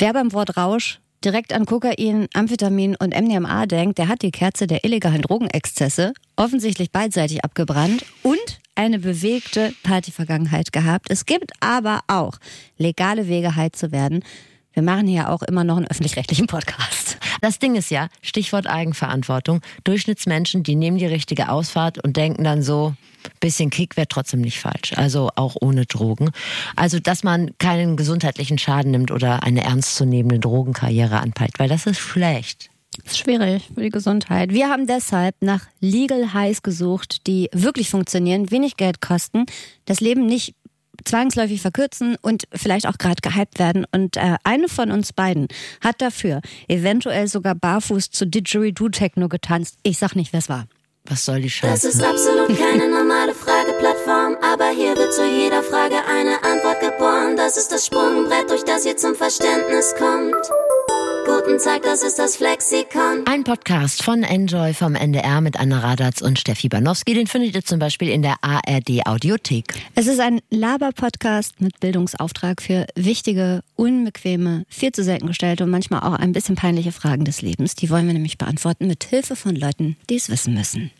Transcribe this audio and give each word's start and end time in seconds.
Wer 0.00 0.14
beim 0.14 0.32
Wort 0.32 0.56
Rausch 0.56 0.98
direkt 1.22 1.52
an 1.52 1.66
Kokain, 1.66 2.26
Amphetamin 2.32 2.96
und 2.96 3.14
MDMA 3.14 3.66
denkt, 3.66 3.98
der 3.98 4.08
hat 4.08 4.22
die 4.22 4.30
Kerze 4.30 4.66
der 4.66 4.82
illegalen 4.82 5.20
Drogenexzesse 5.20 6.14
offensichtlich 6.36 6.90
beidseitig 6.90 7.44
abgebrannt 7.44 8.06
und 8.22 8.60
eine 8.74 8.98
bewegte 8.98 9.74
Partyvergangenheit 9.82 10.72
gehabt. 10.72 11.08
Es 11.10 11.26
gibt 11.26 11.52
aber 11.60 12.00
auch 12.06 12.38
legale 12.78 13.28
Wege, 13.28 13.56
heil 13.56 13.72
zu 13.72 13.92
werden. 13.92 14.24
Wir 14.72 14.82
machen 14.82 15.06
hier 15.06 15.30
auch 15.30 15.42
immer 15.42 15.64
noch 15.64 15.76
einen 15.76 15.88
öffentlich-rechtlichen 15.88 16.46
Podcast. 16.46 17.18
Das 17.40 17.58
Ding 17.58 17.74
ist 17.74 17.90
ja, 17.90 18.08
Stichwort 18.22 18.66
Eigenverantwortung, 18.66 19.60
Durchschnittsmenschen, 19.84 20.62
die 20.62 20.76
nehmen 20.76 20.98
die 20.98 21.06
richtige 21.06 21.48
Ausfahrt 21.48 22.02
und 22.04 22.16
denken 22.16 22.44
dann 22.44 22.62
so, 22.62 22.94
bisschen 23.40 23.70
Kick 23.70 23.96
wäre 23.96 24.08
trotzdem 24.08 24.40
nicht 24.40 24.60
falsch. 24.60 24.92
Also 24.96 25.30
auch 25.36 25.56
ohne 25.60 25.86
Drogen. 25.86 26.30
Also, 26.76 27.00
dass 27.00 27.22
man 27.22 27.50
keinen 27.58 27.96
gesundheitlichen 27.96 28.58
Schaden 28.58 28.92
nimmt 28.92 29.10
oder 29.10 29.42
eine 29.42 29.64
ernstzunehmende 29.64 30.38
Drogenkarriere 30.38 31.18
anpeilt, 31.18 31.58
weil 31.58 31.68
das 31.68 31.86
ist 31.86 31.98
schlecht. 31.98 32.70
Das 33.04 33.12
ist 33.12 33.18
schwierig 33.18 33.68
für 33.74 33.82
die 33.82 33.90
Gesundheit. 33.90 34.52
Wir 34.52 34.68
haben 34.68 34.86
deshalb 34.86 35.36
nach 35.40 35.66
Legal 35.80 36.34
Highs 36.34 36.62
gesucht, 36.62 37.26
die 37.26 37.48
wirklich 37.52 37.88
funktionieren, 37.88 38.50
wenig 38.50 38.76
Geld 38.76 39.00
kosten, 39.00 39.46
das 39.84 40.00
Leben 40.00 40.26
nicht 40.26 40.54
zwangsläufig 41.04 41.60
verkürzen 41.60 42.16
und 42.22 42.44
vielleicht 42.52 42.86
auch 42.86 42.98
gerade 42.98 43.20
gehypt 43.22 43.58
werden. 43.58 43.86
Und 43.92 44.16
äh, 44.16 44.36
eine 44.44 44.68
von 44.68 44.90
uns 44.90 45.12
beiden 45.12 45.48
hat 45.80 46.00
dafür 46.00 46.40
eventuell 46.68 47.28
sogar 47.28 47.54
barfuß 47.54 48.10
zu 48.10 48.26
Didgeridoo-Techno 48.26 49.28
getanzt. 49.28 49.76
Ich 49.82 49.98
sag 49.98 50.14
nicht, 50.14 50.32
wer 50.32 50.38
es 50.38 50.48
war. 50.48 50.66
Was 51.06 51.24
soll 51.24 51.40
die 51.40 51.50
Scheiße? 51.50 51.88
Das 51.88 51.94
ist 51.94 52.02
absolut 52.02 52.56
keine 52.58 52.88
normale 52.88 53.34
Frageplattform, 53.34 54.36
aber 54.42 54.70
hier 54.70 54.96
wird 54.96 55.12
zu 55.14 55.26
jeder 55.26 55.62
Frage 55.62 55.96
eine 56.06 56.36
Antwort 56.44 56.80
geboren. 56.80 57.36
Das 57.36 57.56
ist 57.56 57.72
das 57.72 57.86
Sprungbrett, 57.86 58.50
durch 58.50 58.64
das 58.64 58.84
ihr 58.84 58.96
zum 58.96 59.14
Verständnis 59.14 59.94
kommt. 59.98 60.36
Guten 61.24 61.58
Tag, 61.58 61.82
das 61.82 62.02
ist 62.02 62.18
das 62.18 62.36
Flexikon. 62.36 63.24
Ein 63.26 63.44
Podcast 63.44 64.02
von 64.02 64.22
Enjoy 64.22 64.74
vom 64.74 64.94
NDR 64.94 65.40
mit 65.40 65.58
Anna 65.58 65.80
Radatz 65.80 66.22
und 66.22 66.38
Steffi 66.38 66.68
Banowski. 66.68 67.14
Den 67.14 67.26
findet 67.26 67.54
ihr 67.54 67.64
zum 67.64 67.78
Beispiel 67.78 68.08
in 68.08 68.22
der 68.22 68.36
ARD 68.42 69.06
Audiothek. 69.06 69.74
Es 69.94 70.06
ist 70.06 70.20
ein 70.20 70.40
Laber-Podcast 70.50 71.60
mit 71.60 71.78
Bildungsauftrag 71.80 72.62
für 72.62 72.86
wichtige, 72.94 73.62
unbequeme, 73.76 74.64
viel 74.68 74.92
zu 74.92 75.02
selten 75.04 75.26
gestellte 75.26 75.64
und 75.64 75.70
manchmal 75.70 76.00
auch 76.00 76.14
ein 76.14 76.32
bisschen 76.32 76.56
peinliche 76.56 76.92
Fragen 76.92 77.24
des 77.24 77.42
Lebens. 77.42 77.74
Die 77.74 77.90
wollen 77.90 78.06
wir 78.06 78.14
nämlich 78.14 78.38
beantworten 78.38 78.86
mit 78.86 79.04
Hilfe 79.04 79.36
von 79.36 79.54
Leuten, 79.54 79.96
die 80.08 80.16
es 80.16 80.30
wissen 80.30 80.54
müssen. 80.54 80.90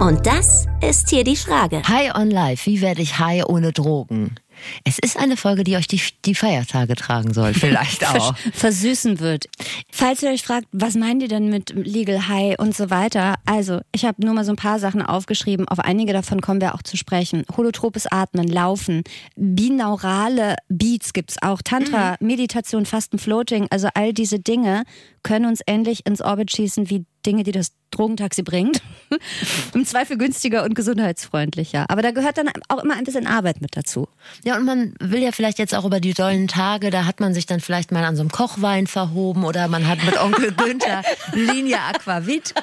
Und 0.00 0.26
das 0.26 0.66
ist 0.80 1.10
hier 1.10 1.24
die 1.24 1.36
Frage. 1.36 1.82
High 1.88 2.14
on 2.14 2.30
Life. 2.30 2.70
Wie 2.70 2.80
werde 2.80 3.02
ich 3.02 3.18
high 3.18 3.44
ohne 3.46 3.72
Drogen? 3.72 4.36
Es 4.84 4.98
ist 4.98 5.16
eine 5.16 5.36
Folge, 5.36 5.64
die 5.64 5.76
euch 5.76 5.86
die, 5.86 6.00
die 6.24 6.34
Feiertage 6.34 6.94
tragen 6.94 7.32
soll, 7.32 7.54
vielleicht 7.54 8.06
auch. 8.06 8.36
Versüßen 8.52 9.20
wird. 9.20 9.46
Falls 9.90 10.22
ihr 10.22 10.30
euch 10.30 10.42
fragt, 10.42 10.66
was 10.72 10.94
meint 10.94 11.22
ihr 11.22 11.28
denn 11.28 11.48
mit 11.48 11.70
Legal 11.70 12.28
High 12.28 12.58
und 12.58 12.74
so 12.74 12.90
weiter? 12.90 13.36
Also, 13.46 13.80
ich 13.92 14.04
habe 14.04 14.24
nur 14.24 14.34
mal 14.34 14.44
so 14.44 14.52
ein 14.52 14.56
paar 14.56 14.78
Sachen 14.78 15.02
aufgeschrieben. 15.02 15.68
Auf 15.68 15.78
einige 15.78 16.12
davon 16.12 16.40
kommen 16.40 16.60
wir 16.60 16.74
auch 16.74 16.82
zu 16.82 16.96
sprechen. 16.96 17.44
Holotropes 17.56 18.06
Atmen, 18.06 18.48
Laufen, 18.48 19.04
binaurale 19.36 20.56
Beats 20.68 21.12
gibt's 21.12 21.36
auch, 21.42 21.62
Tantra, 21.62 22.16
mhm. 22.20 22.26
Meditation, 22.26 22.86
Fasten, 22.86 23.18
Floating. 23.18 23.66
Also 23.70 23.88
all 23.94 24.12
diese 24.12 24.38
Dinge 24.38 24.84
können 25.22 25.46
uns 25.46 25.60
endlich 25.62 26.06
ins 26.06 26.22
Orbit 26.22 26.50
schießen 26.50 26.90
wie 26.90 27.04
Dinge, 27.28 27.42
die 27.42 27.52
das 27.52 27.72
Drogentaxi 27.90 28.42
bringt. 28.42 28.80
Im 29.74 29.84
Zweifel 29.84 30.16
günstiger 30.16 30.64
und 30.64 30.74
gesundheitsfreundlicher. 30.74 31.84
Aber 31.88 32.00
da 32.00 32.10
gehört 32.10 32.38
dann 32.38 32.50
auch 32.68 32.82
immer 32.82 32.94
ein 32.94 33.04
bisschen 33.04 33.26
Arbeit 33.26 33.60
mit 33.60 33.76
dazu. 33.76 34.08
Ja, 34.44 34.56
und 34.56 34.64
man 34.64 34.94
will 34.98 35.22
ja 35.22 35.30
vielleicht 35.30 35.58
jetzt 35.58 35.74
auch 35.74 35.84
über 35.84 36.00
die 36.00 36.14
dollen 36.14 36.48
Tage, 36.48 36.90
da 36.90 37.04
hat 37.04 37.20
man 37.20 37.34
sich 37.34 37.44
dann 37.44 37.60
vielleicht 37.60 37.92
mal 37.92 38.04
an 38.04 38.16
so 38.16 38.22
einem 38.22 38.30
Kochwein 38.30 38.86
verhoben 38.86 39.44
oder 39.44 39.68
man 39.68 39.86
hat 39.86 40.02
mit 40.04 40.18
Onkel 40.18 40.52
Günther 40.56 41.02
Linie 41.34 41.80
Aquavit 41.80 42.54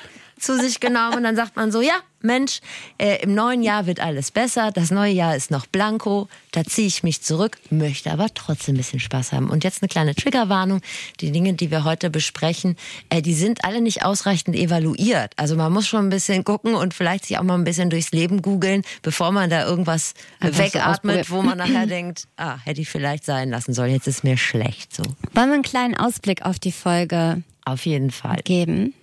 zu 0.45 0.57
sich 0.59 0.79
genommen 0.79 1.17
und 1.17 1.23
dann 1.23 1.35
sagt 1.35 1.55
man 1.55 1.71
so, 1.71 1.81
ja, 1.81 1.95
Mensch, 2.25 2.59
äh, 2.97 3.21
im 3.21 3.33
neuen 3.33 3.63
Jahr 3.63 3.85
wird 3.85 3.99
alles 3.99 4.31
besser, 4.31 4.71
das 4.71 4.91
neue 4.91 5.13
Jahr 5.13 5.35
ist 5.35 5.51
noch 5.51 5.65
blanko, 5.65 6.27
da 6.51 6.63
ziehe 6.63 6.87
ich 6.87 7.03
mich 7.03 7.21
zurück, 7.21 7.57
möchte 7.69 8.11
aber 8.11 8.27
trotzdem 8.33 8.75
ein 8.75 8.77
bisschen 8.77 8.99
Spaß 8.99 9.31
haben. 9.31 9.49
Und 9.49 9.63
jetzt 9.63 9.81
eine 9.81 9.89
kleine 9.89 10.15
Triggerwarnung, 10.15 10.81
die 11.21 11.31
Dinge, 11.31 11.53
die 11.53 11.71
wir 11.71 11.83
heute 11.83 12.09
besprechen, 12.09 12.75
äh, 13.09 13.21
die 13.21 13.33
sind 13.33 13.63
alle 13.63 13.81
nicht 13.81 14.03
ausreichend 14.03 14.55
evaluiert. 14.55 15.33
Also 15.37 15.55
man 15.55 15.71
muss 15.71 15.87
schon 15.87 16.07
ein 16.07 16.09
bisschen 16.09 16.43
gucken 16.43 16.75
und 16.75 16.93
vielleicht 16.93 17.25
sich 17.25 17.37
auch 17.37 17.43
mal 17.43 17.55
ein 17.55 17.63
bisschen 17.63 17.89
durchs 17.89 18.11
Leben 18.11 18.41
googeln, 18.41 18.83
bevor 19.01 19.31
man 19.31 19.49
da 19.49 19.65
irgendwas 19.65 20.13
Einfach 20.39 20.59
wegatmet, 20.59 21.29
wo 21.29 21.41
man 21.41 21.57
nachher 21.57 21.87
denkt, 21.87 22.27
ah, 22.37 22.57
hätte 22.63 22.81
ich 22.81 22.89
vielleicht 22.89 23.25
sein 23.25 23.49
lassen 23.49 23.73
sollen, 23.73 23.91
jetzt 23.91 24.07
ist 24.07 24.23
mir 24.23 24.37
schlecht 24.37 24.95
so. 24.95 25.03
Wollen 25.33 25.49
wir 25.49 25.53
einen 25.53 25.63
kleinen 25.63 25.95
Ausblick 25.95 26.43
auf 26.43 26.59
die 26.59 26.71
Folge 26.71 27.43
auf 27.65 27.85
jeden 27.85 28.11
Fall 28.11 28.41
geben? 28.43 28.93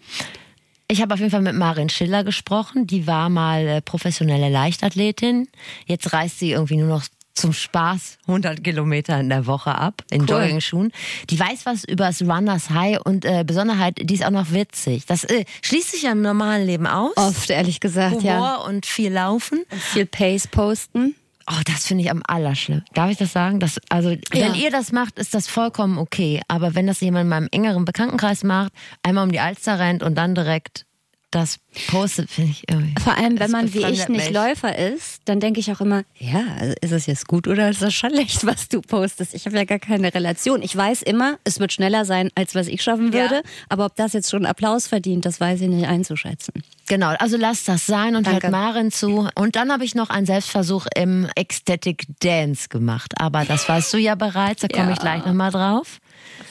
Ich 0.92 1.00
habe 1.00 1.14
auf 1.14 1.20
jeden 1.20 1.30
Fall 1.30 1.40
mit 1.40 1.54
Marin 1.54 1.88
Schiller 1.88 2.22
gesprochen. 2.22 2.86
Die 2.86 3.06
war 3.06 3.30
mal 3.30 3.66
äh, 3.66 3.80
professionelle 3.80 4.50
Leichtathletin. 4.50 5.48
Jetzt 5.86 6.12
reist 6.12 6.38
sie 6.38 6.50
irgendwie 6.50 6.76
nur 6.76 6.88
noch 6.88 7.04
zum 7.32 7.54
Spaß 7.54 8.18
100 8.26 8.62
Kilometer 8.62 9.18
in 9.18 9.30
der 9.30 9.46
Woche 9.46 9.74
ab 9.74 10.04
in 10.10 10.20
cool. 10.24 10.28
Jogging-Schuhen. 10.28 10.92
Die 11.30 11.40
weiß 11.40 11.64
was 11.64 11.84
über 11.84 12.08
das 12.08 12.20
Runners 12.20 12.68
High 12.68 12.98
und 13.06 13.24
äh, 13.24 13.42
Besonderheit, 13.42 13.96
die 14.02 14.12
ist 14.12 14.22
auch 14.22 14.30
noch 14.30 14.52
witzig. 14.52 15.06
Das 15.06 15.24
äh, 15.24 15.46
schließt 15.62 15.92
sich 15.92 16.02
ja 16.02 16.12
im 16.12 16.20
normalen 16.20 16.66
Leben 16.66 16.86
aus. 16.86 17.16
Oft, 17.16 17.48
ehrlich 17.48 17.80
gesagt, 17.80 18.16
Humor 18.16 18.24
ja. 18.24 18.56
und 18.56 18.84
viel 18.84 19.14
Laufen. 19.14 19.64
Und 19.70 19.80
viel 19.80 20.04
Pace 20.04 20.46
posten. 20.46 21.14
Oh, 21.50 21.60
das 21.64 21.86
finde 21.86 22.04
ich 22.04 22.10
am 22.10 22.22
allerschlimmsten. 22.26 22.94
Darf 22.94 23.10
ich 23.10 23.16
das 23.16 23.32
sagen? 23.32 23.60
Das, 23.60 23.80
also, 23.88 24.10
ja. 24.10 24.18
wenn 24.32 24.54
ihr 24.54 24.70
das 24.70 24.92
macht, 24.92 25.18
ist 25.18 25.34
das 25.34 25.48
vollkommen 25.48 25.98
okay. 25.98 26.40
Aber 26.48 26.74
wenn 26.74 26.86
das 26.86 27.00
jemand 27.00 27.24
in 27.24 27.28
meinem 27.28 27.48
engeren 27.50 27.84
Bekanntenkreis 27.84 28.44
macht, 28.44 28.72
einmal 29.02 29.24
um 29.24 29.32
die 29.32 29.40
Alster 29.40 29.78
rennt 29.78 30.02
und 30.02 30.16
dann 30.16 30.34
direkt 30.34 30.86
das 31.32 31.58
postet, 31.88 32.30
finde 32.30 32.50
ich 32.50 32.68
irgendwie. 32.68 32.94
Vor 33.00 33.16
allem, 33.16 33.40
wenn 33.40 33.50
man 33.50 33.72
wie 33.72 33.78
ich 33.78 34.08
nicht 34.08 34.08
mich. 34.08 34.30
Läufer 34.30 34.78
ist, 34.78 35.22
dann 35.24 35.40
denke 35.40 35.60
ich 35.60 35.72
auch 35.72 35.80
immer, 35.80 36.04
ja, 36.18 36.42
ist 36.80 36.92
es 36.92 37.06
jetzt 37.06 37.26
gut 37.26 37.48
oder 37.48 37.70
ist 37.70 37.82
das 37.82 37.94
schlecht, 37.94 38.46
was 38.46 38.68
du 38.68 38.82
postest? 38.82 39.34
Ich 39.34 39.46
habe 39.46 39.56
ja 39.56 39.64
gar 39.64 39.78
keine 39.78 40.14
Relation. 40.14 40.62
Ich 40.62 40.76
weiß 40.76 41.02
immer, 41.02 41.38
es 41.44 41.58
wird 41.58 41.72
schneller 41.72 42.04
sein, 42.04 42.30
als 42.34 42.54
was 42.54 42.68
ich 42.68 42.82
schaffen 42.82 43.12
würde. 43.12 43.36
Ja. 43.36 43.42
Aber 43.70 43.86
ob 43.86 43.96
das 43.96 44.12
jetzt 44.12 44.30
schon 44.30 44.44
Applaus 44.44 44.86
verdient, 44.86 45.24
das 45.24 45.40
weiß 45.40 45.62
ich 45.62 45.68
nicht 45.68 45.88
einzuschätzen. 45.88 46.62
Genau, 46.86 47.14
also 47.18 47.38
lass 47.38 47.64
das 47.64 47.86
sein 47.86 48.14
und 48.16 48.26
Danke. 48.26 48.42
hört 48.42 48.52
Maren 48.52 48.90
zu. 48.90 49.28
Und 49.34 49.56
dann 49.56 49.72
habe 49.72 49.84
ich 49.84 49.94
noch 49.94 50.10
einen 50.10 50.26
Selbstversuch 50.26 50.86
im 50.94 51.26
Ecstatic 51.34 52.04
Dance 52.20 52.68
gemacht. 52.68 53.14
Aber 53.18 53.46
das 53.46 53.66
weißt 53.66 53.92
du 53.94 53.96
ja 53.96 54.14
bereits, 54.14 54.60
da 54.60 54.68
komme 54.68 54.88
ja. 54.88 54.92
ich 54.92 54.98
gleich 54.98 55.24
nochmal 55.24 55.50
drauf. 55.50 56.00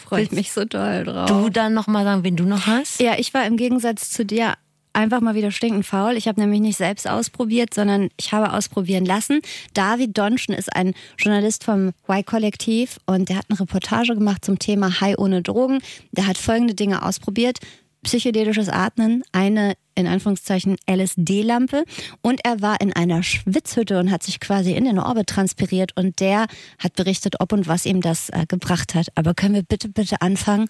Freue 0.05 0.23
ich 0.23 0.31
mich 0.31 0.51
so 0.51 0.65
doll 0.65 1.03
drauf. 1.03 1.27
Du 1.27 1.49
dann 1.49 1.73
nochmal 1.73 2.03
sagen, 2.03 2.23
wen 2.23 2.35
du 2.35 2.45
noch 2.45 2.65
hast? 2.65 2.99
Ja, 2.99 3.13
ich 3.17 3.33
war 3.33 3.45
im 3.45 3.55
Gegensatz 3.55 4.09
zu 4.09 4.25
dir 4.25 4.55
einfach 4.93 5.21
mal 5.21 5.35
wieder 5.35 5.51
stinkend 5.51 5.85
faul. 5.85 6.17
Ich 6.17 6.27
habe 6.27 6.39
nämlich 6.39 6.61
nicht 6.61 6.77
selbst 6.77 7.07
ausprobiert, 7.07 7.73
sondern 7.73 8.09
ich 8.17 8.31
habe 8.31 8.53
ausprobieren 8.53 9.05
lassen. 9.05 9.41
David 9.73 10.17
Donschen 10.17 10.53
ist 10.53 10.73
ein 10.75 10.93
Journalist 11.17 11.63
vom 11.63 11.93
Y-Kollektiv 12.09 12.99
und 13.05 13.29
der 13.29 13.37
hat 13.37 13.45
eine 13.49 13.59
Reportage 13.59 14.15
gemacht 14.15 14.45
zum 14.45 14.59
Thema 14.59 15.01
High 15.01 15.17
ohne 15.17 15.41
Drogen. 15.41 15.79
Der 16.11 16.27
hat 16.27 16.37
folgende 16.37 16.75
Dinge 16.75 17.03
ausprobiert. 17.03 17.59
Psychedelisches 18.03 18.67
Atmen, 18.67 19.23
eine 19.31 19.75
in 19.93 20.07
Anführungszeichen 20.07 20.77
LSD-Lampe 20.89 21.83
und 22.21 22.43
er 22.43 22.61
war 22.61 22.81
in 22.81 22.93
einer 22.93 23.21
Schwitzhütte 23.21 23.99
und 23.99 24.09
hat 24.09 24.23
sich 24.23 24.39
quasi 24.39 24.73
in 24.73 24.85
den 24.85 24.97
Orbit 24.97 25.27
transpiriert 25.27 25.95
und 25.95 26.19
der 26.19 26.47
hat 26.79 26.95
berichtet, 26.95 27.35
ob 27.39 27.53
und 27.53 27.67
was 27.67 27.85
ihm 27.85 28.01
das 28.01 28.29
äh, 28.29 28.45
gebracht 28.47 28.95
hat. 28.95 29.07
Aber 29.15 29.35
können 29.35 29.53
wir 29.53 29.63
bitte, 29.63 29.89
bitte 29.89 30.21
anfangen 30.21 30.67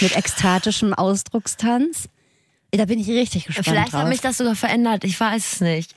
mit 0.00 0.16
ekstatischem 0.16 0.94
Ausdruckstanz? 0.94 2.08
Da 2.74 2.86
bin 2.86 2.98
ich 2.98 3.08
richtig 3.08 3.44
gespannt. 3.44 3.66
Vielleicht 3.66 3.92
drauf. 3.92 4.00
hat 4.00 4.08
mich 4.08 4.22
das 4.22 4.38
sogar 4.38 4.56
verändert. 4.56 5.04
Ich 5.04 5.20
weiß 5.20 5.52
es 5.54 5.60
nicht. 5.60 5.94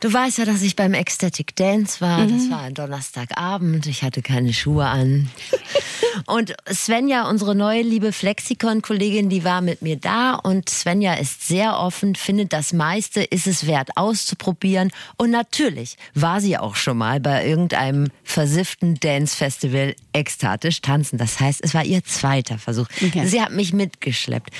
Du 0.00 0.12
weißt 0.12 0.38
ja, 0.38 0.44
dass 0.44 0.60
ich 0.60 0.76
beim 0.76 0.92
Ecstatic 0.92 1.56
Dance 1.56 2.02
war. 2.02 2.18
Mhm. 2.18 2.36
Das 2.36 2.50
war 2.50 2.60
ein 2.60 2.74
Donnerstagabend. 2.74 3.86
Ich 3.86 4.02
hatte 4.02 4.20
keine 4.20 4.52
Schuhe 4.52 4.84
an. 4.84 5.30
und 6.26 6.54
Svenja, 6.70 7.28
unsere 7.28 7.54
neue 7.54 7.80
liebe 7.80 8.12
Flexikon-Kollegin, 8.12 9.30
die 9.30 9.42
war 9.42 9.62
mit 9.62 9.80
mir 9.80 9.96
da. 9.96 10.34
Und 10.34 10.68
Svenja 10.68 11.14
ist 11.14 11.48
sehr 11.48 11.78
offen, 11.78 12.14
findet 12.14 12.52
das 12.52 12.74
meiste, 12.74 13.22
ist 13.22 13.46
es 13.46 13.66
wert 13.66 13.96
auszuprobieren. 13.96 14.90
Und 15.16 15.30
natürlich 15.30 15.96
war 16.14 16.42
sie 16.42 16.58
auch 16.58 16.76
schon 16.76 16.98
mal 16.98 17.18
bei 17.18 17.46
irgendeinem 17.46 18.08
versifften 18.22 18.96
Dance-Festival 18.96 19.94
ekstatisch 20.12 20.82
tanzen. 20.82 21.16
Das 21.16 21.40
heißt, 21.40 21.60
es 21.64 21.72
war 21.72 21.84
ihr 21.84 22.04
zweiter 22.04 22.58
Versuch. 22.58 22.86
Okay. 23.02 23.26
Sie 23.26 23.40
hat 23.40 23.52
mich 23.52 23.72
mitgeschleppt. 23.72 24.50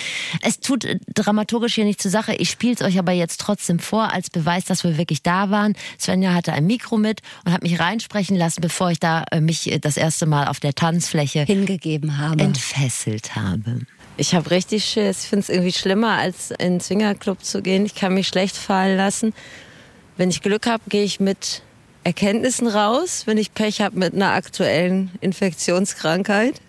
Es 0.41 0.61
tut 0.61 0.87
dramaturgisch 1.15 1.75
hier 1.75 1.85
nicht 1.85 2.01
zur 2.01 2.11
Sache. 2.11 2.35
Ich 2.35 2.51
spiele 2.51 2.73
es 2.73 2.81
euch 2.81 2.99
aber 2.99 3.13
jetzt 3.13 3.41
trotzdem 3.41 3.79
vor, 3.79 4.15
als 4.15 4.31
Beweis, 4.31 4.65
dass 4.65 4.83
wir 4.83 4.97
wirklich 4.97 5.23
da 5.27 5.51
waren. 5.51 5.75
Svenja 5.99 6.35
hatte 6.35 6.53
ein 6.53 6.67
Mikro 6.67 6.97
mit 6.97 7.21
und 7.45 7.53
hat 7.53 7.63
mich 7.63 7.81
reinsprechen 7.81 8.37
lassen, 8.37 8.61
bevor 8.61 8.91
ich 8.91 9.01
da 9.01 9.25
äh, 9.31 9.41
mich 9.41 9.71
äh, 9.71 9.79
das 9.79 9.97
erste 9.97 10.27
Mal 10.27 10.49
auf 10.49 10.61
der 10.61 10.75
Tanzfläche 10.75 11.45
hingegeben 11.45 12.19
habe. 12.19 12.43
Entfesselt 12.43 13.35
habe. 13.35 13.81
Ich 14.19 14.35
habe 14.35 14.51
richtig 14.51 14.85
Schiss. 14.85 15.25
Ich 15.25 15.29
finde 15.29 15.43
es 15.43 15.49
irgendwie 15.49 15.73
schlimmer, 15.73 16.13
als 16.13 16.51
in 16.53 16.75
den 16.75 16.81
Swingerclub 16.81 17.45
zu 17.45 17.61
gehen. 17.61 17.85
Ich 17.85 17.95
kann 17.95 18.15
mich 18.15 18.29
schlecht 18.29 18.57
fallen 18.57 18.97
lassen. 18.97 19.35
Wenn 20.17 20.31
ich 20.31 20.41
Glück 20.41 20.67
habe, 20.67 20.83
gehe 20.89 21.05
ich 21.05 21.21
mit 21.21 21.63
Erkenntnissen 22.03 22.69
raus, 22.69 23.25
wenn 23.27 23.37
ich 23.37 23.53
Pech 23.53 23.81
habe 23.81 23.99
mit 23.99 24.15
einer 24.15 24.33
aktuellen 24.33 25.11
Infektionskrankheit. 25.21 26.61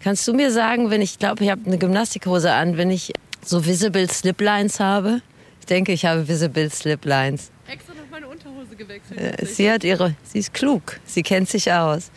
Kannst 0.00 0.28
du 0.28 0.34
mir 0.34 0.52
sagen, 0.52 0.90
wenn 0.90 1.00
ich 1.00 1.18
glaube, 1.18 1.42
ich 1.42 1.50
habe 1.50 1.62
eine 1.66 1.78
Gymnastikhose 1.78 2.52
an, 2.52 2.76
wenn 2.76 2.90
ich 2.90 3.12
so 3.44 3.64
Visible 3.64 4.08
Sliplines 4.08 4.78
habe? 4.78 5.22
Ich 5.60 5.66
denke, 5.66 5.92
ich 5.92 6.04
habe 6.04 6.28
Visible 6.28 6.70
Sliplines. 6.70 7.50
Extra 7.66 7.94
noch 7.94 8.08
meine 8.10 8.28
Unterhose 8.28 8.66
gewechselt. 8.78 9.20
Äh, 9.20 9.44
Sie 9.46 9.70
hat 9.70 9.84
ihre, 9.84 10.14
sie 10.22 10.38
ist 10.38 10.54
klug, 10.54 10.98
sie 11.04 11.22
kennt 11.22 11.48
sich 11.48 11.72
aus. 11.72 12.10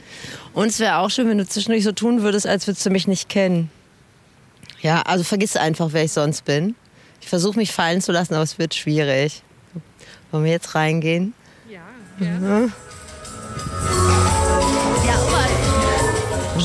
Und 0.53 0.67
es 0.67 0.79
wäre 0.79 0.97
auch 0.97 1.09
schön, 1.09 1.27
wenn 1.27 1.37
du 1.37 1.45
zwischendurch 1.47 1.83
so 1.83 1.91
tun 1.91 2.21
würdest, 2.21 2.47
als 2.47 2.67
würdest 2.67 2.85
du 2.85 2.89
mich 2.89 3.07
nicht 3.07 3.27
kennen. 3.27 3.69
Ja, 4.81 5.01
also 5.01 5.23
vergiss 5.23 5.55
einfach, 5.57 5.89
wer 5.91 6.03
ich 6.03 6.11
sonst 6.11 6.45
bin. 6.45 6.75
Ich 7.21 7.27
versuche 7.27 7.57
mich 7.57 7.71
fallen 7.71 8.01
zu 8.01 8.11
lassen, 8.11 8.33
aber 8.33 8.43
es 8.43 8.57
wird 8.57 8.73
schwierig. 8.73 9.43
Wollen 10.31 10.45
wir 10.45 10.51
jetzt 10.51 10.73
reingehen? 10.75 11.33
Ja, 11.69 11.81
ja. 12.25 12.69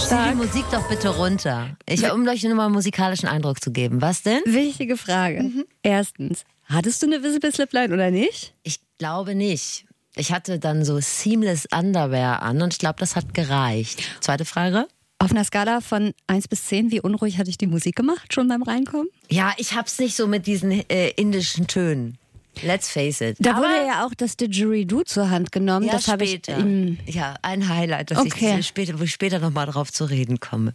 Zieh 0.09 0.15
die 0.31 0.37
Musik 0.37 0.65
doch 0.71 0.89
bitte 0.89 1.09
runter. 1.09 1.77
Ich, 1.87 2.09
um 2.13 2.29
euch 2.29 2.45
nur 2.45 2.55
mal 2.55 2.67
einen 2.67 2.75
musikalischen 2.75 3.29
Eindruck 3.29 3.61
zu 3.61 3.73
geben. 3.73 4.03
Was 4.03 4.23
denn? 4.23 4.41
Wichtige 4.45 4.97
Frage. 4.97 5.43
Mhm. 5.43 5.65
Erstens, 5.83 6.45
hattest 6.67 7.03
du 7.03 7.07
eine 7.07 7.23
Visible 7.23 7.51
Slipline 7.51 7.93
oder 7.93 8.11
nicht? 8.11 8.55
Ich 8.63 8.79
glaube 8.99 9.35
nicht. 9.35 9.86
Ich 10.19 10.33
hatte 10.33 10.59
dann 10.59 10.85
so 10.85 10.99
Seamless 10.99 11.67
Underwear 11.75 12.43
an 12.43 12.63
und 12.63 12.73
ich 12.73 12.79
glaube, 12.79 12.97
das 12.99 13.17
hat 13.17 13.35
gereicht. 13.35 14.03
Zweite 14.21 14.45
Frage? 14.47 14.89
Auf 15.19 15.31
einer 15.31 15.45
Skala 15.45 15.81
von 15.81 16.13
1 16.27 16.49
bis 16.49 16.67
10, 16.67 16.91
wie 16.91 17.01
unruhig 17.01 17.39
hatte 17.39 17.51
ich 17.51 17.59
die 17.59 17.67
Musik 17.67 17.97
gemacht, 17.97 18.33
schon 18.35 18.49
beim 18.49 18.63
Reinkommen? 18.63 19.09
Ja, 19.31 19.53
ich 19.59 19.75
hab's 19.75 19.99
nicht 19.99 20.17
so 20.17 20.27
mit 20.27 20.47
diesen 20.47 20.71
äh, 20.91 21.09
indischen 21.11 21.67
Tönen. 21.67 22.19
Let's 22.63 22.89
face 22.91 23.21
it. 23.21 23.37
Da 23.39 23.51
Aber 23.57 23.67
wurde 23.67 23.87
ja 23.87 24.07
auch 24.07 24.15
das 24.17 24.39
Didgeridoo 24.39 25.03
zur 25.03 25.29
Hand 25.29 25.53
genommen. 25.53 25.85
ja, 25.87 25.93
das 25.93 26.09
habe 26.09 26.25
ich 26.25 26.49
ihm. 26.49 26.99
ja, 27.05 27.35
ein 27.43 27.69
Highlight, 27.69 28.11
das 28.11 28.19
Okay. 28.19 28.57
ich 28.59 28.67
später, 28.67 28.99
wo 28.99 29.03
ich 29.05 29.13
später 29.13 29.39
nochmal 29.39 29.67
drauf 29.67 29.93
zu 29.93 30.05
reden 30.07 30.41
komme. 30.41 30.73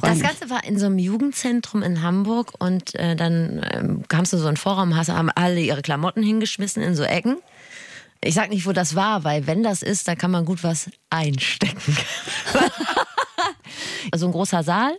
Das. 0.00 0.20
Ganze 0.20 0.48
war 0.50 0.62
in 0.64 0.78
so 0.78 0.86
einem 0.86 0.98
Jugendzentrum 0.98 1.82
in 1.82 2.02
Hamburg 2.02 2.52
und 2.60 2.94
äh, 2.94 3.16
dann 3.16 3.66
ähm, 3.72 4.04
kamst 4.06 4.32
du 4.32 4.38
so 4.38 4.46
in 4.48 4.56
Vorraum, 4.56 4.94
hast, 4.94 5.08
haben 5.08 5.30
alle 5.34 5.60
ihre 5.60 5.82
Klamotten 5.82 6.22
hingeschmissen 6.22 6.82
in 6.84 6.94
so 6.94 7.02
Ecken. 7.02 7.38
Ich 8.24 8.34
sag 8.34 8.48
nicht, 8.48 8.66
wo 8.66 8.72
das 8.72 8.94
war, 8.94 9.24
weil 9.24 9.46
wenn 9.46 9.62
das 9.62 9.82
ist, 9.82 10.08
dann 10.08 10.16
kann 10.16 10.30
man 10.30 10.44
gut 10.44 10.64
was 10.64 10.90
einstecken. 11.10 11.96
so 14.14 14.26
ein 14.26 14.32
großer 14.32 14.62
Saal, 14.62 14.92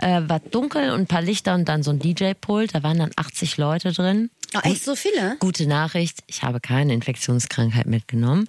äh, 0.00 0.22
war 0.26 0.40
dunkel 0.40 0.90
und 0.90 1.00
ein 1.00 1.06
paar 1.06 1.22
Lichter 1.22 1.54
und 1.54 1.68
dann 1.68 1.82
so 1.82 1.90
ein 1.90 1.98
DJ-Pult. 1.98 2.74
Da 2.74 2.82
waren 2.82 2.98
dann 2.98 3.10
80 3.16 3.56
Leute 3.56 3.92
drin. 3.92 4.30
Oh, 4.56 4.58
echt 4.64 4.82
so 4.84 4.96
viele? 4.96 5.36
Gute 5.38 5.68
Nachricht, 5.68 6.18
ich 6.26 6.42
habe 6.42 6.58
keine 6.58 6.92
Infektionskrankheit 6.92 7.86
mitgenommen. 7.86 8.48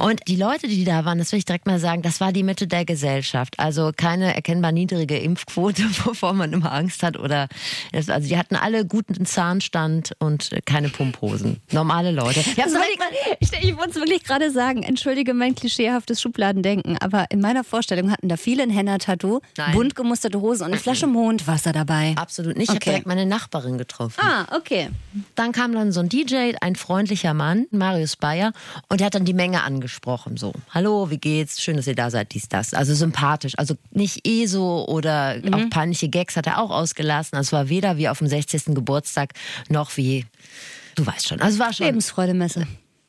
Und 0.00 0.20
die 0.26 0.34
Leute, 0.34 0.66
die 0.66 0.82
da 0.82 1.04
waren, 1.04 1.18
das 1.18 1.30
will 1.30 1.38
ich 1.38 1.44
direkt 1.44 1.66
mal 1.66 1.78
sagen, 1.78 2.02
das 2.02 2.20
war 2.20 2.32
die 2.32 2.42
Mitte 2.42 2.66
der 2.66 2.84
Gesellschaft. 2.84 3.60
Also 3.60 3.92
keine 3.96 4.34
erkennbar 4.34 4.72
niedrige 4.72 5.16
Impfquote, 5.18 5.84
wovor 6.04 6.32
man 6.32 6.52
immer 6.52 6.72
Angst 6.72 7.04
hat. 7.04 7.16
Oder 7.16 7.48
also 7.94 8.28
die 8.28 8.36
hatten 8.36 8.56
alle 8.56 8.84
guten 8.86 9.24
Zahnstand 9.24 10.14
und 10.18 10.50
keine 10.64 10.88
Pumphosen. 10.88 11.60
Normale 11.70 12.10
Leute. 12.10 12.40
Ich 12.46 12.54
Das 12.56 12.70
überlegt, 12.72 12.98
war- 12.98 13.36
Ich, 13.38 13.52
ich 13.52 13.76
wollte 13.76 13.90
es 13.90 13.96
wirklich 13.96 14.24
gerade 14.24 14.50
sagen, 14.50 14.82
entschuldige 14.82 15.32
mein 15.32 15.54
klischeehaftes 15.54 16.20
Schubladendenken, 16.20 16.98
aber 16.98 17.26
in 17.30 17.40
meiner 17.40 17.62
Vorstellung 17.62 18.10
hatten 18.10 18.28
da 18.28 18.36
viele 18.36 18.64
ein 18.64 18.70
Henna-Tattoo, 18.70 19.35
Nein. 19.56 19.72
bunt 19.72 19.94
gemusterte 19.94 20.40
Hose 20.40 20.64
und 20.64 20.70
eine 20.72 20.80
Flasche 20.80 21.06
Mondwasser 21.06 21.72
dabei. 21.72 22.14
Absolut 22.16 22.56
nicht. 22.56 22.64
Ich 22.64 22.68
habe 22.70 22.76
Okay. 22.78 22.90
direkt 22.90 23.06
meine 23.06 23.26
Nachbarin 23.26 23.78
getroffen. 23.78 24.20
Ah, 24.22 24.46
okay. 24.56 24.90
Dann 25.34 25.52
kam 25.52 25.72
dann 25.72 25.92
so 25.92 26.00
ein 26.00 26.08
DJ, 26.08 26.52
ein 26.60 26.76
freundlicher 26.76 27.34
Mann, 27.34 27.66
Marius 27.70 28.16
Bayer, 28.16 28.52
und 28.88 29.00
der 29.00 29.06
hat 29.06 29.14
dann 29.14 29.24
die 29.24 29.34
Menge 29.34 29.62
angesprochen. 29.62 30.36
So, 30.36 30.52
hallo, 30.70 31.10
wie 31.10 31.18
geht's? 31.18 31.60
Schön, 31.62 31.76
dass 31.76 31.86
ihr 31.86 31.94
da 31.94 32.10
seid, 32.10 32.34
dies, 32.34 32.48
das. 32.48 32.74
Also 32.74 32.94
sympathisch. 32.94 33.52
Also 33.58 33.74
nicht 33.90 34.26
ESO 34.26 34.84
oder 34.88 35.36
auch 35.52 35.70
peinliche 35.70 36.08
Gags 36.08 36.36
hat 36.36 36.46
er 36.46 36.60
auch 36.60 36.70
ausgelassen. 36.70 37.36
Also 37.36 37.48
es 37.48 37.52
war 37.52 37.68
weder 37.68 37.96
wie 37.96 38.08
auf 38.08 38.18
dem 38.18 38.26
60. 38.28 38.66
Geburtstag 38.74 39.32
noch 39.68 39.96
wie, 39.96 40.26
du 40.94 41.06
weißt 41.06 41.28
schon. 41.28 41.40
Also 41.40 41.58
war 41.58 41.72
schon. 41.72 41.86
Lebensfreudemesse. 41.86 42.66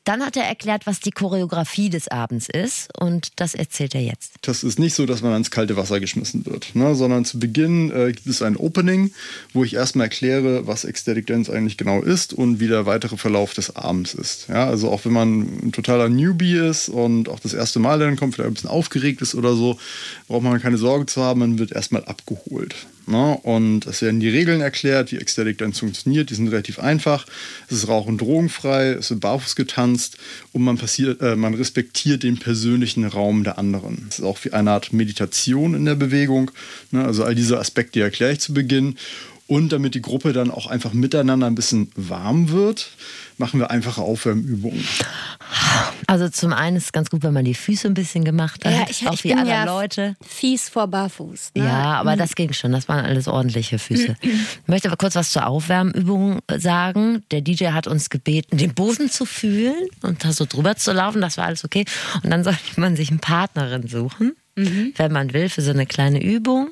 Dann 0.08 0.24
hat 0.24 0.38
er 0.38 0.44
erklärt, 0.44 0.86
was 0.86 1.00
die 1.00 1.10
Choreografie 1.10 1.90
des 1.90 2.08
Abends 2.08 2.48
ist 2.48 2.88
und 2.98 3.28
das 3.36 3.54
erzählt 3.54 3.94
er 3.94 4.00
jetzt. 4.00 4.36
Das 4.40 4.64
ist 4.64 4.78
nicht 4.78 4.94
so, 4.94 5.04
dass 5.04 5.20
man 5.20 5.34
ans 5.34 5.50
kalte 5.50 5.76
Wasser 5.76 6.00
geschmissen 6.00 6.46
wird, 6.46 6.74
ne? 6.74 6.94
sondern 6.94 7.26
zu 7.26 7.38
Beginn 7.38 7.90
äh, 7.90 8.12
gibt 8.12 8.26
es 8.26 8.40
ein 8.40 8.56
Opening, 8.56 9.12
wo 9.52 9.64
ich 9.64 9.74
erstmal 9.74 10.06
erkläre, 10.06 10.66
was 10.66 10.86
Ecstatic 10.86 11.26
Dance 11.26 11.52
eigentlich 11.52 11.76
genau 11.76 12.00
ist 12.00 12.32
und 12.32 12.58
wie 12.58 12.68
der 12.68 12.86
weitere 12.86 13.18
Verlauf 13.18 13.52
des 13.52 13.76
Abends 13.76 14.14
ist. 14.14 14.48
Ja, 14.48 14.66
also 14.66 14.90
auch 14.90 15.04
wenn 15.04 15.12
man 15.12 15.40
ein 15.64 15.72
totaler 15.72 16.08
Newbie 16.08 16.56
ist 16.56 16.88
und 16.88 17.28
auch 17.28 17.40
das 17.40 17.52
erste 17.52 17.78
Mal 17.78 17.98
dann 17.98 18.16
kommt, 18.16 18.34
vielleicht 18.34 18.48
ein 18.48 18.54
bisschen 18.54 18.70
aufgeregt 18.70 19.20
ist 19.20 19.34
oder 19.34 19.52
so, 19.52 19.78
braucht 20.26 20.42
man 20.42 20.58
keine 20.58 20.78
Sorge 20.78 21.04
zu 21.04 21.22
haben, 21.22 21.40
man 21.40 21.58
wird 21.58 21.72
erstmal 21.72 22.06
abgeholt. 22.06 22.74
Ne? 23.08 23.38
Und 23.42 23.86
es 23.86 24.02
werden 24.02 24.20
die 24.20 24.28
Regeln 24.28 24.60
erklärt, 24.60 25.12
wie 25.12 25.16
Ecstatic 25.16 25.58
Dance 25.58 25.80
funktioniert, 25.80 26.28
die 26.28 26.34
sind 26.34 26.48
relativ 26.48 26.78
einfach. 26.78 27.26
Es 27.68 27.78
ist 27.78 27.88
rauch- 27.88 28.06
und 28.06 28.20
drogenfrei, 28.20 28.90
es 28.90 29.10
wird 29.10 29.20
barfuß 29.20 29.56
getanzt 29.56 30.18
und 30.52 30.62
man, 30.62 30.76
passiert, 30.76 31.22
äh, 31.22 31.34
man 31.34 31.54
respektiert 31.54 32.22
den 32.22 32.38
persönlichen 32.38 33.04
Raum 33.06 33.44
der 33.44 33.58
anderen. 33.58 34.06
Es 34.10 34.18
ist 34.18 34.24
auch 34.24 34.44
wie 34.44 34.52
eine 34.52 34.72
Art 34.72 34.92
Meditation 34.92 35.74
in 35.74 35.86
der 35.86 35.94
Bewegung. 35.94 36.50
Ne? 36.90 37.04
Also 37.04 37.24
all 37.24 37.34
diese 37.34 37.58
Aspekte 37.58 38.00
erkläre 38.00 38.32
ich 38.32 38.40
zu 38.40 38.52
Beginn. 38.52 38.96
Und 39.46 39.72
damit 39.72 39.94
die 39.94 40.02
Gruppe 40.02 40.34
dann 40.34 40.50
auch 40.50 40.66
einfach 40.66 40.92
miteinander 40.92 41.46
ein 41.46 41.54
bisschen 41.54 41.90
warm 41.96 42.50
wird, 42.50 42.90
machen 43.38 43.58
wir 43.58 43.70
einfache 43.70 44.02
Aufwärmübungen. 44.02 44.84
Also 46.06 46.28
zum 46.28 46.52
einen 46.52 46.76
ist 46.76 46.84
es 46.84 46.92
ganz 46.92 47.10
gut, 47.10 47.22
wenn 47.22 47.34
man 47.34 47.44
die 47.44 47.54
Füße 47.54 47.86
ein 47.86 47.94
bisschen 47.94 48.24
gemacht 48.24 48.64
hat, 48.64 48.72
Ja, 48.72 48.86
ich, 48.88 49.06
auch 49.06 49.12
ich 49.12 49.24
wie 49.24 49.32
andere 49.34 49.48
ja 49.48 49.64
Leute. 49.64 50.16
fies 50.26 50.68
vor 50.68 50.86
Barfuß. 50.88 51.50
Ne? 51.54 51.64
Ja, 51.64 51.94
aber 52.00 52.16
das 52.16 52.34
ging 52.34 52.52
schon. 52.52 52.72
Das 52.72 52.88
waren 52.88 53.04
alles 53.04 53.28
ordentliche 53.28 53.78
Füße. 53.78 54.16
Ich 54.22 54.68
möchte 54.68 54.88
aber 54.88 54.96
kurz 54.96 55.14
was 55.14 55.32
zur 55.32 55.46
Aufwärmübung 55.46 56.40
sagen. 56.56 57.24
Der 57.30 57.40
DJ 57.40 57.68
hat 57.68 57.86
uns 57.86 58.10
gebeten, 58.10 58.56
den 58.58 58.74
Boden 58.74 59.10
zu 59.10 59.24
fühlen 59.26 59.88
und 60.02 60.24
da 60.24 60.32
so 60.32 60.46
drüber 60.46 60.76
zu 60.76 60.92
laufen. 60.92 61.20
Das 61.20 61.36
war 61.36 61.44
alles 61.46 61.64
okay. 61.64 61.84
Und 62.22 62.30
dann 62.30 62.44
sollte 62.44 62.58
man 62.76 62.96
sich 62.96 63.10
eine 63.10 63.18
Partnerin 63.18 63.86
suchen, 63.88 64.34
wenn 64.54 65.12
man 65.12 65.32
will, 65.32 65.48
für 65.48 65.62
so 65.62 65.70
eine 65.70 65.86
kleine 65.86 66.22
Übung. 66.22 66.70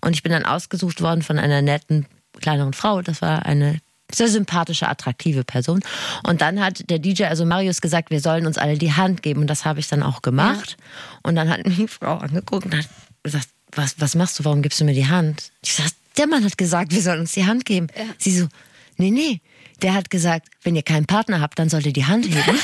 Und 0.00 0.14
ich 0.14 0.22
bin 0.22 0.32
dann 0.32 0.44
ausgesucht 0.44 1.00
worden 1.00 1.22
von 1.22 1.38
einer 1.38 1.62
netten 1.62 2.06
kleineren 2.40 2.72
Frau. 2.72 3.02
Das 3.02 3.22
war 3.22 3.46
eine 3.46 3.78
sehr 4.14 4.28
sympathische, 4.28 4.88
attraktive 4.88 5.44
Person. 5.44 5.80
Und 6.22 6.40
dann 6.40 6.60
hat 6.60 6.88
der 6.90 6.98
DJ, 6.98 7.24
also 7.24 7.44
Marius, 7.44 7.80
gesagt, 7.80 8.10
wir 8.10 8.20
sollen 8.20 8.46
uns 8.46 8.58
alle 8.58 8.78
die 8.78 8.92
Hand 8.92 9.22
geben. 9.22 9.40
Und 9.40 9.46
das 9.48 9.64
habe 9.64 9.80
ich 9.80 9.88
dann 9.88 10.02
auch 10.02 10.22
gemacht. 10.22 10.76
Und 11.22 11.36
dann 11.36 11.48
hat 11.48 11.66
mich 11.66 11.76
die 11.76 11.88
Frau 11.88 12.18
angeguckt 12.18 12.66
und 12.66 12.76
hat 12.76 12.88
gesagt, 13.22 13.48
was, 13.74 13.96
was 13.98 14.14
machst 14.14 14.38
du, 14.38 14.44
warum 14.44 14.62
gibst 14.62 14.80
du 14.80 14.84
mir 14.84 14.94
die 14.94 15.08
Hand? 15.08 15.50
Ich 15.62 15.74
sag, 15.74 15.90
der 16.16 16.26
Mann 16.26 16.44
hat 16.44 16.58
gesagt, 16.58 16.92
wir 16.92 17.00
sollen 17.02 17.20
uns 17.20 17.32
die 17.32 17.46
Hand 17.46 17.64
geben. 17.64 17.86
Sie 18.18 18.36
so, 18.36 18.48
nee, 18.96 19.10
nee. 19.10 19.40
Der 19.80 19.94
hat 19.94 20.10
gesagt, 20.10 20.48
wenn 20.62 20.76
ihr 20.76 20.82
keinen 20.82 21.06
Partner 21.06 21.40
habt, 21.40 21.58
dann 21.58 21.68
sollt 21.68 21.86
ihr 21.86 21.92
die 21.92 22.04
Hand 22.06 22.26
heben. 22.26 22.58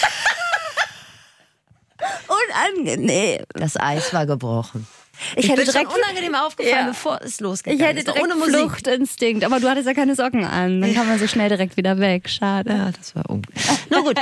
Unangenehm. 2.77 3.45
Das 3.55 3.77
Eis 3.77 4.13
war 4.13 4.27
gebrochen. 4.27 4.87
Ich, 5.37 5.45
Ich 5.45 5.51
hätte 5.51 5.57
bin 5.57 5.65
schon 5.67 5.73
direkt 5.75 5.93
unangenehm 5.93 6.35
aufgefallen, 6.35 6.77
Ja. 6.87 6.89
bevor 6.89 7.21
es 7.23 7.35
Ich 7.35 7.41
losgegangen 7.41 7.85
hätte 7.85 7.99
ist. 7.99 8.07
direkt 8.07 8.23
Ohne 8.23 8.35
Musik. 8.37 8.55
Fluchtinstinkt, 8.57 9.45
aber 9.45 9.61
du 9.61 9.69
hattest 9.69 9.87
ja 9.87 9.95
keine 9.95 10.15
Socken 10.15 10.45
an. 10.45 10.81
Dann 10.81 10.95
kann 10.95 11.07
man 11.09 11.19
so 11.19 11.27
schnell 11.27 11.49
direkt 11.49 11.77
wieder 11.77 11.99
weg. 11.99 12.29
Schade. 12.29 12.71
Ja, 12.71 12.91
das 12.93 13.15
war 13.17 13.29
ungut. 13.29 13.53
Na 13.91 14.01
gut. 14.01 14.17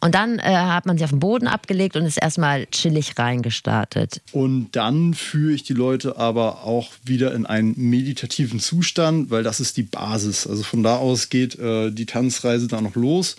Und 0.00 0.14
dann 0.14 0.38
äh, 0.38 0.42
hat 0.54 0.86
man 0.86 0.96
sich 0.98 1.04
auf 1.04 1.10
den 1.10 1.20
Boden 1.20 1.46
abgelegt 1.48 1.96
und 1.96 2.04
ist 2.04 2.18
erstmal 2.18 2.66
chillig 2.66 3.18
reingestartet. 3.18 4.20
Und 4.32 4.68
dann 4.72 5.14
führe 5.14 5.52
ich 5.54 5.62
die 5.62 5.72
Leute 5.74 6.16
aber 6.18 6.64
auch 6.64 6.92
wieder 7.04 7.32
in 7.34 7.46
einen 7.46 7.74
meditativen 7.76 8.60
Zustand, 8.60 9.30
weil 9.30 9.42
das 9.42 9.60
ist 9.60 9.76
die 9.76 9.82
Basis. 9.82 10.46
Also 10.46 10.62
von 10.62 10.82
da 10.82 10.96
aus 10.96 11.28
geht 11.30 11.58
äh, 11.58 11.90
die 11.90 12.06
Tanzreise 12.06 12.68
dann 12.68 12.84
noch 12.84 12.94
los. 12.94 13.36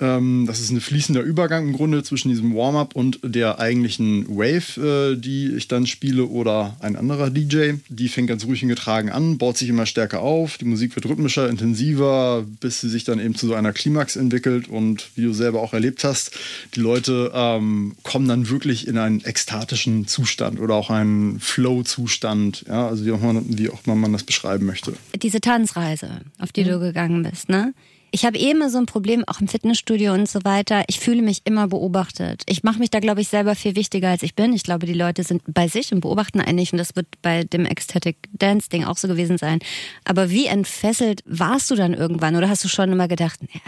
Ähm, 0.00 0.44
das 0.46 0.60
ist 0.60 0.70
ein 0.70 0.80
fließender 0.80 1.22
Übergang 1.22 1.68
im 1.68 1.72
Grunde 1.72 2.02
zwischen 2.02 2.28
diesem 2.28 2.54
Warm-up 2.54 2.94
und 2.94 3.20
der 3.22 3.58
eigentlichen 3.58 4.28
Wave, 4.28 5.12
äh, 5.12 5.16
die 5.16 5.52
ich 5.54 5.68
dann 5.68 5.86
spiele, 5.86 6.26
oder 6.26 6.76
ein 6.80 6.96
anderer 6.96 7.30
DJ. 7.30 7.74
Die 7.88 8.08
fängt 8.08 8.28
ganz 8.28 8.44
ruhig 8.44 8.62
und 8.62 8.68
getragen 8.68 9.10
an, 9.10 9.38
baut 9.38 9.56
sich 9.56 9.68
immer 9.68 9.86
stärker 9.86 10.20
auf, 10.20 10.58
die 10.58 10.64
Musik 10.64 10.94
wird 10.96 11.06
rhythmischer, 11.06 11.48
intensiver, 11.48 12.44
bis 12.60 12.80
sie 12.80 12.88
sich 12.88 13.04
dann 13.04 13.20
eben 13.20 13.34
zu 13.34 13.46
so 13.46 13.54
einer 13.54 13.72
Klimax 13.72 14.16
entwickelt. 14.16 14.68
Und 14.68 15.10
wie 15.14 15.22
du 15.22 15.32
selber 15.32 15.60
auch 15.60 15.72
erlebt 15.72 16.04
hast, 16.04 16.32
die 16.74 16.80
Leute 16.80 17.30
ähm, 17.34 17.94
kommen 18.02 18.28
dann 18.28 18.48
wirklich 18.48 18.88
in 18.88 18.98
einen 18.98 19.24
ekstatischen 19.24 20.06
Zustand 20.06 20.60
oder 20.60 20.74
auch 20.74 20.90
einen 20.90 21.38
Flow-Zustand, 21.38 22.64
ja, 22.68 22.88
also 22.88 23.04
wie 23.04 23.12
auch, 23.12 23.20
man, 23.20 23.44
wie 23.58 23.70
auch 23.70 23.80
immer 23.86 23.96
man 23.96 24.12
das 24.12 24.24
beschreiben 24.24 24.66
möchte. 24.66 24.94
Diese 25.20 25.40
Tanzreise, 25.40 26.22
auf 26.38 26.52
die 26.52 26.64
du 26.64 26.78
gegangen 26.80 27.22
bist, 27.22 27.48
ne? 27.48 27.74
Ich 28.14 28.26
habe 28.26 28.36
eh 28.36 28.50
immer 28.50 28.68
so 28.68 28.76
ein 28.76 28.84
Problem, 28.84 29.24
auch 29.26 29.40
im 29.40 29.48
Fitnessstudio 29.48 30.12
und 30.12 30.28
so 30.28 30.44
weiter. 30.44 30.84
Ich 30.86 31.00
fühle 31.00 31.22
mich 31.22 31.40
immer 31.44 31.66
beobachtet. 31.68 32.42
Ich 32.46 32.62
mache 32.62 32.78
mich 32.78 32.90
da, 32.90 33.00
glaube 33.00 33.22
ich, 33.22 33.28
selber 33.28 33.54
viel 33.54 33.74
wichtiger, 33.74 34.10
als 34.10 34.22
ich 34.22 34.34
bin. 34.34 34.52
Ich 34.52 34.64
glaube, 34.64 34.84
die 34.84 34.92
Leute 34.92 35.24
sind 35.24 35.42
bei 35.46 35.66
sich 35.66 35.92
und 35.94 36.00
beobachten 36.02 36.38
eigentlich. 36.42 36.72
Und 36.72 36.78
das 36.78 36.94
wird 36.94 37.06
bei 37.22 37.44
dem 37.44 37.64
Ecstatic 37.64 38.16
Dance 38.34 38.68
Ding 38.68 38.84
auch 38.84 38.98
so 38.98 39.08
gewesen 39.08 39.38
sein. 39.38 39.60
Aber 40.04 40.28
wie 40.28 40.44
entfesselt 40.44 41.22
warst 41.24 41.70
du 41.70 41.74
dann 41.74 41.94
irgendwann? 41.94 42.36
Oder 42.36 42.50
hast 42.50 42.62
du 42.64 42.68
schon 42.68 42.92
immer 42.92 43.08
gedacht, 43.08 43.40
ja, 43.50 43.60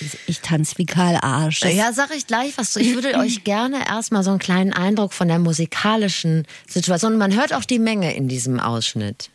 ich, 0.00 0.18
ich 0.26 0.40
tanze 0.40 0.78
wie 0.78 0.86
Karl 0.86 1.16
Arsch? 1.22 1.60
Das- 1.60 1.72
Ja, 1.72 1.92
sag 1.92 2.12
ich 2.14 2.26
gleich 2.26 2.58
was. 2.58 2.74
Ich 2.74 2.94
würde 2.96 3.16
euch 3.18 3.44
gerne 3.44 3.86
erstmal 3.86 4.24
so 4.24 4.30
einen 4.30 4.40
kleinen 4.40 4.72
Eindruck 4.72 5.12
von 5.12 5.28
der 5.28 5.38
musikalischen 5.38 6.44
Situation. 6.68 7.18
Man 7.18 7.36
hört 7.36 7.54
auch 7.54 7.64
die 7.64 7.78
Menge 7.78 8.12
in 8.16 8.26
diesem 8.26 8.58
Ausschnitt. 8.58 9.30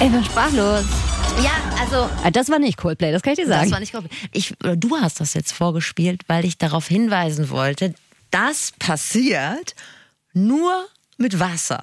Ich 0.00 0.10
bin 0.12 0.24
sprachlos. 0.24 0.84
Ja, 1.42 1.52
also 1.80 2.08
Ah, 2.24 2.30
Das 2.30 2.48
war 2.48 2.58
nicht 2.58 2.76
Coldplay, 2.76 3.12
das 3.12 3.22
kann 3.22 3.32
ich 3.34 3.38
dir 3.38 3.46
sagen. 3.46 3.64
Das 3.64 3.72
war 3.72 3.80
nicht 3.80 3.92
Coldplay. 3.92 4.16
ich, 4.32 4.54
Du 4.76 4.96
hast 4.96 5.20
das 5.20 5.34
jetzt 5.34 5.52
vorgespielt, 5.52 6.22
weil 6.26 6.44
ich 6.44 6.58
darauf 6.58 6.86
hinweisen 6.88 7.50
wollte, 7.50 7.94
das 8.30 8.72
passiert 8.78 9.74
nur 10.32 10.86
mit 11.16 11.38
Wasser. 11.40 11.82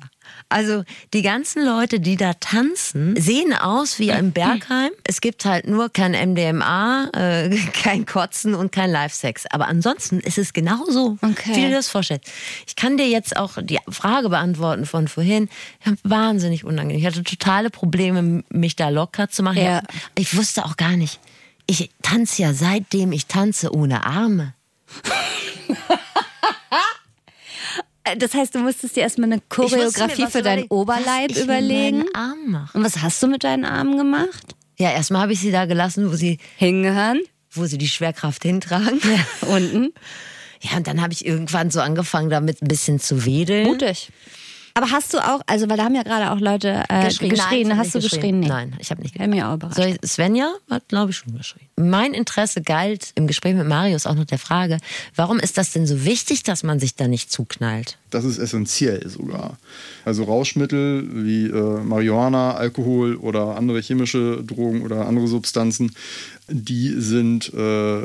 Also 0.50 0.84
die 1.13 1.22
ganzen 1.22 1.65
Leute, 1.65 2.00
die 2.00 2.17
da 2.17 2.34
tanzen, 2.34 3.15
sehen 3.20 3.53
aus 3.53 4.00
wie 4.00 4.10
im 4.10 4.32
Bergheim. 4.32 4.91
Es 5.03 5.22
gibt 5.22 5.46
halt 5.46 5.67
nur 5.67 5.89
kein 5.89 6.12
MDMA, 6.12 7.10
äh, 7.15 7.50
kein 7.74 8.05
Kotzen 8.05 8.53
und 8.53 8.72
kein 8.72 8.91
Live-Sex. 8.91 9.46
Aber 9.50 9.67
ansonsten 9.67 10.20
ist 10.20 10.38
es 10.38 10.53
genauso, 10.53 11.17
Okay. 11.22 11.50
wie 11.51 11.62
du 11.62 11.67
dir 11.67 11.72
das 11.72 11.89
vorstellst. 11.89 12.32
Ich 12.67 12.75
kann 12.75 12.98
dir 12.98 13.08
jetzt 13.08 13.38
auch 13.38 13.58
die 13.62 13.79
Frage 13.89 14.29
beantworten 14.29 14.86
von 14.86 15.08
vorhin. 15.08 15.50
Wahnsinnig 16.03 16.63
unangenehm. 16.63 17.00
Ich 17.00 17.05
hatte 17.08 17.24
totale 17.24 17.70
Probleme, 17.70 18.44
mich 18.50 18.75
da 18.75 18.89
locker 18.89 19.29
zu 19.29 19.41
machen. 19.44 19.58
Ja. 19.63 19.82
Ich 20.17 20.38
wusste 20.38 20.65
auch 20.65 20.77
gar 20.77 20.96
nicht. 20.96 21.20
Ich 21.67 21.89
tanze 22.03 22.44
ja 22.44 22.53
seitdem 22.53 23.12
ich 23.12 23.25
tanze 23.25 23.74
ohne 23.74 24.05
Arme. 24.05 24.53
Äh, 28.05 28.17
Das 28.17 28.33
heißt, 28.33 28.55
du 28.55 28.59
musstest 28.59 28.95
dir 28.95 29.01
erstmal 29.01 29.31
eine 29.31 29.41
Choreografie 29.50 30.27
für 30.27 30.41
deinen 30.41 30.65
überlegen, 30.65 30.67
Oberleib 30.69 31.31
was 31.31 31.38
ich 31.38 31.43
überlegen. 31.43 31.97
Mit 32.00 32.13
meinen 32.13 32.29
Armen 32.31 32.51
mache. 32.51 32.77
Und 32.77 32.83
was 32.85 33.01
hast 33.01 33.21
du 33.21 33.27
mit 33.27 33.43
deinen 33.43 33.65
Armen 33.65 33.97
gemacht? 33.97 34.55
Ja, 34.77 34.91
erstmal 34.91 35.21
habe 35.24 35.33
ich 35.33 35.39
sie 35.39 35.51
da 35.51 35.65
gelassen, 35.65 36.12
wo 36.12 36.15
sie, 36.15 36.38
Hingehauen. 36.57 37.21
wo 37.51 37.65
sie 37.65 37.77
die 37.77 37.88
Schwerkraft 37.88 38.43
hintragen. 38.43 39.00
Unten. 39.41 39.93
Ja, 40.62 40.77
und 40.77 40.88
dann 40.88 41.00
habe 41.01 41.13
ich 41.13 41.25
irgendwann 41.25 41.69
so 41.69 41.79
angefangen, 41.79 42.31
damit 42.31 42.62
ein 42.63 42.67
bisschen 42.67 43.00
zu 43.00 43.25
wedeln. 43.25 43.65
Mutig. 43.67 44.09
Aber 44.77 44.91
hast 44.91 45.13
du 45.13 45.20
auch, 45.20 45.39
also 45.48 45.70
weil 45.70 45.77
da 45.77 45.86
haben 45.86 45.96
ja 45.96 46.03
gerade 46.03 46.32
auch 46.32 46.39
Leute 46.41 46.84
äh, 46.89 47.05
geschrien. 47.08 47.34
Nein, 47.38 47.62
ich 47.62 47.70
hab 47.72 47.77
hast 47.77 47.96
du 47.96 48.01
geschrien? 48.01 48.41
Nee. 48.41 48.48
Nein, 48.48 48.75
ich 48.77 48.91
habe 48.91 49.01
nicht 49.01 49.15
Hätte 49.15 49.29
mich 49.29 49.41
auch 49.41 49.53
überrascht. 49.53 49.77
Soll 49.77 49.98
ich, 50.01 50.10
Svenja 50.10 50.53
hat, 50.70 50.89
glaube 50.89 51.12
ich, 51.12 51.17
schon 51.17 51.38
geschrien. 51.38 51.65
Mein 51.77 52.13
Interesse 52.13 52.62
galt 52.62 53.13
im 53.15 53.25
Gespräch 53.25 53.55
mit 53.55 53.67
Marius 53.67 54.05
auch 54.05 54.15
noch 54.15 54.25
der 54.25 54.38
Frage, 54.38 54.79
warum 55.15 55.39
ist 55.39 55.58
das 55.58 55.72
denn 55.72 55.88
so 55.88 56.03
wichtig, 56.03 56.44
dass 56.44 56.63
man 56.63 56.82
sich 56.82 56.96
da 56.96 57.08
nicht 57.08 57.32
zuknallt? 57.32 57.98
Das 58.10 58.25
ist 58.25 58.38
essentiell 58.38 59.08
sogar. 59.08 59.58
Also 60.03 60.25
Rauschmittel 60.25 61.25
wie 61.25 61.46
äh, 61.46 61.84
Marihuana, 61.84 62.55
Alkohol 62.55 63.15
oder 63.15 63.55
andere 63.55 63.79
chemische 63.82 64.44
Drogen 64.44 64.82
oder 64.82 65.08
andere 65.08 65.27
Substanzen, 65.27 65.96
die 66.48 66.94
sind, 66.98 67.54
äh, 67.54 68.02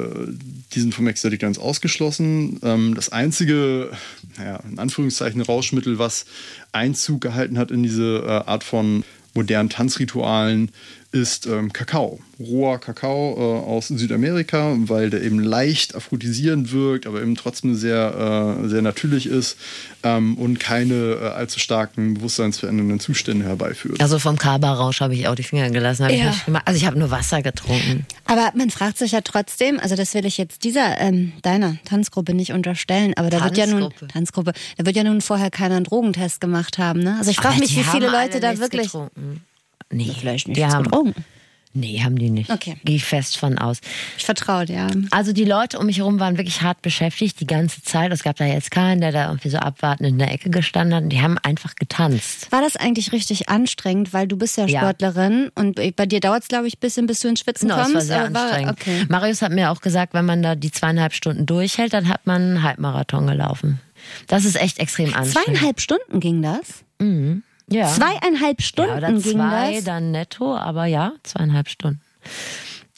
die 0.73 0.81
sind 0.81 0.95
vom 0.95 1.07
Ecstatic 1.07 1.41
Dance 1.41 1.61
ausgeschlossen. 1.61 2.59
Ähm, 2.63 2.95
das 2.95 3.11
einzige, 3.11 3.91
naja, 4.39 4.61
in 4.71 4.79
Anführungszeichen 4.79 5.43
Rauschmittel, 5.43 5.99
was 5.99 6.25
Einzug 6.73 7.21
gehalten 7.21 7.59
hat 7.59 7.71
in 7.71 7.83
diese 7.83 8.23
äh, 8.25 8.49
Art 8.49 8.65
von 8.65 9.05
modernen 9.35 9.69
Tanzritualen, 9.69 10.71
ist 11.13 11.47
ähm, 11.47 11.73
Kakao. 11.73 12.21
Roher 12.39 12.79
Kakao 12.79 13.35
äh, 13.37 13.69
aus 13.69 13.89
Südamerika, 13.89 14.75
weil 14.79 15.11
der 15.11 15.23
eben 15.23 15.41
leicht 15.41 15.95
aphrodisierend 15.97 16.73
wirkt, 16.73 17.07
aber 17.07 17.21
eben 17.21 17.35
trotzdem 17.35 17.75
sehr, 17.75 18.57
äh, 18.65 18.69
sehr 18.69 18.81
natürlich 18.81 19.27
ist 19.27 19.57
ähm, 20.05 20.39
und 20.39 20.61
keine 20.61 20.95
äh, 21.21 21.29
allzu 21.31 21.59
starken 21.59 22.15
bewusstseinsverändernden 22.15 23.01
Zustände 23.01 23.45
herbeiführt. 23.45 24.01
Also 24.01 24.19
vom 24.21 24.39
Kaba-Rausch 24.39 25.01
habe 25.01 25.15
ich 25.15 25.27
auch 25.27 25.35
die 25.35 25.43
Finger 25.43 25.69
gelassen. 25.71 26.05
Hab 26.05 26.13
ich 26.13 26.19
Ja. 26.21 26.27
nicht 26.31 26.47
gemacht. 26.47 26.63
Also 26.67 26.79
ich 26.79 26.87
habe 26.87 26.99
nur 26.99 27.11
Wasser 27.11 27.43
getrunken. 27.43 28.07
Aber 28.27 28.53
man 28.55 28.71
fragt 28.71 28.97
sich 28.99 29.13
ja 29.13 29.21
trotzdem, 29.21 29.81
also 29.81 29.97
das 29.97 30.15
will 30.15 30.25
ich 30.25 30.39
jetzt 30.39 30.63
dieser 30.63 30.99
ähm, 31.01 31.33
deiner 31.43 31.77
Tanzgruppe 31.85 32.35
nicht 32.35 32.53
unterstellen, 32.53 33.15
aber 33.17 33.31
da 33.31 33.43
wird 33.43 33.57
ja 33.57 33.67
nun 33.67 33.93
Tanzgruppe. 34.13 34.53
Da 34.77 34.87
wird 34.87 34.95
ja 34.97 35.03
nun 35.03 35.21
vorher 35.21 35.51
keiner 35.51 35.75
einen 35.77 35.85
Drogentest 35.85 36.41
gemacht 36.41 36.79
haben, 36.79 37.01
ne? 37.01 37.17
Also 37.19 37.33
ich 37.33 37.37
frage 37.37 37.59
mich, 37.59 37.77
wie 37.77 37.83
viele 37.83 38.09
Leute 38.11 38.39
da 38.39 38.57
wirklich 38.59 38.93
Getrunken. 38.93 39.43
Nee, 39.91 40.11
vielleicht 40.19 40.47
die 40.47 40.53
nichts 40.53 40.75
haben, 40.75 40.85
getrunken. 40.85 41.25
Nee, 41.73 42.01
haben 42.03 42.19
die 42.19 42.31
nicht. 42.31 42.51
Okay. 42.51 42.77
Gehe 42.85 42.97
ich 42.97 43.05
fest 43.05 43.37
von 43.37 43.57
aus. 43.57 43.79
Ich 44.19 44.25
vertraue 44.25 44.67
dir. 44.67 44.89
Also 45.13 45.33
die 45.33 45.45
Leute 45.45 45.79
um 45.79 45.87
mich 45.87 45.99
herum 45.99 46.19
waren 46.19 46.37
wirklich 46.37 46.63
hart 46.63 46.83
beschäftigt 46.83 47.39
die 47.39 47.47
ganze 47.47 47.81
Zeit. 47.85 48.11
Es 48.13 48.25
gab 48.25 48.35
da 48.35 48.45
jetzt 48.45 48.73
keinen, 48.73 49.01
der 49.01 49.13
da 49.13 49.29
irgendwie 49.29 49.51
so 49.51 49.59
abwartend 49.59 50.09
in 50.09 50.19
der 50.19 50.33
Ecke 50.33 50.51
gestanden 50.51 50.97
hat. 50.97 51.05
Und 51.05 51.11
die 51.11 51.23
haben 51.23 51.39
einfach 51.39 51.77
getanzt. 51.77 52.51
War 52.51 52.61
das 52.61 52.75
eigentlich 52.75 53.13
richtig 53.13 53.49
anstrengend, 53.49 54.13
weil 54.13 54.27
du 54.27 54.37
bist 54.37 54.57
ja 54.57 54.67
Ja. 54.67 54.81
Sportlerin 54.81 55.53
und 55.55 55.77
bei 55.95 56.07
dir 56.07 56.19
dauert 56.19 56.43
es, 56.43 56.49
glaube 56.49 56.67
ich, 56.67 56.75
ein 56.75 56.81
bisschen, 56.81 57.07
bis 57.07 57.21
du 57.21 57.29
ins 57.29 57.39
Schwitzen 57.39 57.69
No, 57.69 57.77
kommst. 57.77 57.95
war 57.95 58.01
sehr 58.01 58.25
aber 58.27 58.41
anstrengend. 58.43 58.73
okay. 58.73 59.05
Marius 59.09 59.41
hat 59.41 59.53
mir 59.53 59.71
auch 59.71 59.81
gesagt, 59.81 60.13
wenn 60.13 60.25
man 60.25 60.43
da 60.43 60.57
die 60.57 60.73
zweieinhalb 60.73 61.13
Stunden 61.15 61.47
durchhält, 61.47 61.93
dann 61.93 62.09
hat 62.09 62.27
man 62.27 62.43
einen 62.43 62.63
Halbmarathon 62.65 63.29
gelaufen. 63.29 63.81
Das 64.27 64.45
ist 64.45 64.61
echt 64.61 64.81
extrem 64.81 65.15
anstrengend. 65.15 65.35
Zweieinhalb 65.59 65.81
Stunden 65.81 66.19
ging 66.19 66.43
das? 66.43 66.83
Ja. 67.71 67.89
Zweieinhalb 67.89 68.61
ja, 68.61 68.67
Stunden 68.67 68.97
oder 68.97 69.13
ging 69.13 69.21
zwei 69.21 69.75
das? 69.75 69.85
dann 69.85 70.11
netto, 70.11 70.57
aber 70.57 70.87
ja, 70.87 71.13
zweieinhalb 71.23 71.69
Stunden. 71.69 72.01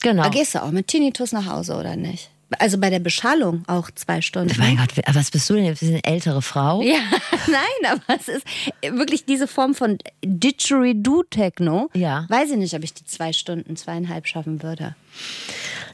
Genau. 0.01 0.23
Da 0.23 0.29
gehst 0.29 0.55
du 0.55 0.63
auch 0.63 0.71
mit 0.71 0.87
Tinnitus 0.87 1.31
nach 1.31 1.45
Hause, 1.45 1.75
oder 1.75 1.95
nicht? 1.95 2.29
Also 2.59 2.77
bei 2.77 2.89
der 2.89 2.99
Beschallung 2.99 3.63
auch 3.67 3.89
zwei 3.91 4.21
Stunden. 4.21 4.53
Mein 4.59 4.77
Gott, 4.77 4.89
was 5.13 5.31
bist 5.31 5.49
du 5.49 5.55
denn? 5.55 5.65
Du 5.65 5.71
bist 5.71 5.83
eine 5.83 6.03
ältere 6.03 6.41
Frau? 6.41 6.81
Ja, 6.81 6.99
nein, 7.47 7.91
aber 7.91 8.19
es 8.19 8.27
ist 8.27 8.45
wirklich 8.81 9.25
diese 9.25 9.47
Form 9.47 9.73
von 9.73 9.97
Didgeridoo-Techno. 10.23 11.89
Ja. 11.93 12.25
Weiß 12.29 12.51
ich 12.51 12.57
nicht, 12.57 12.75
ob 12.75 12.83
ich 12.83 12.93
die 12.93 13.05
zwei 13.05 13.33
Stunden, 13.33 13.75
zweieinhalb 13.75 14.27
schaffen 14.27 14.61
würde. 14.61 14.95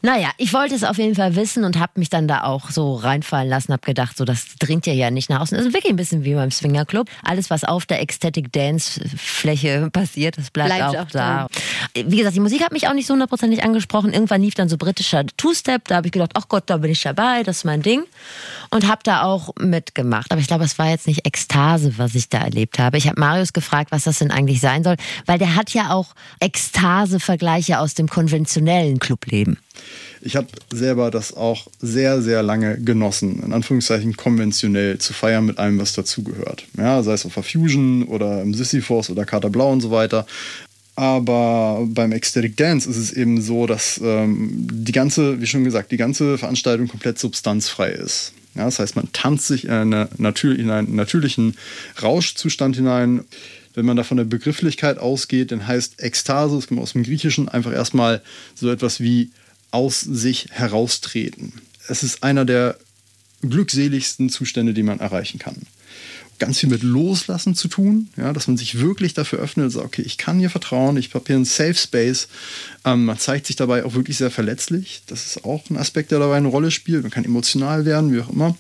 Naja, 0.01 0.29
ich 0.38 0.53
wollte 0.53 0.75
es 0.75 0.83
auf 0.83 0.97
jeden 0.97 1.15
Fall 1.15 1.35
wissen 1.35 1.65
und 1.65 1.77
habe 1.77 1.93
mich 1.95 2.09
dann 2.09 2.27
da 2.27 2.43
auch 2.43 2.69
so 2.69 2.95
reinfallen 2.95 3.49
lassen, 3.49 3.73
habe 3.73 3.85
gedacht, 3.85 4.17
so 4.17 4.23
das 4.23 4.55
dringt 4.57 4.85
ja 4.85 4.93
ja 4.93 5.11
nicht 5.11 5.29
nach 5.29 5.41
außen. 5.41 5.57
Das 5.57 5.67
ist 5.67 5.73
wirklich 5.73 5.91
ein 5.91 5.97
bisschen 5.97 6.23
wie 6.23 6.35
beim 6.35 6.51
Swingerclub. 6.51 7.09
Alles, 7.23 7.49
was 7.49 7.65
auf 7.65 7.85
der 7.85 8.01
Ecstatic 8.01 8.51
Dance 8.53 9.01
Fläche 9.17 9.89
passiert, 9.93 10.38
das 10.38 10.51
bleibt, 10.51 10.69
Bleibt 10.69 10.95
auch, 10.95 11.01
auch 11.01 11.11
da. 11.11 11.47
Wie 11.95 12.17
gesagt, 12.17 12.35
die 12.35 12.39
Musik 12.39 12.63
hat 12.63 12.71
mich 12.71 12.88
auch 12.88 12.93
nicht 12.93 13.07
so 13.07 13.13
hundertprozentig 13.13 13.63
angesprochen. 13.63 14.13
Irgendwann 14.13 14.41
lief 14.41 14.55
dann 14.55 14.69
so 14.69 14.77
britischer 14.77 15.25
Two-Step. 15.25 15.88
Da 15.88 15.97
habe 15.97 16.07
ich 16.07 16.13
gedacht, 16.13 16.31
ach 16.35 16.47
Gott, 16.47 16.63
da 16.67 16.77
bin 16.77 16.91
ich 16.91 17.01
dabei, 17.01 17.43
das 17.43 17.57
ist 17.57 17.63
mein 17.65 17.81
Ding. 17.81 18.03
Und 18.69 18.88
habe 18.88 19.01
da 19.03 19.23
auch 19.23 19.53
mitgemacht. 19.59 20.31
Aber 20.31 20.39
ich 20.39 20.47
glaube, 20.47 20.63
es 20.63 20.79
war 20.79 20.89
jetzt 20.89 21.07
nicht 21.07 21.25
Ekstase, 21.25 21.97
was 21.97 22.15
ich 22.15 22.29
da 22.29 22.39
erlebt 22.39 22.79
habe. 22.79 22.97
Ich 22.97 23.07
habe 23.07 23.19
Marius 23.19 23.51
gefragt, 23.51 23.91
was 23.91 24.05
das 24.05 24.19
denn 24.19 24.31
eigentlich 24.31 24.61
sein 24.61 24.83
soll, 24.83 24.95
weil 25.25 25.39
der 25.39 25.55
hat 25.55 25.71
ja 25.71 25.91
auch 25.91 26.13
Ekstase-Vergleiche 26.39 27.79
aus 27.79 27.95
dem 27.95 28.07
konventionellen 28.07 28.99
Clubleben. 29.09 29.57
Ich 30.21 30.35
habe 30.35 30.47
selber 30.71 31.09
das 31.09 31.33
auch 31.33 31.65
sehr, 31.81 32.21
sehr 32.21 32.43
lange 32.43 32.79
genossen, 32.79 33.41
in 33.43 33.53
Anführungszeichen 33.53 34.15
konventionell 34.15 34.99
zu 34.99 35.13
feiern 35.13 35.45
mit 35.45 35.57
allem, 35.57 35.79
was 35.79 35.93
dazugehört. 35.93 36.65
Ja, 36.77 37.01
sei 37.01 37.13
es 37.13 37.25
auf 37.25 37.33
der 37.33 37.41
Fusion 37.41 38.03
oder 38.03 38.43
im 38.43 38.53
Sisyphos 38.53 39.09
oder 39.09 39.25
Kater 39.25 39.49
Blau 39.49 39.71
und 39.71 39.81
so 39.81 39.89
weiter. 39.89 40.27
Aber 40.95 41.87
beim 41.87 42.11
Ecstatic 42.11 42.55
Dance 42.57 42.87
ist 42.87 42.97
es 42.97 43.13
eben 43.13 43.41
so, 43.41 43.65
dass 43.65 43.99
ähm, 44.03 44.67
die 44.69 44.91
ganze, 44.91 45.41
wie 45.41 45.47
schon 45.47 45.63
gesagt, 45.63 45.91
die 45.91 45.97
ganze 45.97 46.37
Veranstaltung 46.37 46.87
komplett 46.87 47.17
substanzfrei 47.17 47.89
ist. 47.89 48.33
Ja, 48.55 48.65
das 48.65 48.79
heißt, 48.79 48.95
man 48.95 49.07
tanzt 49.13 49.47
sich 49.47 49.63
in, 49.63 49.71
eine 49.71 50.09
in 50.17 50.69
einen 50.69 50.95
natürlichen 50.95 51.55
Rauschzustand 52.03 52.75
hinein. 52.75 53.23
Wenn 53.73 53.85
man 53.85 53.97
da 53.97 54.03
von 54.03 54.17
der 54.17 54.23
Begrifflichkeit 54.23 54.97
ausgeht, 54.97 55.51
dann 55.51 55.67
heißt 55.67 56.01
Ekstase, 56.01 56.55
das 56.55 56.67
kommt 56.67 56.81
aus 56.81 56.93
dem 56.93 57.03
Griechischen, 57.03 57.49
einfach 57.49 57.71
erstmal 57.71 58.21
so 58.55 58.69
etwas 58.69 58.99
wie 58.99 59.31
aus 59.71 60.01
sich 60.01 60.47
heraustreten. 60.51 61.53
Es 61.88 62.03
ist 62.03 62.23
einer 62.23 62.45
der 62.45 62.77
glückseligsten 63.41 64.29
Zustände, 64.29 64.73
die 64.73 64.83
man 64.83 64.99
erreichen 64.99 65.39
kann. 65.39 65.55
Ganz 66.39 66.59
viel 66.59 66.69
mit 66.69 66.83
Loslassen 66.83 67.53
zu 67.53 67.67
tun, 67.67 68.07
ja, 68.15 68.31
dass 68.31 68.47
man 68.47 68.55
sich 68.55 68.79
wirklich 68.79 69.13
dafür 69.13 69.39
öffnet 69.39 69.65
und 69.65 69.69
sagt, 69.71 69.85
okay, 69.85 70.03
ich 70.03 70.17
kann 70.17 70.39
hier 70.39 70.49
vertrauen, 70.49 70.95
ich 70.95 71.13
habe 71.13 71.25
hier 71.27 71.35
einen 71.35 71.43
Safe 71.43 71.73
Space. 71.73 72.29
Ähm, 72.85 73.05
man 73.05 73.19
zeigt 73.19 73.47
sich 73.47 73.57
dabei 73.57 73.83
auch 73.83 73.93
wirklich 73.93 74.17
sehr 74.17 74.31
verletzlich. 74.31 75.01
Das 75.07 75.25
ist 75.25 75.43
auch 75.43 75.69
ein 75.69 75.75
Aspekt, 75.75 76.11
der 76.11 76.19
dabei 76.19 76.38
eine 76.38 76.47
Rolle 76.47 76.71
spielt. 76.71 77.01
Man 77.01 77.11
kann 77.11 77.25
emotional 77.25 77.83
werden, 77.83 78.13
wie 78.13 78.21
auch 78.21 78.29
immer. 78.29 78.55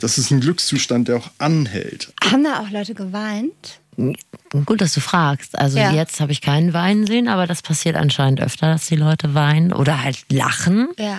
Das 0.00 0.16
ist 0.16 0.30
ein 0.30 0.40
Glückszustand, 0.40 1.08
der 1.08 1.16
auch 1.16 1.30
anhält. 1.38 2.12
Haben 2.22 2.44
da 2.44 2.60
auch 2.60 2.70
Leute 2.70 2.94
geweint? 2.94 3.80
Gut, 3.96 4.80
dass 4.80 4.94
du 4.94 5.00
fragst. 5.00 5.58
Also 5.58 5.78
Ja. 5.78 5.92
jetzt 5.92 6.20
habe 6.20 6.32
ich 6.32 6.40
keinen 6.40 6.72
Weinen 6.72 7.06
sehen, 7.06 7.28
aber 7.28 7.46
das 7.46 7.62
passiert 7.62 7.96
anscheinend 7.96 8.40
öfter, 8.40 8.66
dass 8.72 8.86
die 8.86 8.96
Leute 8.96 9.34
weinen 9.34 9.72
oder 9.72 10.02
halt 10.02 10.24
lachen. 10.30 10.88
Ja. 10.98 11.18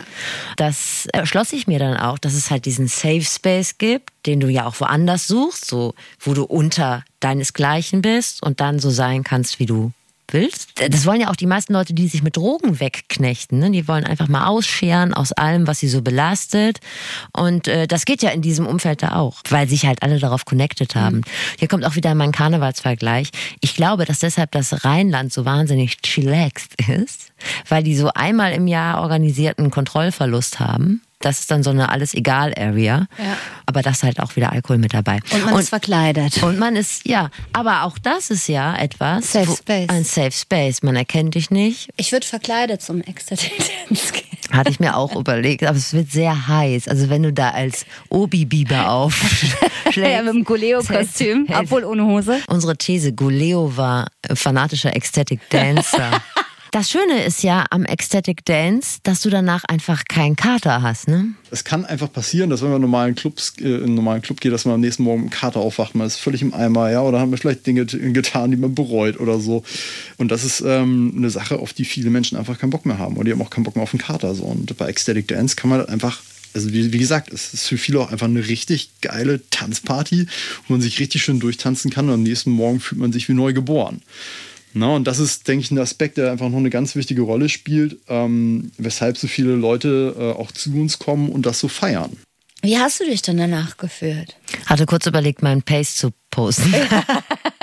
Das 0.55 1.07
erschloss 1.13 1.53
ich 1.53 1.67
mir 1.67 1.79
dann 1.79 1.97
auch, 1.97 2.17
dass 2.17 2.33
es 2.33 2.51
halt 2.51 2.65
diesen 2.65 2.87
Safe 2.87 3.21
Space 3.23 3.77
gibt, 3.77 4.11
den 4.25 4.39
du 4.39 4.47
ja 4.49 4.65
auch 4.65 4.79
woanders 4.79 5.27
suchst, 5.27 5.65
so 5.65 5.93
wo 6.19 6.33
du 6.33 6.43
unter 6.43 7.03
deinesgleichen 7.19 8.01
bist 8.01 8.43
und 8.43 8.59
dann 8.59 8.79
so 8.79 8.89
sein 8.89 9.23
kannst, 9.23 9.59
wie 9.59 9.65
du 9.65 9.91
willst. 10.31 10.71
Das 10.89 11.05
wollen 11.05 11.21
ja 11.21 11.29
auch 11.29 11.35
die 11.35 11.47
meisten 11.47 11.73
Leute, 11.73 11.93
die 11.93 12.07
sich 12.07 12.23
mit 12.23 12.37
Drogen 12.37 12.79
wegknechten. 12.79 13.59
Ne? 13.59 13.71
Die 13.71 13.87
wollen 13.87 14.05
einfach 14.05 14.27
mal 14.27 14.47
ausscheren 14.47 15.13
aus 15.13 15.31
allem, 15.31 15.67
was 15.67 15.79
sie 15.79 15.87
so 15.87 16.01
belastet. 16.01 16.79
Und 17.31 17.67
äh, 17.67 17.87
das 17.87 18.05
geht 18.05 18.23
ja 18.23 18.29
in 18.29 18.41
diesem 18.41 18.65
Umfeld 18.67 19.03
da 19.03 19.15
auch, 19.15 19.41
weil 19.49 19.67
sich 19.67 19.85
halt 19.85 20.03
alle 20.03 20.19
darauf 20.19 20.45
connected 20.45 20.95
haben. 20.95 21.21
Hier 21.57 21.67
kommt 21.67 21.85
auch 21.85 21.95
wieder 21.95 22.15
mein 22.15 22.31
Karnevalsvergleich. 22.31 23.29
Ich 23.61 23.75
glaube, 23.75 24.05
dass 24.05 24.19
deshalb 24.19 24.51
das 24.51 24.85
Rheinland 24.85 25.33
so 25.33 25.45
wahnsinnig 25.45 26.01
chillaxed 26.01 26.75
ist, 26.87 27.33
weil 27.69 27.83
die 27.83 27.95
so 27.95 28.09
einmal 28.13 28.53
im 28.53 28.67
Jahr 28.67 29.01
organisierten 29.01 29.71
Kontrollverlust 29.71 30.59
haben. 30.59 31.01
Das 31.23 31.39
ist 31.39 31.49
dann 31.51 31.63
so 31.63 31.69
eine 31.69 31.89
alles-egal-Area. 31.89 33.07
Ja. 33.17 33.37
Aber 33.65 33.81
da 33.81 33.91
ist 33.91 34.03
halt 34.03 34.19
auch 34.19 34.35
wieder 34.35 34.51
Alkohol 34.51 34.77
mit 34.77 34.93
dabei. 34.93 35.19
Und 35.31 35.45
man 35.45 35.59
ist 35.59 35.69
verkleidet. 35.69 36.43
Und 36.43 36.59
man 36.59 36.75
ist, 36.75 37.07
ja, 37.07 37.29
aber 37.53 37.83
auch 37.83 37.97
das 37.97 38.29
ist 38.29 38.47
ja 38.47 38.75
etwas. 38.75 39.31
Safe 39.31 39.47
wo- 39.47 39.55
Space. 39.55 39.89
Ein 39.89 40.03
Safe 40.03 40.31
Space. 40.31 40.83
Man 40.83 40.95
erkennt 40.95 41.35
dich 41.35 41.49
nicht. 41.51 41.89
Ich 41.97 42.11
würde 42.11 42.27
verkleidet 42.27 42.81
zum 42.81 43.01
Ecstatic 43.01 43.53
Dance 43.87 44.13
gehen. 44.13 44.23
Hatte 44.51 44.69
ich 44.69 44.79
mir 44.79 44.95
auch 44.97 45.15
überlegt. 45.15 45.63
Aber 45.63 45.77
es 45.77 45.93
wird 45.93 46.11
sehr 46.11 46.47
heiß. 46.47 46.87
Also 46.87 47.09
wenn 47.09 47.23
du 47.23 47.31
da 47.33 47.51
als 47.51 47.85
Obi-Biber 48.09 48.89
aufschlägst. 48.89 49.57
Ja, 49.95 50.23
mit 50.23 50.33
dem 50.33 50.43
Goleo-Kostüm, 50.43 51.45
Hey. 51.47 51.57
obwohl 51.61 51.83
ohne 51.83 52.03
Hose. 52.05 52.39
Unsere 52.47 52.75
These, 52.75 53.13
Goleo 53.13 53.77
war 53.77 54.07
fanatischer 54.33 54.95
Ecstatic 54.95 55.39
Dancer. 55.51 56.19
Das 56.73 56.89
Schöne 56.89 57.23
ist 57.23 57.43
ja 57.43 57.67
am 57.69 57.85
Ecstatic 57.85 58.45
Dance, 58.45 58.97
dass 59.03 59.21
du 59.21 59.29
danach 59.29 59.63
einfach 59.65 60.05
keinen 60.05 60.35
Kater 60.35 60.81
hast, 60.81 61.07
ne? 61.07 61.35
Es 61.51 61.63
kann 61.63 61.85
einfach 61.85 62.11
passieren, 62.11 62.49
dass 62.49 62.63
wenn 62.63 62.69
man 62.69 62.77
in 62.77 62.81
normalen 62.81 63.13
Clubs, 63.13 63.53
äh, 63.59 63.65
in 63.65 63.83
einen 63.83 63.93
normalen 63.93 64.23
Club 64.23 64.41
geht, 64.41 64.51
dass 64.51 64.65
man 64.65 64.73
am 64.73 64.81
nächsten 64.81 65.03
Morgen 65.03 65.21
dem 65.21 65.29
Kater 65.29 65.59
aufwacht, 65.59 65.93
man 65.93 66.07
ist 66.07 66.15
völlig 66.15 66.41
im 66.41 66.51
Eimer, 66.51 66.89
ja, 66.89 67.03
oder 67.03 67.19
hat 67.19 67.29
man 67.29 67.37
vielleicht 67.37 67.67
Dinge 67.67 67.85
getan, 67.85 68.49
die 68.49 68.57
man 68.57 68.73
bereut 68.73 69.19
oder 69.19 69.39
so. 69.39 69.63
Und 70.17 70.31
das 70.31 70.43
ist 70.43 70.61
ähm, 70.65 71.13
eine 71.15 71.29
Sache, 71.29 71.59
auf 71.59 71.73
die 71.73 71.85
viele 71.85 72.09
Menschen 72.09 72.39
einfach 72.39 72.57
keinen 72.57 72.71
Bock 72.71 72.87
mehr 72.87 72.97
haben. 72.97 73.17
Und 73.17 73.25
die 73.25 73.31
haben 73.31 73.41
auch 73.43 73.51
keinen 73.51 73.65
Bock 73.65 73.75
mehr 73.75 73.83
auf 73.83 73.91
den 73.91 73.99
Kater. 73.99 74.33
So. 74.33 74.45
Und 74.45 74.75
bei 74.75 74.87
Ecstatic 74.87 75.27
Dance 75.27 75.55
kann 75.55 75.69
man 75.69 75.77
halt 75.77 75.89
einfach, 75.89 76.23
also 76.55 76.73
wie, 76.73 76.91
wie 76.91 76.97
gesagt, 76.97 77.31
es 77.31 77.53
ist 77.53 77.67
für 77.67 77.77
viele 77.77 77.99
auch 77.99 78.11
einfach 78.11 78.25
eine 78.25 78.47
richtig 78.47 78.89
geile 79.01 79.47
Tanzparty, 79.51 80.25
wo 80.67 80.73
man 80.73 80.81
sich 80.81 80.99
richtig 80.99 81.21
schön 81.21 81.39
durchtanzen 81.39 81.91
kann 81.91 82.07
und 82.07 82.15
am 82.15 82.23
nächsten 82.23 82.49
Morgen 82.49 82.79
fühlt 82.79 82.99
man 82.99 83.13
sich 83.13 83.29
wie 83.29 83.33
neu 83.33 83.53
geboren. 83.53 84.01
Na, 84.73 84.95
und 84.95 85.05
das 85.05 85.19
ist, 85.19 85.47
denke 85.47 85.63
ich, 85.63 85.71
ein 85.71 85.77
Aspekt, 85.77 86.17
der 86.17 86.31
einfach 86.31 86.49
noch 86.49 86.57
eine 86.57 86.69
ganz 86.69 86.95
wichtige 86.95 87.21
Rolle 87.21 87.49
spielt, 87.49 87.97
ähm, 88.07 88.71
weshalb 88.77 89.17
so 89.17 89.27
viele 89.27 89.53
Leute 89.55 90.15
äh, 90.17 90.39
auch 90.39 90.51
zu 90.51 90.73
uns 90.75 90.99
kommen 90.99 91.29
und 91.29 91.45
das 91.45 91.59
so 91.59 91.67
feiern. 91.67 92.17
Wie 92.61 92.77
hast 92.77 92.99
du 93.01 93.05
dich 93.05 93.21
denn 93.21 93.37
danach 93.37 93.77
gefühlt? 93.77 94.37
Hatte 94.65 94.85
kurz 94.85 95.05
überlegt, 95.05 95.43
meinen 95.43 95.61
Pace 95.61 95.95
zu 95.95 96.11
posten. 96.31 96.73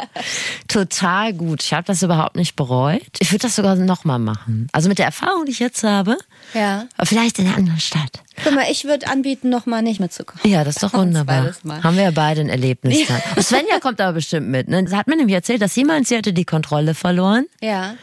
Total 0.69 1.33
gut. 1.33 1.62
Ich 1.62 1.73
habe 1.73 1.85
das 1.87 2.03
überhaupt 2.03 2.37
nicht 2.37 2.57
bereut. 2.57 3.03
Ich 3.19 3.33
würde 3.33 3.43
das 3.43 3.57
sogar 3.57 3.75
nochmal 3.77 4.19
machen. 4.19 4.69
Also 4.73 4.89
mit 4.89 4.99
der 4.99 5.07
Erfahrung, 5.07 5.45
die 5.47 5.53
ich 5.53 5.59
jetzt 5.59 5.83
habe, 5.85 6.17
Ja. 6.55 6.87
aber 6.97 7.07
vielleicht 7.07 7.39
in 7.39 7.47
einer 7.47 7.57
anderen 7.57 7.81
Stadt. 7.81 8.21
Guck 8.43 8.55
mal, 8.55 8.67
ich 8.71 8.85
würde 8.85 9.07
anbieten, 9.09 9.49
nochmal 9.50 9.83
nicht 9.83 10.00
mitzukommen. 10.00 10.41
Ja, 10.50 10.65
das 10.65 10.77
ist 10.77 10.83
doch 10.83 10.93
wunderbar. 10.95 11.53
Haben 11.83 11.97
wir 11.97 12.05
ja 12.05 12.11
beide 12.11 12.41
ein 12.41 12.49
Erlebnis 12.49 13.07
dann. 13.09 13.21
Und 13.37 13.43
Svenja 13.45 13.81
kommt 13.81 14.00
aber 14.00 14.15
bestimmt 14.15 14.49
mit. 14.49 14.69
Ne? 14.69 14.85
Sie 14.89 14.97
hat 14.97 15.07
mir 15.09 15.17
nämlich 15.17 15.35
erzählt, 15.35 15.61
dass 15.62 15.75
jemand, 15.77 16.07
sie 16.09 16.17
hatte 16.17 16.33
die 16.33 16.45
Kontrolle 16.45 16.95
verloren. 16.95 17.47
Ja. 17.61 17.95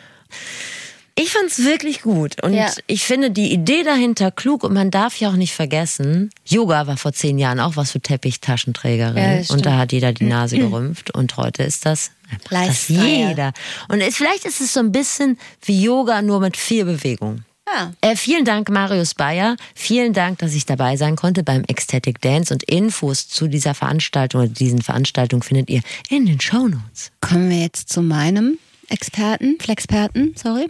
Ich 1.20 1.32
fand's 1.32 1.64
wirklich 1.64 2.04
gut 2.04 2.44
und 2.44 2.54
Ja. 2.54 2.72
ich 2.86 3.04
finde 3.04 3.32
die 3.32 3.52
Idee 3.52 3.82
dahinter 3.84 4.30
klug 4.30 4.64
und 4.64 4.74
man 4.74 4.92
darf 4.92 5.20
ja 5.20 5.30
auch 5.30 5.36
nicht 5.36 5.54
vergessen, 5.54 6.30
Yoga 6.46 6.86
war 6.86 6.96
vor 6.96 7.12
zehn 7.12 7.40
Jahren 7.40 7.60
auch 7.60 7.76
was 7.76 7.92
für 7.92 8.00
Teppichtaschenträgerin 8.00 9.44
Ja, 9.44 9.54
und 9.54 9.66
da 9.66 9.78
hat 9.80 9.92
jeder 9.92 10.14
die 10.14 10.26
Nase 10.26 10.58
gerümpft 10.60 11.10
und 11.16 11.36
heute 11.38 11.64
ist 11.64 11.88
das 11.88 12.12
das 12.52 12.88
jeder. 12.88 13.54
Und 13.88 14.02
es, 14.02 14.16
vielleicht 14.16 14.46
ist 14.46 14.62
es 14.62 14.74
so 14.74 14.80
ein 14.80 14.92
bisschen 14.92 15.40
wie 15.66 15.82
Yoga 15.82 16.22
nur 16.22 16.40
mit 16.40 16.56
vier 16.56 16.86
Bewegungen. 16.86 17.46
Ja. 17.66 17.94
Äh, 18.02 18.16
vielen 18.16 18.46
Dank, 18.46 18.70
Marius 18.70 19.14
Bayer. 19.16 19.56
Vielen 19.76 20.14
Dank, 20.14 20.38
dass 20.40 20.54
ich 20.54 20.66
dabei 20.66 20.98
sein 20.98 21.16
konnte 21.16 21.44
beim 21.44 21.64
Ecstatic 21.68 22.22
Dance. 22.22 22.54
Und 22.54 22.64
Infos 22.64 23.28
zu 23.28 23.48
dieser 23.48 23.74
Veranstaltung 23.74 24.42
oder 24.42 24.50
diesen 24.50 24.82
Veranstaltungen 24.82 25.42
findet 25.42 25.70
ihr 25.70 25.82
in 26.10 26.26
den 26.26 26.40
Shownotes. 26.40 27.12
Kommen 27.22 27.50
wir 27.50 27.60
jetzt 27.60 27.90
zu 27.90 28.02
meinem 28.02 28.58
Experten, 28.90 29.58
Flexperten, 29.60 30.34
sorry. 30.38 30.68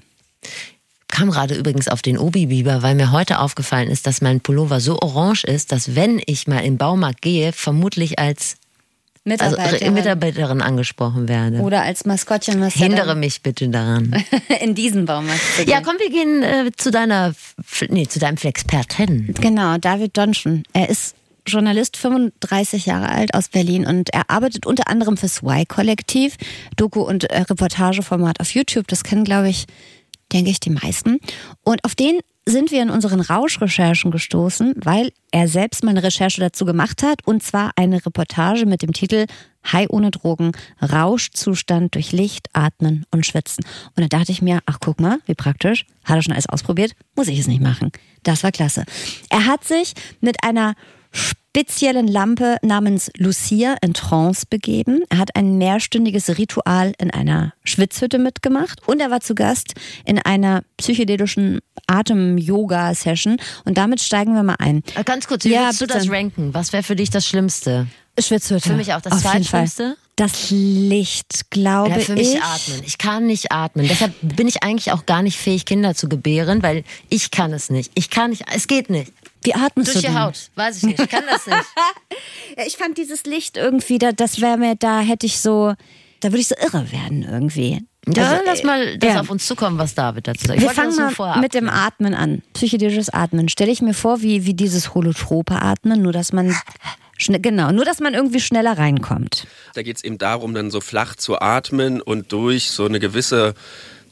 Kam 1.07 1.31
gerade 1.31 1.55
übrigens 1.55 1.87
auf 1.87 2.01
den 2.01 2.17
Obi-Biber, 2.17 2.83
weil 2.83 2.95
mir 2.95 3.11
heute 3.11 3.39
aufgefallen 3.39 3.89
ist, 3.89 4.07
dass 4.07 4.21
mein 4.21 4.41
Pullover 4.41 4.79
so 4.79 4.99
orange 4.99 5.45
ist, 5.45 5.71
dass 5.71 5.95
wenn 5.95 6.21
ich 6.25 6.47
mal 6.47 6.59
im 6.59 6.77
Baumarkt 6.77 7.21
gehe, 7.21 7.53
vermutlich 7.53 8.19
als 8.19 8.57
also, 9.29 9.57
Mitarbeiterin. 9.57 9.93
Mitarbeiterin 9.93 10.61
angesprochen 10.61 11.27
werde. 11.27 11.59
Oder 11.59 11.81
als 11.81 12.05
Maskottchen, 12.05 12.61
was 12.61 12.73
Hindere 12.73 13.15
mich 13.15 13.41
bitte 13.41 13.67
daran. 13.67 14.23
in 14.61 14.73
diesem 14.75 15.05
Baumarkt 15.05 15.41
ja, 15.65 15.81
komm, 15.81 15.95
wir 15.99 16.09
gehen 16.09 16.43
äh, 16.43 16.71
zu 16.75 16.91
deiner, 16.91 17.33
nee, 17.89 18.07
zu 18.07 18.19
deinem 18.19 18.37
Flexperten. 18.37 19.33
Genau, 19.39 19.77
David 19.77 20.17
Donschen. 20.17 20.63
Er 20.73 20.89
ist 20.89 21.15
Journalist, 21.45 21.97
35 21.97 22.85
Jahre 22.85 23.09
alt 23.09 23.33
aus 23.33 23.49
Berlin 23.49 23.85
und 23.85 24.13
er 24.13 24.29
arbeitet 24.29 24.65
unter 24.65 24.87
anderem 24.87 25.17
fürs 25.17 25.41
Y-Kollektiv, 25.43 26.35
Doku- 26.75 27.07
und 27.07 27.25
äh, 27.25 27.41
Reportageformat 27.41 28.39
auf 28.39 28.51
YouTube. 28.51 28.87
Das 28.87 29.03
kennen, 29.03 29.23
glaube 29.23 29.49
ich, 29.49 29.65
denke 30.33 30.51
ich, 30.51 30.59
die 30.59 30.69
meisten. 30.69 31.19
Und 31.63 31.83
auf 31.83 31.95
den 31.95 32.19
sind 32.47 32.71
wir 32.71 32.81
in 32.81 32.89
unseren 32.89 33.19
Rauschrecherchen 33.19 34.09
gestoßen, 34.09 34.75
weil 34.77 35.11
er 35.31 35.49
selbst 35.49 35.83
mal 35.83 35.91
eine 35.91 36.03
Recherche 36.03 36.39
dazu 36.39 36.63
gemacht 36.63 37.03
hat. 37.03 37.19
Und 37.27 37.43
zwar 37.43 37.71
eine 37.75 38.05
Reportage 38.05 38.65
mit 38.65 38.81
dem 38.81 38.93
Titel 38.93 39.25
High 39.71 39.89
ohne 39.89 40.11
Drogen, 40.11 40.53
Rauschzustand 40.81 41.95
durch 41.95 42.13
Licht, 42.13 42.47
Atmen 42.53 43.05
und 43.11 43.25
Schwitzen. 43.25 43.65
Und 43.95 44.03
da 44.03 44.17
dachte 44.17 44.31
ich 44.31 44.41
mir, 44.41 44.61
ach 44.65 44.77
guck 44.79 45.01
mal, 45.01 45.19
wie 45.25 45.35
praktisch. 45.35 45.85
Hat 46.05 46.15
er 46.15 46.21
schon 46.21 46.33
alles 46.33 46.47
ausprobiert? 46.47 46.93
Muss 47.17 47.27
ich 47.27 47.39
es 47.39 47.47
nicht 47.47 47.61
machen. 47.61 47.91
Das 48.23 48.43
war 48.43 48.53
klasse. 48.53 48.85
Er 49.29 49.45
hat 49.45 49.65
sich 49.65 49.93
mit 50.21 50.41
einer 50.43 50.75
speziellen 51.11 52.07
Lampe 52.07 52.57
namens 52.61 53.09
Lucia 53.17 53.75
in 53.81 53.93
Trance 53.93 54.45
begeben. 54.49 55.01
Er 55.09 55.17
hat 55.17 55.35
ein 55.35 55.57
mehrstündiges 55.57 56.37
Ritual 56.37 56.93
in 56.99 57.09
einer 57.11 57.53
Schwitzhütte 57.63 58.19
mitgemacht 58.19 58.87
und 58.87 58.99
er 58.99 59.09
war 59.09 59.21
zu 59.21 59.33
Gast 59.35 59.73
in 60.05 60.19
einer 60.19 60.61
psychedelischen 60.77 61.59
Atem-Yoga-Session. 61.87 63.37
Und 63.65 63.77
damit 63.77 64.01
steigen 64.01 64.33
wir 64.33 64.43
mal 64.43 64.55
ein. 64.59 64.83
Äh, 64.95 65.03
Ganz 65.03 65.27
kurz, 65.27 65.45
wie 65.45 65.49
Ja, 65.53 65.61
würdest 65.65 65.81
du 65.81 65.87
das 65.87 66.09
ranken? 66.09 66.53
Was 66.53 66.73
wäre 66.73 66.83
für 66.83 66.95
dich 66.95 67.09
das 67.09 67.25
Schlimmste? 67.27 67.87
Schwitzhütte. 68.19 68.69
Für 68.69 68.75
mich 68.75 68.93
auch 68.93 69.01
das 69.01 69.13
Auf. 69.13 69.21
Zweitschlimmste? 69.21 69.95
Das 70.15 70.47
Licht, 70.49 71.51
glaube 71.51 71.91
Ja, 71.91 71.99
für 71.99 72.13
mich 72.15 72.33
ich. 72.33 72.41
atmen. 72.41 72.81
Ich 72.87 72.97
kann 72.97 73.27
nicht 73.27 73.51
atmen. 73.51 73.87
Deshalb 73.87 74.13
bin 74.23 74.47
ich 74.47 74.63
eigentlich 74.63 74.91
auch 74.91 75.05
gar 75.05 75.21
nicht 75.21 75.37
fähig, 75.37 75.65
Kinder 75.65 75.93
zu 75.93 76.09
gebären, 76.09 76.63
weil 76.63 76.83
ich 77.09 77.29
kann 77.29 77.53
es 77.53 77.69
nicht. 77.69 77.91
Ich 77.93 78.09
kann 78.09 78.31
nicht, 78.31 78.45
es 78.51 78.65
geht 78.65 78.89
nicht. 78.89 79.13
Wie 79.47 79.53
atmest 79.53 79.87
Durch 79.93 80.01
du 80.03 80.07
die 80.09 80.13
denn? 80.13 80.21
Haut. 80.21 80.49
Weiß 80.55 80.77
ich 80.77 80.83
nicht. 80.83 80.99
Ich 80.99 81.09
kann 81.09 81.23
das 81.29 81.47
nicht. 81.47 81.57
Ja, 82.57 82.63
ich 82.65 82.75
fand 82.75 82.97
dieses 82.97 83.23
Licht 83.25 83.55
irgendwie, 83.55 83.99
da, 83.99 84.11
das 84.11 84.41
wäre 84.41 84.57
mir, 84.57 84.75
da 84.75 85.01
hätte 85.01 85.27
ich 85.27 85.39
so, 85.39 85.75
da 86.21 86.29
würde 86.29 86.39
ich 86.39 86.47
so 86.47 86.55
irre 86.55 86.91
werden 86.91 87.21
irgendwie. 87.21 87.85
Ja, 88.07 88.29
Also, 88.31 88.41
lass 88.45 88.63
mal 88.63 88.97
das 88.97 89.13
ja. 89.13 89.19
auf 89.21 89.29
uns 89.29 89.45
zukommen, 89.45 89.77
was 89.77 89.93
David 89.93 90.27
dazu 90.27 90.47
sagt. 90.47 90.57
Ich 90.59 90.65
Wir 90.65 90.71
fangen 90.71 90.95
mal 90.95 91.11
vorab 91.11 91.39
mit 91.39 91.53
dem 91.53 91.69
Atmen 91.69 92.15
an. 92.15 92.41
Psychedelisches 92.53 93.09
Atmen. 93.11 93.47
Stelle 93.49 93.71
ich 93.71 93.81
mir 93.81 93.93
vor, 93.93 94.21
wie, 94.23 94.45
wie 94.45 94.53
dieses 94.55 94.95
holotrope 94.95 95.61
Atmen, 95.61 96.01
nur 96.01 96.13
dass 96.13 96.33
man 96.33 96.55
schnell, 97.17 97.41
genau, 97.41 97.71
nur 97.71 97.85
dass 97.85 97.99
man 97.99 98.15
irgendwie 98.15 98.39
schneller 98.39 98.77
reinkommt. 98.77 99.45
Da 99.75 99.83
geht 99.83 99.97
es 99.97 100.03
eben 100.03 100.17
darum, 100.17 100.55
dann 100.55 100.71
so 100.71 100.81
flach 100.81 101.15
zu 101.15 101.39
atmen 101.39 102.01
und 102.01 102.31
durch 102.31 102.71
so 102.71 102.85
eine 102.85 102.99
gewisse 102.99 103.53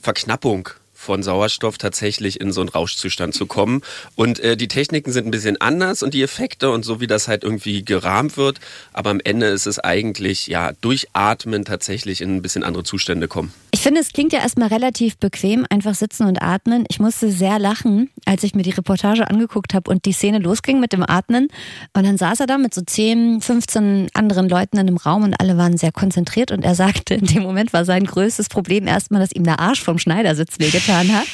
Verknappung 0.01 0.69
von 1.05 1.23
Sauerstoff 1.23 1.77
tatsächlich 1.77 2.41
in 2.41 2.51
so 2.51 2.61
einen 2.61 2.69
Rauschzustand 2.69 3.33
zu 3.33 3.45
kommen. 3.45 3.81
Und 4.15 4.39
äh, 4.39 4.57
die 4.57 4.67
Techniken 4.67 5.11
sind 5.11 5.27
ein 5.27 5.31
bisschen 5.31 5.61
anders 5.61 6.03
und 6.03 6.13
die 6.13 6.23
Effekte 6.23 6.71
und 6.71 6.83
so 6.83 6.99
wie 6.99 7.07
das 7.07 7.27
halt 7.27 7.43
irgendwie 7.43 7.85
gerahmt 7.85 8.37
wird. 8.37 8.59
Aber 8.91 9.11
am 9.11 9.21
Ende 9.23 9.47
ist 9.47 9.67
es 9.67 9.79
eigentlich, 9.79 10.47
ja, 10.47 10.71
durch 10.81 11.07
Atmen 11.13 11.63
tatsächlich 11.63 12.21
in 12.21 12.35
ein 12.35 12.41
bisschen 12.41 12.63
andere 12.63 12.83
Zustände 12.83 13.27
kommen. 13.27 13.53
Ich 13.71 13.81
finde, 13.81 14.01
es 14.01 14.13
klingt 14.13 14.33
ja 14.33 14.39
erstmal 14.39 14.69
relativ 14.69 15.17
bequem, 15.17 15.65
einfach 15.69 15.95
sitzen 15.95 16.25
und 16.25 16.41
atmen. 16.41 16.85
Ich 16.89 16.99
musste 16.99 17.31
sehr 17.31 17.59
lachen, 17.59 18.09
als 18.25 18.43
ich 18.43 18.55
mir 18.55 18.63
die 18.63 18.71
Reportage 18.71 19.29
angeguckt 19.29 19.73
habe 19.73 19.91
und 19.91 20.05
die 20.05 20.13
Szene 20.13 20.39
losging 20.39 20.79
mit 20.79 20.91
dem 20.91 21.03
Atmen. 21.07 21.49
Und 21.93 22.05
dann 22.05 22.17
saß 22.17 22.39
er 22.39 22.47
da 22.47 22.57
mit 22.57 22.73
so 22.73 22.81
10, 22.81 23.41
15 23.41 24.07
anderen 24.13 24.49
Leuten 24.49 24.77
in 24.77 24.87
einem 24.87 24.97
Raum 24.97 25.23
und 25.23 25.39
alle 25.39 25.57
waren 25.57 25.77
sehr 25.77 25.91
konzentriert. 25.91 26.51
Und 26.51 26.63
er 26.63 26.73
sagte, 26.73 27.13
in 27.13 27.25
dem 27.25 27.43
Moment 27.43 27.73
war 27.73 27.85
sein 27.85 28.05
größtes 28.05 28.49
Problem 28.49 28.87
erstmal, 28.87 29.21
dass 29.21 29.31
ihm 29.31 29.43
der 29.43 29.59
Arsch 29.59 29.83
vom 29.83 29.99
Schneidersitz 29.99 30.57
wehgetan 30.59 30.94
hat. 31.03 31.27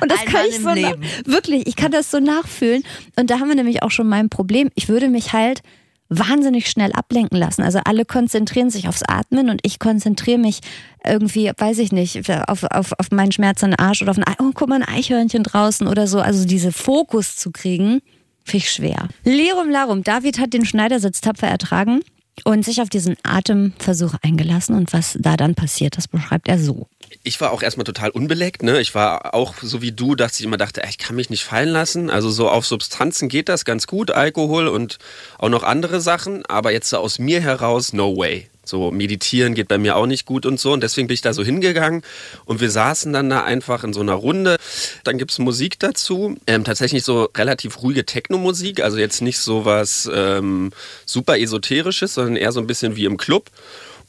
Und 0.00 0.10
das 0.10 0.20
Ein 0.20 0.26
kann 0.26 0.46
ich 0.48 0.56
so 0.56 0.62
na- 0.68 0.72
Leben. 0.74 1.02
wirklich, 1.24 1.66
ich 1.66 1.76
kann 1.76 1.90
das 1.92 2.10
so 2.10 2.20
nachfühlen. 2.20 2.82
Und 3.16 3.30
da 3.30 3.38
haben 3.40 3.48
wir 3.48 3.54
nämlich 3.54 3.82
auch 3.82 3.90
schon 3.90 4.08
mein 4.08 4.28
Problem. 4.28 4.70
Ich 4.74 4.88
würde 4.88 5.08
mich 5.08 5.32
halt 5.32 5.60
wahnsinnig 6.08 6.68
schnell 6.68 6.92
ablenken 6.92 7.38
lassen. 7.38 7.62
Also 7.62 7.80
alle 7.84 8.04
konzentrieren 8.04 8.68
sich 8.70 8.86
aufs 8.88 9.02
Atmen 9.02 9.48
und 9.48 9.60
ich 9.64 9.78
konzentriere 9.78 10.38
mich 10.38 10.60
irgendwie, 11.04 11.50
weiß 11.56 11.78
ich 11.78 11.90
nicht, 11.90 12.28
auf, 12.48 12.64
auf, 12.64 12.92
auf 12.98 13.10
meinen 13.10 13.32
Schmerz 13.32 13.64
an 13.64 13.74
Arsch 13.74 14.02
oder 14.02 14.10
auf 14.10 14.18
ein, 14.18 14.24
oh, 14.38 14.50
guck 14.54 14.68
mal, 14.68 14.82
ein 14.82 14.88
Eichhörnchen 14.88 15.42
draußen 15.42 15.86
oder 15.88 16.06
so. 16.06 16.20
Also 16.20 16.44
diese 16.46 16.70
Fokus 16.70 17.36
zu 17.36 17.50
kriegen, 17.50 18.00
finde 18.44 18.64
ich 18.64 18.72
schwer. 18.72 19.08
Lirum 19.24 19.70
Larum, 19.70 20.02
David 20.04 20.38
hat 20.38 20.52
den 20.52 20.66
Schneidersitz 20.66 21.20
tapfer 21.22 21.48
ertragen 21.48 22.00
und 22.44 22.64
sich 22.64 22.80
auf 22.80 22.88
diesen 22.88 23.16
Atemversuch 23.22 24.14
eingelassen. 24.22 24.74
Und 24.74 24.92
was 24.92 25.16
da 25.20 25.36
dann 25.36 25.54
passiert, 25.54 25.96
das 25.96 26.08
beschreibt 26.08 26.48
er 26.48 26.58
so. 26.58 26.88
Ich 27.24 27.40
war 27.40 27.52
auch 27.52 27.62
erstmal 27.62 27.84
total 27.84 28.10
unbeleckt. 28.10 28.62
Ne? 28.62 28.80
Ich 28.80 28.94
war 28.94 29.34
auch 29.34 29.54
so 29.62 29.82
wie 29.82 29.92
du, 29.92 30.14
dass 30.14 30.38
ich 30.38 30.46
immer 30.46 30.56
dachte, 30.56 30.82
ich 30.88 30.98
kann 30.98 31.16
mich 31.16 31.30
nicht 31.30 31.44
fallen 31.44 31.68
lassen. 31.68 32.10
Also 32.10 32.30
so 32.30 32.48
auf 32.48 32.66
Substanzen 32.66 33.28
geht 33.28 33.48
das 33.48 33.64
ganz 33.64 33.86
gut, 33.86 34.10
Alkohol 34.10 34.66
und 34.68 34.98
auch 35.38 35.48
noch 35.48 35.62
andere 35.62 36.00
Sachen. 36.00 36.44
Aber 36.46 36.72
jetzt 36.72 36.88
so 36.88 36.98
aus 36.98 37.18
mir 37.18 37.40
heraus, 37.40 37.92
no 37.92 38.16
way. 38.16 38.48
So 38.64 38.90
meditieren 38.90 39.54
geht 39.54 39.68
bei 39.68 39.78
mir 39.78 39.96
auch 39.96 40.06
nicht 40.06 40.24
gut 40.24 40.46
und 40.46 40.60
so. 40.60 40.72
Und 40.72 40.82
deswegen 40.82 41.08
bin 41.08 41.14
ich 41.14 41.20
da 41.20 41.32
so 41.32 41.42
hingegangen 41.44 42.02
und 42.44 42.60
wir 42.60 42.70
saßen 42.70 43.12
dann 43.12 43.28
da 43.28 43.42
einfach 43.42 43.84
in 43.84 43.92
so 43.92 44.00
einer 44.00 44.14
Runde. 44.14 44.56
Dann 45.04 45.18
gibt 45.18 45.32
es 45.32 45.38
Musik 45.38 45.78
dazu. 45.80 46.36
Ähm, 46.46 46.64
tatsächlich 46.64 47.04
so 47.04 47.28
relativ 47.36 47.82
ruhige 47.82 48.06
Techno-Musik. 48.06 48.82
Also 48.82 48.98
jetzt 48.98 49.20
nicht 49.20 49.38
so 49.38 49.64
was 49.64 50.08
ähm, 50.12 50.72
super 51.06 51.38
Esoterisches, 51.38 52.14
sondern 52.14 52.36
eher 52.36 52.52
so 52.52 52.60
ein 52.60 52.66
bisschen 52.66 52.96
wie 52.96 53.04
im 53.04 53.16
Club. 53.16 53.50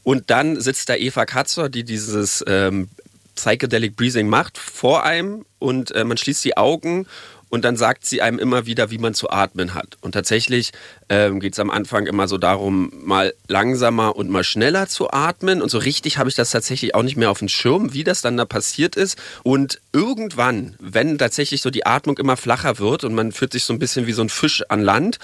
Und 0.04 0.30
dann 0.30 0.60
sitzt 0.60 0.88
da 0.88 0.94
Eva 0.94 1.24
Katzer, 1.26 1.68
die 1.68 1.82
dieses 1.82 2.44
ähm, 2.46 2.88
Psychedelic 3.34 3.96
Breathing 3.96 4.28
macht, 4.28 4.58
vor 4.58 5.04
einem 5.04 5.44
und 5.58 5.90
äh, 5.92 6.04
man 6.04 6.16
schließt 6.16 6.44
die 6.44 6.56
Augen 6.56 7.06
und 7.48 7.64
dann 7.64 7.76
sagt 7.76 8.06
sie 8.06 8.22
einem 8.22 8.38
immer 8.38 8.66
wieder, 8.66 8.90
wie 8.90 8.98
man 8.98 9.14
zu 9.14 9.30
atmen 9.30 9.74
hat. 9.74 9.96
Und 10.00 10.12
tatsächlich 10.12 10.72
ähm, 11.08 11.40
geht 11.40 11.52
es 11.54 11.58
am 11.58 11.70
Anfang 11.70 12.06
immer 12.06 12.28
so 12.28 12.38
darum, 12.38 12.92
mal 13.04 13.34
langsamer 13.48 14.16
und 14.16 14.30
mal 14.30 14.44
schneller 14.44 14.88
zu 14.88 15.10
atmen. 15.10 15.62
Und 15.62 15.68
so 15.68 15.78
richtig 15.78 16.18
habe 16.18 16.28
ich 16.28 16.34
das 16.34 16.50
tatsächlich 16.50 16.94
auch 16.94 17.02
nicht 17.02 17.16
mehr 17.16 17.30
auf 17.30 17.38
dem 17.38 17.48
Schirm, 17.48 17.92
wie 17.92 18.04
das 18.04 18.22
dann 18.22 18.36
da 18.36 18.44
passiert 18.44 18.96
ist. 18.96 19.18
Und 19.42 19.80
irgendwann, 19.92 20.76
wenn 20.80 21.18
tatsächlich 21.18 21.62
so 21.62 21.70
die 21.70 21.86
Atmung 21.86 22.18
immer 22.18 22.36
flacher 22.36 22.78
wird 22.78 23.04
und 23.04 23.14
man 23.14 23.32
fühlt 23.32 23.52
sich 23.52 23.64
so 23.64 23.72
ein 23.72 23.78
bisschen 23.78 24.06
wie 24.06 24.12
so 24.12 24.22
ein 24.22 24.28
Fisch 24.28 24.62
an 24.68 24.82
Land, 24.82 25.18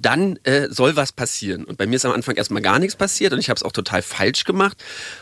dann 0.00 0.38
äh, 0.44 0.68
soll 0.70 0.96
was 0.96 1.12
passieren. 1.12 1.64
Und 1.64 1.78
bei 1.78 1.86
mir 1.86 1.96
ist 1.96 2.04
am 2.04 2.12
Anfang 2.12 2.36
erstmal 2.36 2.62
gar 2.62 2.78
nichts 2.78 2.96
passiert 2.96 3.32
und 3.32 3.38
ich 3.38 3.50
habe 3.50 3.56
es 3.56 3.62
auch 3.62 3.72
total 3.72 4.02
falsch 4.02 4.44
gemacht. 4.44 4.76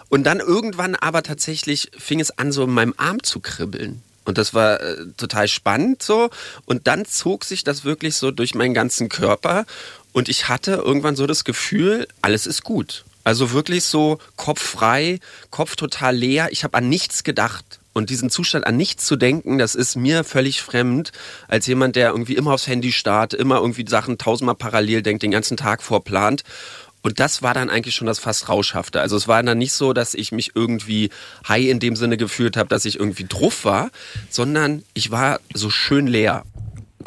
Und 0.09 0.25
dann 0.25 0.41
irgendwann 0.41 0.95
aber 0.95 1.23
tatsächlich 1.23 1.91
fing 1.97 2.21
es 2.21 2.37
an, 2.39 2.53
so 2.53 2.65
in 2.65 2.71
meinem 2.71 2.95
Arm 2.97 3.23
zu 3.23 3.41
kribbeln. 3.41 4.03
Und 4.25 4.37
das 4.37 4.53
war 4.53 4.81
äh, 4.81 5.07
total 5.17 5.49
spannend 5.49 6.03
so. 6.03 6.31
Und 6.67 6.87
dann 6.87 7.07
zog 7.07 7.45
sich 7.45 7.65
das 7.65 7.85
wirklich 7.85 8.17
so 8.17 8.31
durch 8.31 8.55
meinen 8.55 8.75
ganzen 8.75 9.09
Körper. 9.09 9.65
Und 10.13 10.29
ich 10.29 10.49
hatte 10.49 10.73
irgendwann 10.73 11.17
so 11.17 11.27
das 11.27 11.45
Gefühl, 11.45 12.07
alles 12.21 12.47
ist 12.47 12.63
gut. 12.63 13.05
Also 13.25 13.53
wirklich 13.53 13.85
so 13.85 14.19
Kopf 14.37 14.63
frei, 14.63 15.21
Kopf 15.51 15.77
total 15.77 16.17
leer. 16.17 16.49
Ich 16.51 16.65
habe 16.65 16.77
an 16.77 16.89
nichts 16.89 17.25
gedacht. 17.25 17.79
Und 17.99 18.11
diesen 18.11 18.31
Zustand 18.31 18.65
an 18.65 18.77
nichts 18.77 19.07
zu 19.07 19.17
denken, 19.17 19.59
das 19.59 19.75
ist 19.75 19.97
mir 19.97 20.23
völlig 20.23 20.63
fremd, 20.63 21.11
als 21.49 21.67
jemand, 21.67 21.97
der 21.97 22.11
irgendwie 22.11 22.37
immer 22.37 22.53
aufs 22.53 22.69
Handy 22.69 22.93
starrt, 22.93 23.35
immer 23.35 23.57
irgendwie 23.57 23.85
Sachen 23.89 24.19
tausendmal 24.19 24.55
parallel 24.55 25.03
denkt, 25.03 25.25
den 25.25 25.33
ganzen 25.33 25.57
Tag 25.57 25.83
vorplant. 25.83 26.45
Und 27.03 27.19
das 27.19 27.43
war 27.43 27.55
dann 27.55 27.69
eigentlich 27.69 27.97
schon 27.97 28.07
das 28.07 28.21
fast 28.21 28.49
Rauschhafte. 28.49 29.01
Also 29.01 29.17
es 29.17 29.27
war 29.27 29.43
dann 29.43 29.59
nicht 29.59 29.73
so, 29.73 29.93
dass 29.95 30.15
ich 30.15 30.31
mich 30.31 30.53
irgendwie 30.55 31.11
high 31.49 31.67
in 31.67 31.81
dem 31.81 31.97
Sinne 31.97 32.17
gefühlt 32.17 32.57
habe, 32.57 32.69
dass 32.69 32.85
ich 32.85 33.01
irgendwie 33.01 33.27
druff 33.29 33.65
war, 33.65 33.91
sondern 34.31 34.85
ich 34.95 35.11
war 35.11 35.41
so 35.53 35.69
schön 35.69 36.07
leer. 36.07 36.45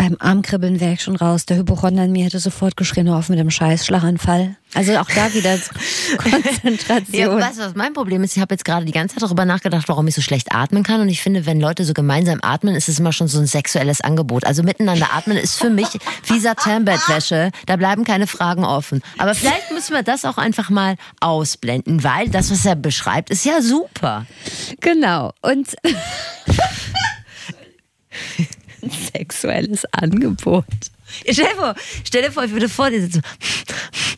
Beim 0.02 0.18
Armkribbeln 0.18 0.80
wäre 0.80 0.94
ich 0.94 1.04
schon 1.04 1.16
raus. 1.16 1.46
Der 1.46 1.58
Hypochonder 1.58 2.06
in 2.06 2.12
mir 2.12 2.26
hätte 2.26 2.40
sofort 2.40 2.76
geschrien, 2.76 3.08
hör 3.08 3.18
auf 3.18 3.30
mit 3.30 3.38
dem 3.38 3.52
Scheiß, 3.52 3.86
Schlaganfall. 3.86 4.56
Also 4.74 4.98
auch 4.98 5.08
da 5.08 5.32
wieder 5.32 5.56
Konzentration. 6.18 7.14
Ja, 7.14 7.36
weißt 7.36 7.60
du, 7.60 7.62
was 7.66 7.76
mein 7.76 7.94
Problem 7.94 8.24
ist? 8.24 8.36
Ich 8.36 8.42
habe 8.42 8.52
jetzt 8.52 8.66
gerade 8.66 8.84
die 8.84 8.94
ganze 8.94 9.14
Zeit 9.14 9.22
darüber 9.22 9.46
nachgedacht, 9.46 9.88
warum 9.90 10.08
ich 10.08 10.16
so 10.16 10.22
schlecht 10.24 10.56
atmen 10.56 10.82
kann. 10.82 11.02
Und 11.02 11.10
ich 11.10 11.22
finde, 11.22 11.46
wenn 11.46 11.62
Leute 11.62 11.86
so 11.86 11.94
gemeinsam 11.94 12.40
atmen, 12.42 12.74
ist 12.74 12.90
es 12.90 12.98
immer 12.98 13.14
schon 13.14 13.28
so 13.28 13.38
ein 13.38 13.46
sexuelles 13.46 14.02
Angebot. 14.02 14.44
Also 14.44 14.64
miteinander 14.64 15.14
atmen 15.14 15.38
ist 15.38 15.60
für 15.60 15.70
mich 15.70 15.90
wie 16.26 16.40
Satinbettwäsche. 16.40 17.52
Da 17.68 17.76
bleiben 17.76 18.04
keine 18.04 18.26
Fragen 18.26 18.64
offen. 18.64 19.04
Aber 19.20 19.36
vielleicht 19.36 19.72
müssen 19.72 19.94
wir 19.94 20.02
das 20.02 20.26
auch 20.26 20.40
einfach 20.40 20.72
mal 20.72 20.96
ausblenden, 21.20 22.04
weil 22.04 22.28
das, 22.28 22.50
was 22.50 22.66
er 22.66 22.76
beschreibt, 22.76 23.30
ist 23.30 23.46
ja 23.46 23.62
super. 23.62 24.26
Genau. 24.80 25.32
Und 25.44 25.76
sexuelles 28.90 29.86
Angebot. 29.94 30.66
Stell 31.30 31.46
dir 31.46 31.56
vor, 31.58 31.76
stell 32.06 32.22
dir 32.24 32.32
vor 32.32 32.44
ich 32.46 32.52
würde 32.52 32.70
vor 32.70 32.90
dir 32.90 33.02
sitzen. 33.02 33.22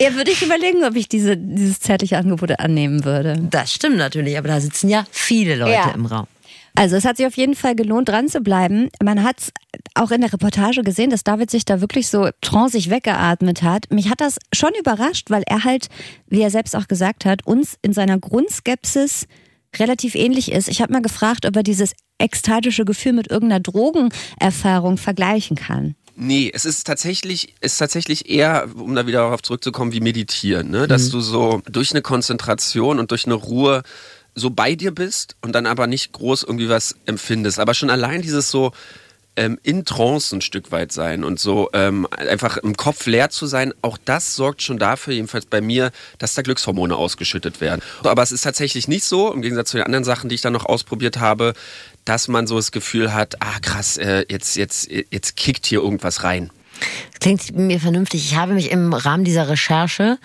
Ja, 0.01 0.13
würde 0.15 0.31
ich 0.31 0.41
überlegen, 0.43 0.83
ob 0.83 0.95
ich 0.95 1.09
diese, 1.09 1.35
dieses 1.37 1.79
zärtliche 1.79 2.17
Angebot 2.17 2.59
annehmen 2.59 3.03
würde. 3.03 3.37
Das 3.49 3.73
stimmt 3.73 3.97
natürlich, 3.97 4.37
aber 4.37 4.47
da 4.47 4.59
sitzen 4.61 4.89
ja 4.89 5.05
viele 5.11 5.55
Leute 5.55 5.71
Ja. 5.71 5.91
im 5.91 6.05
Raum. 6.05 6.27
Also 6.75 6.95
es 6.95 7.05
hat 7.05 7.17
sich 7.17 7.27
auf 7.27 7.37
jeden 7.37 7.53
Fall 7.55 7.75
gelohnt, 7.75 8.09
dran 8.09 8.27
zu 8.29 8.41
bleiben. 8.41 8.89
Man 9.03 9.23
hat 9.23 9.51
auch 9.93 10.09
in 10.09 10.21
der 10.21 10.33
Reportage 10.33 10.81
gesehen, 10.81 11.11
dass 11.11 11.23
David 11.23 11.51
sich 11.51 11.65
da 11.65 11.81
wirklich 11.81 12.07
so 12.07 12.29
tranceig 12.41 12.89
weggeatmet 12.89 13.61
hat. 13.61 13.91
Mich 13.91 14.09
hat 14.09 14.21
das 14.21 14.39
schon 14.51 14.71
überrascht, 14.79 15.29
weil 15.29 15.43
er 15.45 15.63
halt, 15.65 15.89
wie 16.27 16.41
er 16.41 16.49
selbst 16.49 16.75
auch 16.75 16.87
gesagt 16.87 17.25
hat, 17.25 17.45
uns 17.45 17.77
in 17.83 17.93
seiner 17.93 18.17
Grundskepsis 18.17 19.27
relativ 19.79 20.15
ähnlich 20.15 20.51
ist. 20.51 20.67
Ich 20.67 20.81
habe 20.81 20.93
mal 20.93 21.01
gefragt, 21.01 21.45
ob 21.45 21.55
er 21.55 21.63
dieses 21.63 21.93
ekstatische 22.17 22.85
Gefühl 22.85 23.13
mit 23.13 23.29
irgendeiner 23.29 23.59
Drogenerfahrung 23.59 24.97
vergleichen 24.97 25.55
kann. 25.55 25.95
Nee, 26.15 26.51
es 26.53 26.65
ist 26.65 26.85
tatsächlich, 26.85 27.55
ist 27.59 27.77
tatsächlich 27.77 28.29
eher, 28.29 28.67
um 28.75 28.93
da 28.93 29.07
wieder 29.07 29.19
darauf 29.19 29.41
zurückzukommen, 29.41 29.93
wie 29.93 29.99
meditieren, 29.99 30.69
ne? 30.69 30.87
dass 30.87 31.09
du 31.09 31.21
so 31.21 31.61
durch 31.65 31.91
eine 31.91 32.03
Konzentration 32.03 32.99
und 32.99 33.09
durch 33.09 33.25
eine 33.25 33.33
Ruhe 33.33 33.81
so 34.35 34.51
bei 34.51 34.75
dir 34.75 34.91
bist 34.91 35.35
und 35.41 35.53
dann 35.53 35.65
aber 35.65 35.87
nicht 35.87 36.11
groß 36.11 36.43
irgendwie 36.43 36.69
was 36.69 36.95
empfindest. 37.05 37.59
Aber 37.59 37.73
schon 37.73 37.89
allein 37.89 38.21
dieses 38.21 38.51
so 38.51 38.71
ähm, 39.35 39.59
in 39.63 39.85
Trance 39.85 40.35
ein 40.35 40.41
Stück 40.41 40.71
weit 40.71 40.91
sein 40.91 41.23
und 41.23 41.39
so 41.39 41.69
ähm, 41.73 42.07
einfach 42.11 42.57
im 42.57 42.77
Kopf 42.77 43.05
leer 43.05 43.29
zu 43.29 43.45
sein, 43.45 43.73
auch 43.81 43.97
das 44.03 44.35
sorgt 44.35 44.61
schon 44.61 44.77
dafür, 44.77 45.13
jedenfalls 45.13 45.45
bei 45.45 45.61
mir, 45.61 45.91
dass 46.17 46.33
da 46.33 46.41
Glückshormone 46.41 46.95
ausgeschüttet 46.95 47.61
werden. 47.61 47.81
Aber 48.03 48.23
es 48.23 48.31
ist 48.31 48.41
tatsächlich 48.41 48.87
nicht 48.87 49.03
so, 49.03 49.31
im 49.33 49.41
Gegensatz 49.41 49.71
zu 49.71 49.77
den 49.77 49.85
anderen 49.85 50.03
Sachen, 50.03 50.29
die 50.29 50.35
ich 50.35 50.41
dann 50.41 50.53
noch 50.53 50.65
ausprobiert 50.65 51.19
habe, 51.19 51.53
dass 52.05 52.27
man 52.27 52.47
so 52.47 52.57
das 52.57 52.71
Gefühl 52.71 53.13
hat, 53.13 53.41
ah 53.41 53.59
krass, 53.61 53.97
äh, 53.97 54.25
jetzt, 54.29 54.55
jetzt, 54.55 54.89
jetzt 54.89 55.35
kickt 55.35 55.65
hier 55.65 55.81
irgendwas 55.81 56.23
rein. 56.23 56.51
Klingt 57.19 57.55
mir 57.55 57.79
vernünftig. 57.79 58.25
Ich 58.25 58.35
habe 58.35 58.53
mich 58.53 58.69
im 58.69 58.91
Rahmen 58.93 59.23
dieser 59.23 59.47
Recherche 59.47 60.17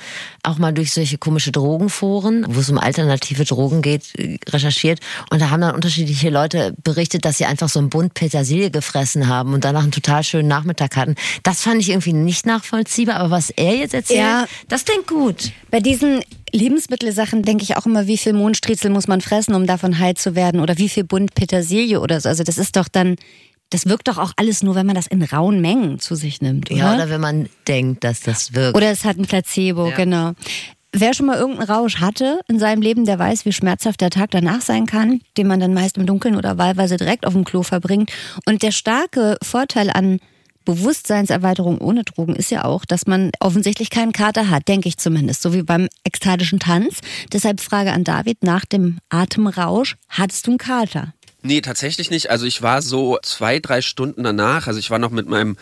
auch 0.42 0.58
mal 0.58 0.72
durch 0.72 0.92
solche 0.92 1.16
komische 1.16 1.52
Drogenforen, 1.52 2.44
wo 2.48 2.58
es 2.58 2.70
um 2.70 2.78
alternative 2.78 3.44
Drogen 3.44 3.82
geht, 3.82 4.02
äh, 4.18 4.38
recherchiert. 4.48 4.98
Und 5.30 5.40
da 5.40 5.50
haben 5.50 5.60
dann 5.60 5.74
unterschiedliche 5.74 6.30
Leute 6.30 6.74
berichtet, 6.82 7.24
dass 7.24 7.38
sie 7.38 7.44
einfach 7.44 7.68
so 7.68 7.78
einen 7.78 7.88
Bund 7.90 8.14
Petersilie 8.14 8.70
gefressen 8.72 9.28
haben 9.28 9.54
und 9.54 9.64
danach 9.64 9.82
einen 9.82 9.92
total 9.92 10.24
schönen 10.24 10.48
Nachmittag 10.48 10.96
hatten. 10.96 11.14
Das 11.44 11.62
fand 11.62 11.80
ich 11.80 11.90
irgendwie 11.90 12.12
nicht 12.14 12.46
nachvollziehbar. 12.46 13.16
Aber 13.16 13.30
was 13.30 13.50
er 13.50 13.76
jetzt 13.76 13.94
erzählt, 13.94 14.18
Ja. 14.20 14.46
das 14.68 14.84
klingt 14.84 15.06
gut. 15.06 15.52
Bei 15.70 15.78
diesen 15.80 16.22
Lebensmittelsachen 16.52 17.42
denke 17.42 17.62
ich 17.62 17.76
auch 17.76 17.86
immer, 17.86 18.06
wie 18.06 18.18
viel 18.18 18.32
Mondstriezel 18.32 18.90
muss 18.90 19.06
man 19.06 19.20
fressen, 19.20 19.54
um 19.54 19.66
davon 19.66 19.98
heil 19.98 20.14
zu 20.14 20.34
werden 20.34 20.60
oder 20.60 20.78
wie 20.78 20.88
viel 20.88 21.04
Bund 21.04 21.34
Petersilie 21.34 22.00
oder 22.00 22.20
so. 22.20 22.28
Also 22.28 22.42
das 22.42 22.58
ist 22.58 22.74
doch 22.76 22.88
dann, 22.88 23.16
das 23.70 23.86
wirkt 23.86 24.08
doch 24.08 24.18
auch 24.18 24.32
alles 24.36 24.62
nur, 24.62 24.74
wenn 24.74 24.86
man 24.86 24.94
das 24.94 25.06
in 25.06 25.22
rauen 25.22 25.60
Mengen 25.60 25.98
zu 25.98 26.14
sich 26.14 26.40
nimmt, 26.40 26.70
oder? 26.70 26.78
Ja, 26.78 26.94
oder 26.94 27.10
wenn 27.10 27.20
man 27.20 27.48
denkt, 27.66 28.04
dass 28.04 28.20
das 28.20 28.54
wirkt. 28.54 28.76
Oder 28.76 28.90
es 28.90 29.04
hat 29.04 29.18
ein 29.18 29.26
Placebo, 29.26 29.92
genau. 29.96 30.32
Wer 30.92 31.12
schon 31.12 31.26
mal 31.26 31.36
irgendeinen 31.36 31.70
Rausch 31.70 32.00
hatte 32.00 32.40
in 32.48 32.58
seinem 32.58 32.80
Leben, 32.80 33.04
der 33.04 33.18
weiß, 33.18 33.44
wie 33.44 33.52
schmerzhaft 33.52 34.00
der 34.00 34.08
Tag 34.08 34.30
danach 34.30 34.62
sein 34.62 34.86
kann, 34.86 35.20
den 35.36 35.46
man 35.46 35.60
dann 35.60 35.74
meist 35.74 35.98
im 35.98 36.06
Dunkeln 36.06 36.34
oder 36.34 36.56
wahlweise 36.56 36.96
direkt 36.96 37.26
auf 37.26 37.34
dem 37.34 37.44
Klo 37.44 37.62
verbringt. 37.62 38.10
Und 38.46 38.62
der 38.62 38.70
starke 38.70 39.36
Vorteil 39.42 39.90
an 39.90 40.18
Bewusstseinserweiterung 40.64 41.78
ohne 41.78 42.04
Drogen 42.04 42.36
ist 42.36 42.50
ja 42.50 42.64
auch, 42.64 42.84
dass 42.84 43.06
man 43.06 43.30
offensichtlich 43.40 43.90
keinen 43.90 44.12
Kater 44.12 44.50
hat, 44.50 44.68
denke 44.68 44.88
ich 44.88 44.98
zumindest, 44.98 45.42
so 45.42 45.54
wie 45.54 45.62
beim 45.62 45.88
ekstatischen 46.04 46.58
Tanz. 46.58 47.00
Deshalb 47.32 47.60
Frage 47.60 47.92
an 47.92 48.04
David 48.04 48.42
nach 48.42 48.64
dem 48.64 48.98
Atemrausch, 49.08 49.96
hattest 50.08 50.46
du 50.46 50.52
einen 50.52 50.58
Kater? 50.58 51.14
Nee, 51.42 51.60
tatsächlich 51.60 52.10
nicht. 52.10 52.30
Also 52.30 52.46
ich 52.46 52.62
war 52.62 52.82
so 52.82 53.18
zwei, 53.22 53.60
drei 53.60 53.80
Stunden 53.80 54.24
danach, 54.24 54.66
also 54.66 54.80
ich 54.80 54.90
war 54.90 54.98
noch 54.98 55.10
mit 55.10 55.28
meinem 55.28 55.56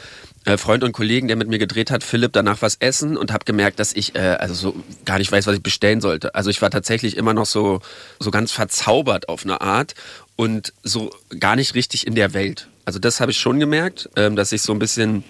äh, 0.47 0.57
Freund 0.57 0.83
und 0.83 0.93
Kollegen, 0.93 1.29
der 1.29 1.37
mit 1.37 1.49
mir 1.49 1.59
gedreht 1.59 1.91
hat, 1.91 2.03
Philipp, 2.03 2.33
danach 2.33 2.63
was 2.63 2.77
essen 2.77 3.17
und 3.17 3.31
habe 3.31 3.45
gemerkt, 3.45 3.79
dass 3.79 3.93
ich 3.93 4.15
äh, 4.15 4.37
also 4.41 4.55
so 4.55 4.83
gar 5.05 5.19
nicht 5.19 5.31
weiß, 5.31 5.47
was 5.47 5.57
ich 5.57 5.63
bestellen 5.63 6.01
sollte. 6.01 6.35
Also 6.35 6.49
ich 6.49 6.63
war 6.63 6.71
tatsächlich 6.71 7.17
immer 7.19 7.35
noch 7.35 7.45
so, 7.45 7.81
so 8.19 8.31
ganz 8.31 8.53
verzaubert 8.53 9.29
auf 9.29 9.45
eine 9.45 9.61
Art 9.61 9.95
und 10.35 10.73
so 10.83 11.11
gar 11.41 11.57
nicht 11.57 11.75
richtig 11.75 12.07
in 12.07 12.15
der 12.15 12.33
Welt. 12.33 12.69
Also 12.87 12.99
das 12.99 13.21
habe 13.21 13.33
ich 13.33 13.39
schon 13.39 13.61
gemerkt, 13.61 14.09
ähm, 14.17 14.35
dass 14.35 14.53
ich 14.53 14.63
so 14.63 14.73
ein 14.73 14.79
bisschen 14.79 15.25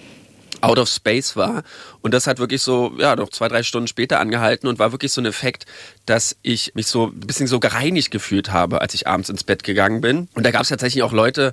out 0.61 0.79
of 0.79 0.89
space 0.89 1.37
war. 1.37 1.63
Und 2.03 2.15
das 2.15 2.27
hat 2.27 2.39
wirklich 2.39 2.63
so, 2.63 2.93
ja, 2.99 3.17
noch 3.17 3.31
zwei, 3.31 3.49
drei 3.49 3.63
Stunden 3.63 3.89
später 3.89 4.21
angehalten 4.21 4.69
und 4.69 4.79
war 4.79 4.93
wirklich 4.93 5.13
so 5.13 5.21
ein 5.21 5.27
Effekt, 5.27 5.67
dass 6.07 6.37
ich 6.43 6.75
mich 6.75 6.87
so 6.87 7.07
ein 7.07 7.21
bisschen 7.21 7.47
so 7.47 7.61
gereinigt 7.61 8.11
gefühlt 8.11 8.53
habe, 8.53 8.81
als 8.81 8.95
ich 8.95 9.07
abends 9.07 9.29
ins 9.29 9.45
Bett 9.45 9.65
gegangen 9.65 10.01
bin. 10.01 10.29
Und 10.35 10.45
da 10.45 10.51
gab 10.51 10.63
es 10.63 10.69
tatsächlich 10.69 11.03
auch 11.03 11.13
Leute, 11.13 11.53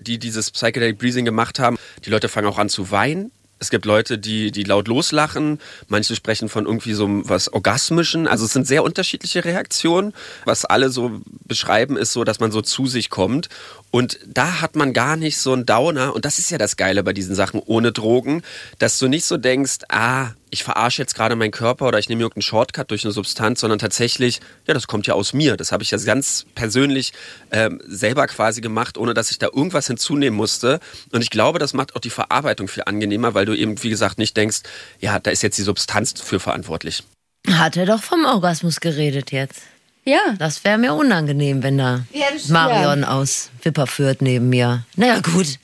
die 0.00 0.18
dieses 0.18 0.50
Psychedelic 0.50 0.98
Breathing 0.98 1.24
gemacht 1.24 1.58
haben. 1.58 1.76
Die 2.04 2.10
Leute 2.10 2.28
fangen 2.28 2.48
auch 2.48 2.58
an 2.58 2.68
zu 2.68 2.90
weinen. 2.90 3.30
Es 3.62 3.68
gibt 3.68 3.84
Leute, 3.84 4.16
die, 4.16 4.52
die 4.52 4.64
laut 4.64 4.88
loslachen. 4.88 5.60
Manche 5.88 6.16
sprechen 6.16 6.48
von 6.48 6.64
irgendwie 6.64 6.94
so 6.94 7.06
was 7.28 7.52
Orgasmischen. 7.52 8.26
Also 8.26 8.46
es 8.46 8.54
sind 8.54 8.66
sehr 8.66 8.82
unterschiedliche 8.82 9.44
Reaktionen. 9.44 10.14
Was 10.46 10.64
alle 10.64 10.88
so 10.88 11.20
beschreiben, 11.44 11.98
ist 11.98 12.14
so, 12.14 12.24
dass 12.24 12.40
man 12.40 12.52
so 12.52 12.62
zu 12.62 12.86
sich 12.86 13.10
kommt. 13.10 13.50
Und 13.90 14.18
da 14.26 14.62
hat 14.62 14.76
man 14.76 14.94
gar 14.94 15.16
nicht 15.16 15.36
so 15.36 15.52
einen 15.52 15.66
Downer. 15.66 16.14
Und 16.14 16.24
das 16.24 16.38
ist 16.38 16.50
ja 16.50 16.56
das 16.56 16.78
Geile 16.78 17.02
bei 17.02 17.12
diesen 17.12 17.34
Sachen 17.34 17.60
ohne 17.60 17.92
Drogen, 17.92 18.42
dass 18.78 18.98
du 18.98 19.08
nicht 19.08 19.26
so 19.26 19.36
denkst, 19.36 19.80
ah, 19.90 20.30
ich 20.50 20.64
verarsche 20.64 21.02
jetzt 21.02 21.14
gerade 21.14 21.36
meinen 21.36 21.50
Körper 21.50 21.88
oder 21.88 21.98
ich 21.98 22.08
nehme 22.08 22.22
irgendeinen 22.22 22.42
Shortcut 22.42 22.90
durch 22.90 23.04
eine 23.04 23.12
Substanz, 23.12 23.60
sondern 23.60 23.78
tatsächlich, 23.78 24.40
ja, 24.66 24.74
das 24.74 24.86
kommt 24.86 25.06
ja 25.06 25.14
aus 25.14 25.32
mir. 25.32 25.56
Das 25.56 25.72
habe 25.72 25.82
ich 25.82 25.90
ja 25.90 25.98
ganz 25.98 26.46
persönlich 26.54 27.12
ähm, 27.50 27.80
selber 27.86 28.26
quasi 28.26 28.60
gemacht, 28.60 28.98
ohne 28.98 29.14
dass 29.14 29.30
ich 29.30 29.38
da 29.38 29.46
irgendwas 29.46 29.86
hinzunehmen 29.86 30.36
musste. 30.36 30.80
Und 31.12 31.22
ich 31.22 31.30
glaube, 31.30 31.58
das 31.58 31.74
macht 31.74 31.96
auch 31.96 32.00
die 32.00 32.10
Verarbeitung 32.10 32.68
viel 32.68 32.82
angenehmer, 32.84 33.34
weil 33.34 33.46
du 33.46 33.54
eben, 33.54 33.82
wie 33.82 33.90
gesagt, 33.90 34.18
nicht 34.18 34.36
denkst, 34.36 34.60
ja, 35.00 35.18
da 35.18 35.30
ist 35.30 35.42
jetzt 35.42 35.58
die 35.58 35.62
Substanz 35.62 36.20
für 36.20 36.40
verantwortlich. 36.40 37.04
Hat 37.48 37.76
er 37.76 37.86
doch 37.86 38.02
vom 38.02 38.24
Orgasmus 38.24 38.80
geredet 38.80 39.32
jetzt. 39.32 39.62
Ja. 40.04 40.34
Das 40.38 40.64
wäre 40.64 40.78
mir 40.78 40.94
unangenehm, 40.94 41.62
wenn 41.62 41.78
da 41.78 42.04
Ja, 42.12 42.26
Marion 42.48 43.04
aus 43.04 43.50
Wipperfürth 43.62 44.22
neben 44.22 44.48
mir. 44.48 44.84
Naja, 44.96 45.20
gut. 45.20 45.58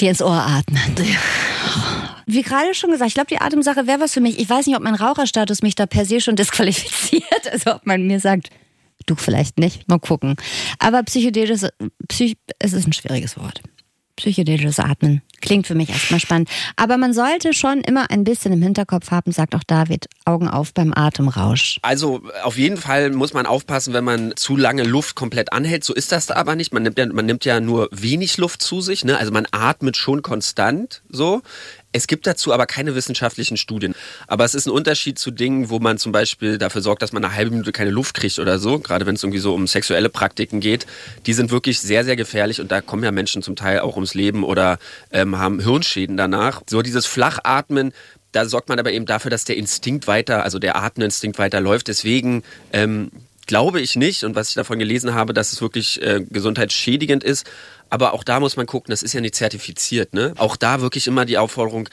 Die 0.00 0.06
ins 0.06 0.22
Ohr 0.22 0.32
atmen. 0.32 0.80
Wie 2.26 2.42
gerade 2.42 2.74
schon 2.74 2.90
gesagt, 2.90 3.08
ich 3.08 3.14
glaube, 3.14 3.28
die 3.28 3.38
Atemsache 3.40 3.86
wäre 3.86 4.00
was 4.00 4.14
für 4.14 4.20
mich. 4.20 4.38
Ich 4.38 4.48
weiß 4.48 4.66
nicht, 4.66 4.76
ob 4.76 4.82
mein 4.82 4.94
Raucherstatus 4.94 5.62
mich 5.62 5.74
da 5.74 5.86
per 5.86 6.04
se 6.04 6.20
schon 6.20 6.36
disqualifiziert. 6.36 7.22
Also 7.52 7.74
ob 7.74 7.86
man 7.86 8.06
mir 8.06 8.20
sagt, 8.20 8.50
du 9.06 9.14
vielleicht 9.16 9.58
nicht. 9.58 9.88
Mal 9.88 9.98
gucken. 9.98 10.36
Aber 10.78 11.02
psychedelisches, 11.02 11.68
Psych, 12.08 12.36
es 12.58 12.72
ist 12.72 12.86
ein 12.86 12.92
schwieriges 12.92 13.36
Wort. 13.36 13.60
Psychedelisches 14.16 14.78
Atmen. 14.78 15.22
Klingt 15.42 15.66
für 15.66 15.74
mich 15.74 15.90
erstmal 15.90 16.20
spannend. 16.20 16.48
Aber 16.76 16.96
man 16.96 17.12
sollte 17.12 17.52
schon 17.52 17.80
immer 17.80 18.10
ein 18.10 18.24
bisschen 18.24 18.52
im 18.52 18.62
Hinterkopf 18.62 19.10
haben, 19.10 19.32
sagt 19.32 19.54
auch 19.54 19.64
David, 19.64 20.06
Augen 20.24 20.48
auf 20.48 20.72
beim 20.72 20.94
Atemrausch. 20.94 21.78
Also 21.82 22.22
auf 22.44 22.56
jeden 22.56 22.76
Fall 22.76 23.10
muss 23.10 23.34
man 23.34 23.44
aufpassen, 23.44 23.92
wenn 23.92 24.04
man 24.04 24.32
zu 24.36 24.56
lange 24.56 24.84
Luft 24.84 25.16
komplett 25.16 25.52
anhält. 25.52 25.84
So 25.84 25.94
ist 25.94 26.12
das 26.12 26.26
da 26.26 26.36
aber 26.36 26.54
nicht. 26.54 26.72
Man 26.72 26.84
nimmt 26.84 26.98
ja, 26.98 27.06
man 27.06 27.26
nimmt 27.26 27.44
ja 27.44 27.60
nur 27.60 27.88
wenig 27.90 28.38
Luft 28.38 28.62
zu 28.62 28.80
sich. 28.80 29.04
Ne? 29.04 29.18
Also 29.18 29.32
man 29.32 29.46
atmet 29.50 29.96
schon 29.96 30.22
konstant 30.22 31.02
so. 31.08 31.42
Es 31.92 32.06
gibt 32.06 32.26
dazu 32.26 32.52
aber 32.52 32.66
keine 32.66 32.94
wissenschaftlichen 32.94 33.58
Studien. 33.58 33.94
Aber 34.26 34.44
es 34.44 34.54
ist 34.54 34.66
ein 34.66 34.70
Unterschied 34.70 35.18
zu 35.18 35.30
Dingen, 35.30 35.68
wo 35.68 35.78
man 35.78 35.98
zum 35.98 36.10
Beispiel 36.10 36.56
dafür 36.56 36.80
sorgt, 36.80 37.02
dass 37.02 37.12
man 37.12 37.22
eine 37.22 37.34
halbe 37.34 37.50
Minute 37.50 37.70
keine 37.70 37.90
Luft 37.90 38.14
kriegt 38.14 38.38
oder 38.38 38.58
so. 38.58 38.78
Gerade 38.78 39.04
wenn 39.04 39.14
es 39.14 39.22
irgendwie 39.22 39.38
so 39.38 39.54
um 39.54 39.66
sexuelle 39.66 40.08
Praktiken 40.08 40.60
geht. 40.60 40.86
Die 41.26 41.34
sind 41.34 41.50
wirklich 41.50 41.80
sehr, 41.80 42.04
sehr 42.04 42.16
gefährlich 42.16 42.60
und 42.60 42.72
da 42.72 42.80
kommen 42.80 43.04
ja 43.04 43.12
Menschen 43.12 43.42
zum 43.42 43.56
Teil 43.56 43.80
auch 43.80 43.96
ums 43.96 44.14
Leben 44.14 44.42
oder 44.42 44.78
ähm, 45.10 45.31
haben 45.38 45.60
Hirnschäden 45.60 46.16
danach. 46.16 46.62
So 46.68 46.82
dieses 46.82 47.06
Flachatmen, 47.06 47.92
da 48.32 48.46
sorgt 48.46 48.68
man 48.68 48.78
aber 48.78 48.92
eben 48.92 49.06
dafür, 49.06 49.30
dass 49.30 49.44
der 49.44 49.56
Instinkt 49.56 50.06
weiter, 50.06 50.42
also 50.42 50.58
der 50.58 50.76
Ateminstinkt 50.76 51.38
weiter 51.38 51.60
läuft. 51.60 51.88
Deswegen 51.88 52.42
ähm, 52.72 53.10
glaube 53.46 53.80
ich 53.80 53.96
nicht 53.96 54.24
und 54.24 54.34
was 54.34 54.48
ich 54.48 54.54
davon 54.54 54.78
gelesen 54.78 55.14
habe, 55.14 55.34
dass 55.34 55.52
es 55.52 55.60
wirklich 55.60 56.00
äh, 56.02 56.24
gesundheitsschädigend 56.28 57.24
ist. 57.24 57.46
Aber 57.90 58.14
auch 58.14 58.24
da 58.24 58.40
muss 58.40 58.56
man 58.56 58.64
gucken, 58.66 58.90
das 58.90 59.02
ist 59.02 59.12
ja 59.12 59.20
nicht 59.20 59.34
zertifiziert. 59.34 60.14
Ne? 60.14 60.32
Auch 60.38 60.56
da 60.56 60.80
wirklich 60.80 61.06
immer 61.06 61.26
die 61.26 61.36
Aufforderung, 61.36 61.90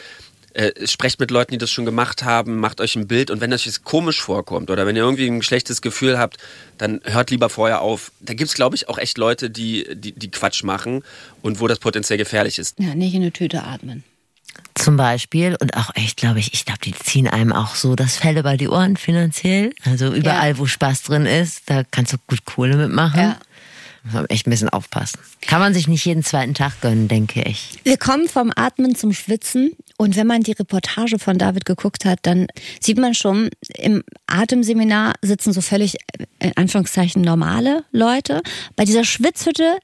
äh, 0.53 0.88
sprecht 0.88 1.19
mit 1.19 1.31
Leuten, 1.31 1.51
die 1.51 1.57
das 1.57 1.71
schon 1.71 1.85
gemacht 1.85 2.23
haben, 2.23 2.59
macht 2.59 2.81
euch 2.81 2.95
ein 2.95 3.07
Bild 3.07 3.31
und 3.31 3.41
wenn 3.41 3.51
das 3.51 3.65
jetzt 3.65 3.83
komisch 3.83 4.21
vorkommt 4.21 4.69
oder 4.69 4.85
wenn 4.85 4.95
ihr 4.95 5.03
irgendwie 5.03 5.27
ein 5.27 5.41
schlechtes 5.41 5.81
Gefühl 5.81 6.17
habt, 6.17 6.38
dann 6.77 7.01
hört 7.03 7.29
lieber 7.31 7.49
vorher 7.49 7.81
auf. 7.81 8.12
Da 8.19 8.33
gibt 8.33 8.49
es, 8.49 8.55
glaube 8.55 8.75
ich, 8.75 8.89
auch 8.89 8.97
echt 8.97 9.17
Leute, 9.17 9.49
die, 9.49 9.88
die, 9.93 10.13
die 10.13 10.31
Quatsch 10.31 10.63
machen 10.63 11.03
und 11.41 11.59
wo 11.59 11.67
das 11.67 11.79
potenziell 11.79 12.17
gefährlich 12.17 12.59
ist. 12.59 12.79
Ja, 12.79 12.95
nicht 12.95 13.13
in 13.13 13.21
eine 13.21 13.31
Tüte 13.31 13.63
atmen. 13.63 14.03
Zum 14.75 14.97
Beispiel, 14.97 15.57
und 15.59 15.75
auch 15.75 15.93
echt, 15.95 16.17
glaube 16.17 16.39
ich, 16.39 16.53
ich 16.53 16.65
glaube, 16.65 16.79
die 16.83 16.93
ziehen 16.93 17.27
einem 17.27 17.51
auch 17.51 17.75
so 17.75 17.95
das 17.95 18.17
Fell 18.17 18.38
über 18.38 18.55
die 18.55 18.69
Ohren 18.69 18.97
finanziell. 18.97 19.73
Also 19.83 20.13
überall, 20.13 20.57
wo 20.57 20.65
Spaß 20.65 21.03
drin 21.03 21.25
ist, 21.25 21.69
da 21.69 21.83
kannst 21.83 22.13
du 22.13 22.17
gut 22.27 22.45
Kohle 22.45 22.77
mitmachen. 22.77 23.19
Ja. 23.19 23.39
Muss 24.03 24.13
man 24.13 24.25
echt 24.27 24.47
ein 24.47 24.49
bisschen 24.49 24.69
aufpassen. 24.69 25.19
Kann 25.41 25.59
man 25.59 25.73
sich 25.73 25.88
nicht 25.88 26.05
jeden 26.05 26.23
zweiten 26.23 26.53
Tag 26.53 26.81
gönnen, 26.81 27.07
denke 27.07 27.41
ich. 27.43 27.79
Wir 27.83 27.97
kommen 27.97 28.27
vom 28.27 28.51
Atmen 28.55 28.95
zum 28.95 29.13
Schwitzen. 29.13 29.71
Und 29.97 30.15
wenn 30.15 30.27
man 30.27 30.43
die 30.43 30.53
Reportage 30.53 31.19
von 31.19 31.38
David 31.38 31.65
geguckt 31.65 32.05
hat, 32.05 32.19
dann 32.21 32.47
sieht 32.79 32.97
man 32.97 33.13
schon, 33.13 33.49
im 33.75 34.03
Atemseminar 34.27 35.15
sitzen 35.21 35.51
so 35.51 35.62
völlig, 35.62 35.95
äh, 36.39 36.47
in 36.47 36.55
Anführungszeichen, 36.55 37.21
normale 37.21 37.83
Leute. 37.91 38.41
Bei 38.75 38.85
dieser 38.85 39.03
Schwitzhütte 39.03 39.79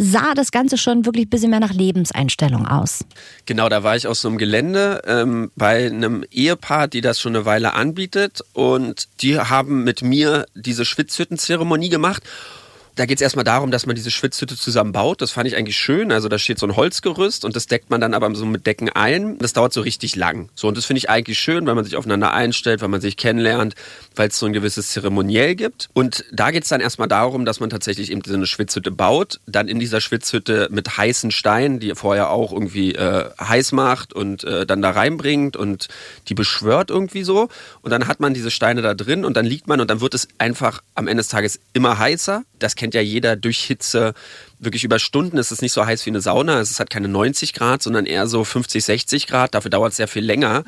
sah 0.00 0.32
das 0.34 0.50
Ganze 0.50 0.78
schon 0.78 1.04
wirklich 1.04 1.26
ein 1.26 1.30
bisschen 1.30 1.50
mehr 1.50 1.60
nach 1.60 1.74
Lebenseinstellung 1.74 2.66
aus. 2.66 3.04
Genau, 3.44 3.68
da 3.68 3.82
war 3.82 3.96
ich 3.96 4.06
auf 4.06 4.16
so 4.16 4.28
einem 4.28 4.38
Gelände 4.38 5.02
ähm, 5.06 5.50
bei 5.56 5.86
einem 5.86 6.24
Ehepaar, 6.30 6.88
die 6.88 7.02
das 7.02 7.20
schon 7.20 7.36
eine 7.36 7.44
Weile 7.44 7.74
anbietet. 7.74 8.40
Und 8.54 9.08
die 9.20 9.38
haben 9.38 9.84
mit 9.84 10.00
mir 10.00 10.46
diese 10.54 10.86
Schwitzhüttenzeremonie 10.86 11.90
gemacht. 11.90 12.22
Da 12.96 13.06
geht 13.06 13.18
es 13.18 13.22
erstmal 13.22 13.44
darum, 13.44 13.70
dass 13.70 13.86
man 13.86 13.96
diese 13.96 14.10
Schwitzhütte 14.10 14.56
zusammenbaut. 14.56 15.22
Das 15.22 15.30
fand 15.30 15.46
ich 15.48 15.56
eigentlich 15.56 15.76
schön. 15.76 16.12
Also 16.12 16.28
da 16.28 16.38
steht 16.38 16.58
so 16.58 16.66
ein 16.66 16.76
Holzgerüst 16.76 17.44
und 17.44 17.56
das 17.56 17.66
deckt 17.66 17.90
man 17.90 18.00
dann 18.00 18.14
aber 18.14 18.34
so 18.34 18.44
mit 18.46 18.66
Decken 18.66 18.88
ein. 18.90 19.38
Das 19.38 19.52
dauert 19.52 19.72
so 19.72 19.80
richtig 19.80 20.16
lang. 20.16 20.48
So, 20.54 20.68
und 20.68 20.76
das 20.76 20.84
finde 20.84 20.98
ich 20.98 21.08
eigentlich 21.08 21.38
schön, 21.38 21.66
weil 21.66 21.74
man 21.74 21.84
sich 21.84 21.96
aufeinander 21.96 22.32
einstellt, 22.32 22.80
weil 22.80 22.88
man 22.88 23.00
sich 23.00 23.16
kennenlernt, 23.16 23.74
weil 24.16 24.28
es 24.28 24.38
so 24.38 24.46
ein 24.46 24.52
gewisses 24.52 24.88
Zeremoniell 24.88 25.54
gibt. 25.54 25.88
Und 25.92 26.24
da 26.32 26.50
geht 26.50 26.64
es 26.64 26.68
dann 26.68 26.80
erstmal 26.80 27.08
darum, 27.08 27.44
dass 27.44 27.60
man 27.60 27.70
tatsächlich 27.70 28.10
eben 28.10 28.22
so 28.24 28.34
eine 28.34 28.46
Schwitzhütte 28.46 28.90
baut, 28.90 29.40
dann 29.46 29.68
in 29.68 29.78
dieser 29.78 30.00
Schwitzhütte 30.00 30.68
mit 30.70 30.96
heißen 30.96 31.30
Steinen, 31.30 31.80
die 31.80 31.94
vorher 31.94 32.30
auch 32.30 32.52
irgendwie 32.52 32.94
äh, 32.94 33.30
heiß 33.40 33.72
macht 33.72 34.12
und 34.12 34.44
äh, 34.44 34.66
dann 34.66 34.82
da 34.82 34.90
reinbringt 34.90 35.56
und 35.56 35.88
die 36.28 36.34
beschwört 36.34 36.90
irgendwie 36.90 37.22
so. 37.22 37.48
Und 37.82 37.90
dann 37.90 38.06
hat 38.08 38.20
man 38.20 38.34
diese 38.34 38.50
Steine 38.50 38.82
da 38.82 38.94
drin 38.94 39.24
und 39.24 39.36
dann 39.36 39.46
liegt 39.46 39.68
man 39.68 39.80
und 39.80 39.90
dann 39.90 40.00
wird 40.00 40.14
es 40.14 40.28
einfach 40.38 40.82
am 40.94 41.06
Ende 41.06 41.20
des 41.22 41.28
Tages 41.28 41.60
immer 41.72 41.98
heißer. 41.98 42.42
Das 42.58 42.76
kennt 42.80 42.94
ja 42.94 43.02
jeder 43.02 43.36
durch 43.36 43.60
Hitze. 43.60 44.14
Wirklich 44.58 44.84
über 44.84 44.98
Stunden 44.98 45.36
ist 45.36 45.52
es 45.52 45.60
nicht 45.60 45.72
so 45.72 45.84
heiß 45.84 46.06
wie 46.06 46.10
eine 46.10 46.22
Sauna. 46.22 46.60
Es 46.60 46.70
ist 46.70 46.78
halt 46.78 46.88
keine 46.88 47.08
90 47.08 47.52
Grad, 47.52 47.82
sondern 47.82 48.06
eher 48.06 48.26
so 48.26 48.42
50, 48.42 48.82
60 48.82 49.26
Grad. 49.26 49.54
Dafür 49.54 49.70
dauert 49.70 49.90
es 49.90 49.98
sehr 49.98 50.08
viel 50.08 50.24
länger. 50.24 50.64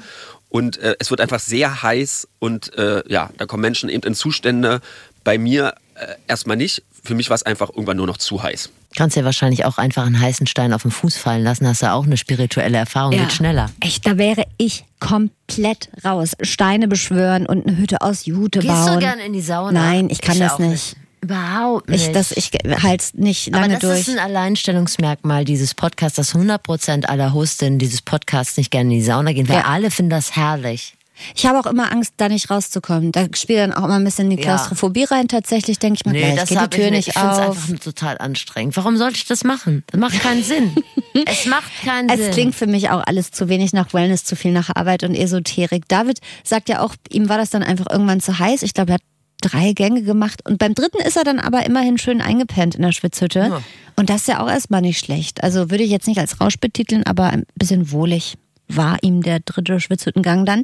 Und 0.50 0.76
äh, 0.76 0.94
es 0.98 1.10
wird 1.10 1.22
einfach 1.22 1.40
sehr 1.40 1.82
heiß 1.82 2.28
und 2.38 2.76
äh, 2.76 3.02
ja, 3.08 3.30
da 3.38 3.46
kommen 3.46 3.62
Menschen 3.62 3.88
eben 3.88 4.06
in 4.06 4.14
Zustände. 4.14 4.82
Bei 5.24 5.38
mir 5.38 5.74
äh, 5.94 6.14
erstmal 6.28 6.58
nicht. 6.58 6.82
Für 7.02 7.14
mich 7.14 7.30
war 7.30 7.34
es 7.34 7.42
einfach 7.42 7.70
irgendwann 7.70 7.96
nur 7.96 8.06
noch 8.06 8.18
zu 8.18 8.42
heiß. 8.42 8.68
Kannst 8.94 9.16
dir 9.16 9.24
wahrscheinlich 9.24 9.64
auch 9.64 9.78
einfach 9.78 10.04
einen 10.04 10.20
heißen 10.20 10.46
Stein 10.46 10.74
auf 10.74 10.82
den 10.82 10.90
Fuß 10.90 11.16
fallen 11.16 11.42
lassen, 11.42 11.66
hast 11.66 11.80
du 11.80 11.90
auch 11.90 12.04
eine 12.04 12.18
spirituelle 12.18 12.76
Erfahrung, 12.76 13.12
geht 13.12 13.32
schneller. 13.32 13.70
Echt, 13.80 14.06
da 14.06 14.18
wäre 14.18 14.44
ich 14.58 14.84
komplett 15.00 15.88
raus. 16.04 16.32
Steine 16.42 16.88
beschwören 16.88 17.46
und 17.46 17.66
eine 17.66 17.78
Hütte 17.78 18.02
aus 18.02 18.26
Jute 18.26 18.60
Gehst 18.60 18.68
bauen. 18.72 18.94
du 18.94 18.98
gern 18.98 19.18
in 19.18 19.32
die 19.32 19.40
Sauna? 19.40 19.72
Nein, 19.72 20.10
ich 20.10 20.20
kann 20.20 20.38
das 20.38 20.52
auch 20.52 20.58
nicht. 20.58 20.96
Überhaupt 21.22 21.88
nicht. 21.88 22.06
Ich, 22.08 22.12
das, 22.12 22.32
ich 22.32 22.50
halte 22.82 23.04
nicht 23.14 23.48
Aber 23.54 23.60
lange 23.62 23.74
das 23.74 23.80
durch. 23.82 24.00
ist 24.00 24.08
ein 24.10 24.18
Alleinstellungsmerkmal 24.18 25.44
dieses 25.44 25.74
Podcasts, 25.74 26.16
dass 26.16 26.34
100% 26.34 27.04
aller 27.06 27.32
Hostinnen 27.32 27.78
dieses 27.78 28.02
Podcasts 28.02 28.56
nicht 28.56 28.70
gerne 28.70 28.92
in 28.92 28.98
die 29.00 29.04
Sauna 29.04 29.32
gehen, 29.32 29.48
weil 29.48 29.56
Ja. 29.58 29.66
alle 29.66 29.90
finden 29.90 30.10
das 30.10 30.34
herrlich. 30.36 30.94
Ich 31.36 31.46
habe 31.46 31.60
auch 31.60 31.66
immer 31.66 31.92
Angst, 31.92 32.14
da 32.16 32.28
nicht 32.28 32.50
rauszukommen. 32.50 33.12
Da 33.12 33.26
spielt 33.34 33.60
dann 33.60 33.72
auch 33.72 33.84
immer 33.84 33.94
ein 33.96 34.02
bisschen 34.04 34.30
die 34.30 34.36
Ja. 34.36 34.42
Klaustrophobie 34.42 35.04
rein. 35.04 35.28
Tatsächlich 35.28 35.78
denke 35.78 35.98
ich 36.00 36.06
mir, 36.06 36.12
Nee, 36.12 36.20
gleich 36.32 36.34
das 36.40 36.48
geht 36.48 36.60
die 36.60 36.76
Tür 36.78 36.86
ich 36.86 36.90
nicht 36.90 37.08
Ich 37.08 37.14
finde 37.14 37.30
es 37.32 37.38
auf. 37.38 37.48
einfach 37.68 37.78
total 37.84 38.18
anstrengend. 38.18 38.76
Warum 38.76 38.96
sollte 38.96 39.16
ich 39.16 39.26
das 39.26 39.44
machen? 39.44 39.84
Das 39.88 40.00
macht 40.00 40.18
keinen 40.20 40.42
Sinn. 40.42 40.74
es 41.26 41.46
macht 41.46 41.70
keinen 41.84 42.08
Sinn. 42.08 42.20
Es 42.20 42.34
klingt 42.34 42.54
für 42.56 42.66
mich 42.66 42.90
auch 42.90 43.02
alles 43.06 43.30
zu 43.30 43.48
wenig 43.48 43.72
nach 43.72 43.92
Wellness, 43.94 44.24
zu 44.24 44.34
viel 44.34 44.50
nach 44.50 44.70
Arbeit 44.74 45.04
und 45.04 45.14
Esoterik. 45.14 45.86
David 45.86 46.18
sagt 46.42 46.68
ja 46.68 46.80
auch, 46.80 46.96
ihm 47.10 47.28
war 47.28 47.38
das 47.38 47.50
dann 47.50 47.62
einfach 47.62 47.86
irgendwann 47.88 48.20
zu 48.20 48.40
heiß. 48.40 48.62
Ich 48.62 48.74
glaube, 48.74 48.92
er 48.92 48.94
hat 48.94 49.02
drei 49.42 49.72
Gänge 49.72 50.02
gemacht 50.02 50.40
und 50.46 50.58
beim 50.58 50.74
dritten 50.74 50.98
ist 50.98 51.16
er 51.16 51.24
dann 51.24 51.38
aber 51.38 51.66
immerhin 51.66 51.98
schön 51.98 52.20
eingepennt 52.22 52.74
in 52.74 52.82
der 52.82 52.92
Schwitzhütte. 52.92 53.62
Und 53.96 54.08
das 54.08 54.22
ist 54.22 54.28
ja 54.28 54.40
auch 54.42 54.48
erstmal 54.48 54.80
nicht 54.80 54.98
schlecht. 54.98 55.42
Also 55.42 55.70
würde 55.70 55.84
ich 55.84 55.90
jetzt 55.90 56.06
nicht 56.08 56.18
als 56.18 56.40
Rausch 56.40 56.58
betiteln, 56.58 57.02
aber 57.04 57.24
ein 57.24 57.44
bisschen 57.56 57.90
wohlig 57.92 58.38
war 58.68 58.98
ihm 59.02 59.22
der 59.22 59.40
dritte 59.40 59.80
Schwitzhüttengang 59.80 60.46
dann. 60.46 60.62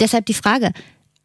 Deshalb 0.00 0.26
die 0.26 0.34
Frage 0.34 0.72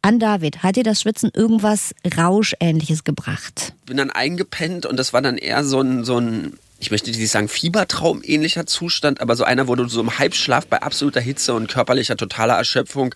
an 0.02 0.18
David, 0.18 0.62
hat 0.62 0.76
dir 0.76 0.84
das 0.84 1.00
Schwitzen 1.00 1.30
irgendwas 1.32 1.94
Rauschähnliches 2.16 3.04
gebracht? 3.04 3.74
Bin 3.86 3.96
dann 3.96 4.10
eingepennt 4.10 4.86
und 4.86 4.96
das 4.96 5.12
war 5.12 5.22
dann 5.22 5.38
eher 5.38 5.64
so 5.64 5.80
ein, 5.80 6.04
so 6.04 6.18
ein 6.18 6.58
ich 6.80 6.92
möchte 6.92 7.10
nicht 7.10 7.30
sagen 7.30 7.48
Fiebertraum 7.48 8.22
ähnlicher 8.22 8.64
Zustand, 8.64 9.20
aber 9.20 9.34
so 9.34 9.42
einer, 9.42 9.66
wo 9.66 9.74
du 9.74 9.88
so 9.88 10.00
im 10.00 10.18
Halbschlaf 10.18 10.66
bei 10.66 10.80
absoluter 10.80 11.20
Hitze 11.20 11.54
und 11.54 11.68
körperlicher 11.68 12.16
totaler 12.16 12.54
Erschöpfung 12.54 13.14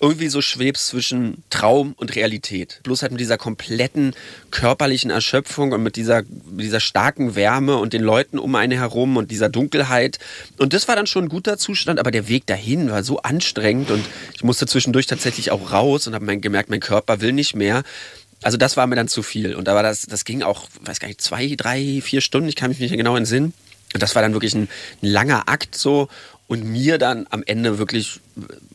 irgendwie 0.00 0.28
so 0.28 0.42
schwebst 0.42 0.88
zwischen 0.88 1.42
Traum 1.48 1.94
und 1.96 2.14
Realität. 2.14 2.80
Bloß 2.82 3.02
halt 3.02 3.12
mit 3.12 3.20
dieser 3.20 3.38
kompletten 3.38 4.14
körperlichen 4.50 5.10
Erschöpfung 5.10 5.72
und 5.72 5.82
mit 5.82 5.96
dieser, 5.96 6.22
mit 6.50 6.66
dieser 6.66 6.80
starken 6.80 7.34
Wärme 7.34 7.78
und 7.78 7.94
den 7.94 8.02
Leuten 8.02 8.38
um 8.38 8.54
einen 8.54 8.78
herum 8.78 9.16
und 9.16 9.30
dieser 9.30 9.48
Dunkelheit. 9.48 10.18
Und 10.58 10.74
das 10.74 10.86
war 10.86 10.94
dann 10.94 11.06
schon 11.06 11.24
ein 11.24 11.28
guter 11.30 11.56
Zustand, 11.56 11.98
aber 11.98 12.10
der 12.10 12.28
Weg 12.28 12.46
dahin 12.46 12.90
war 12.90 13.02
so 13.02 13.22
anstrengend 13.22 13.90
und 13.90 14.04
ich 14.34 14.44
musste 14.44 14.66
zwischendurch 14.66 15.06
tatsächlich 15.06 15.50
auch 15.50 15.72
raus 15.72 16.06
und 16.06 16.14
habe 16.14 16.38
gemerkt, 16.38 16.68
mein 16.68 16.80
Körper 16.80 17.22
will 17.22 17.32
nicht 17.32 17.56
mehr. 17.56 17.84
Also 18.42 18.56
das 18.56 18.76
war 18.76 18.86
mir 18.86 18.96
dann 18.96 19.08
zu 19.08 19.22
viel. 19.22 19.54
Und 19.54 19.66
war 19.74 19.82
das, 19.82 20.02
das 20.02 20.24
ging 20.24 20.42
auch, 20.42 20.68
weiß 20.82 21.00
gar 21.00 21.08
nicht, 21.08 21.20
zwei, 21.20 21.54
drei, 21.56 22.00
vier 22.02 22.20
Stunden, 22.20 22.48
ich 22.48 22.56
kann 22.56 22.70
mich 22.70 22.78
nicht 22.78 22.96
genau 22.96 23.16
entsinnen. 23.16 23.52
Und 23.94 24.02
das 24.02 24.14
war 24.14 24.22
dann 24.22 24.32
wirklich 24.32 24.54
ein, 24.54 24.68
ein 25.02 25.06
langer 25.06 25.48
Akt 25.48 25.74
so. 25.74 26.08
und 26.46 26.64
mir 26.64 26.98
dann 26.98 27.26
am 27.30 27.42
Ende 27.44 27.78
wirklich 27.78 28.20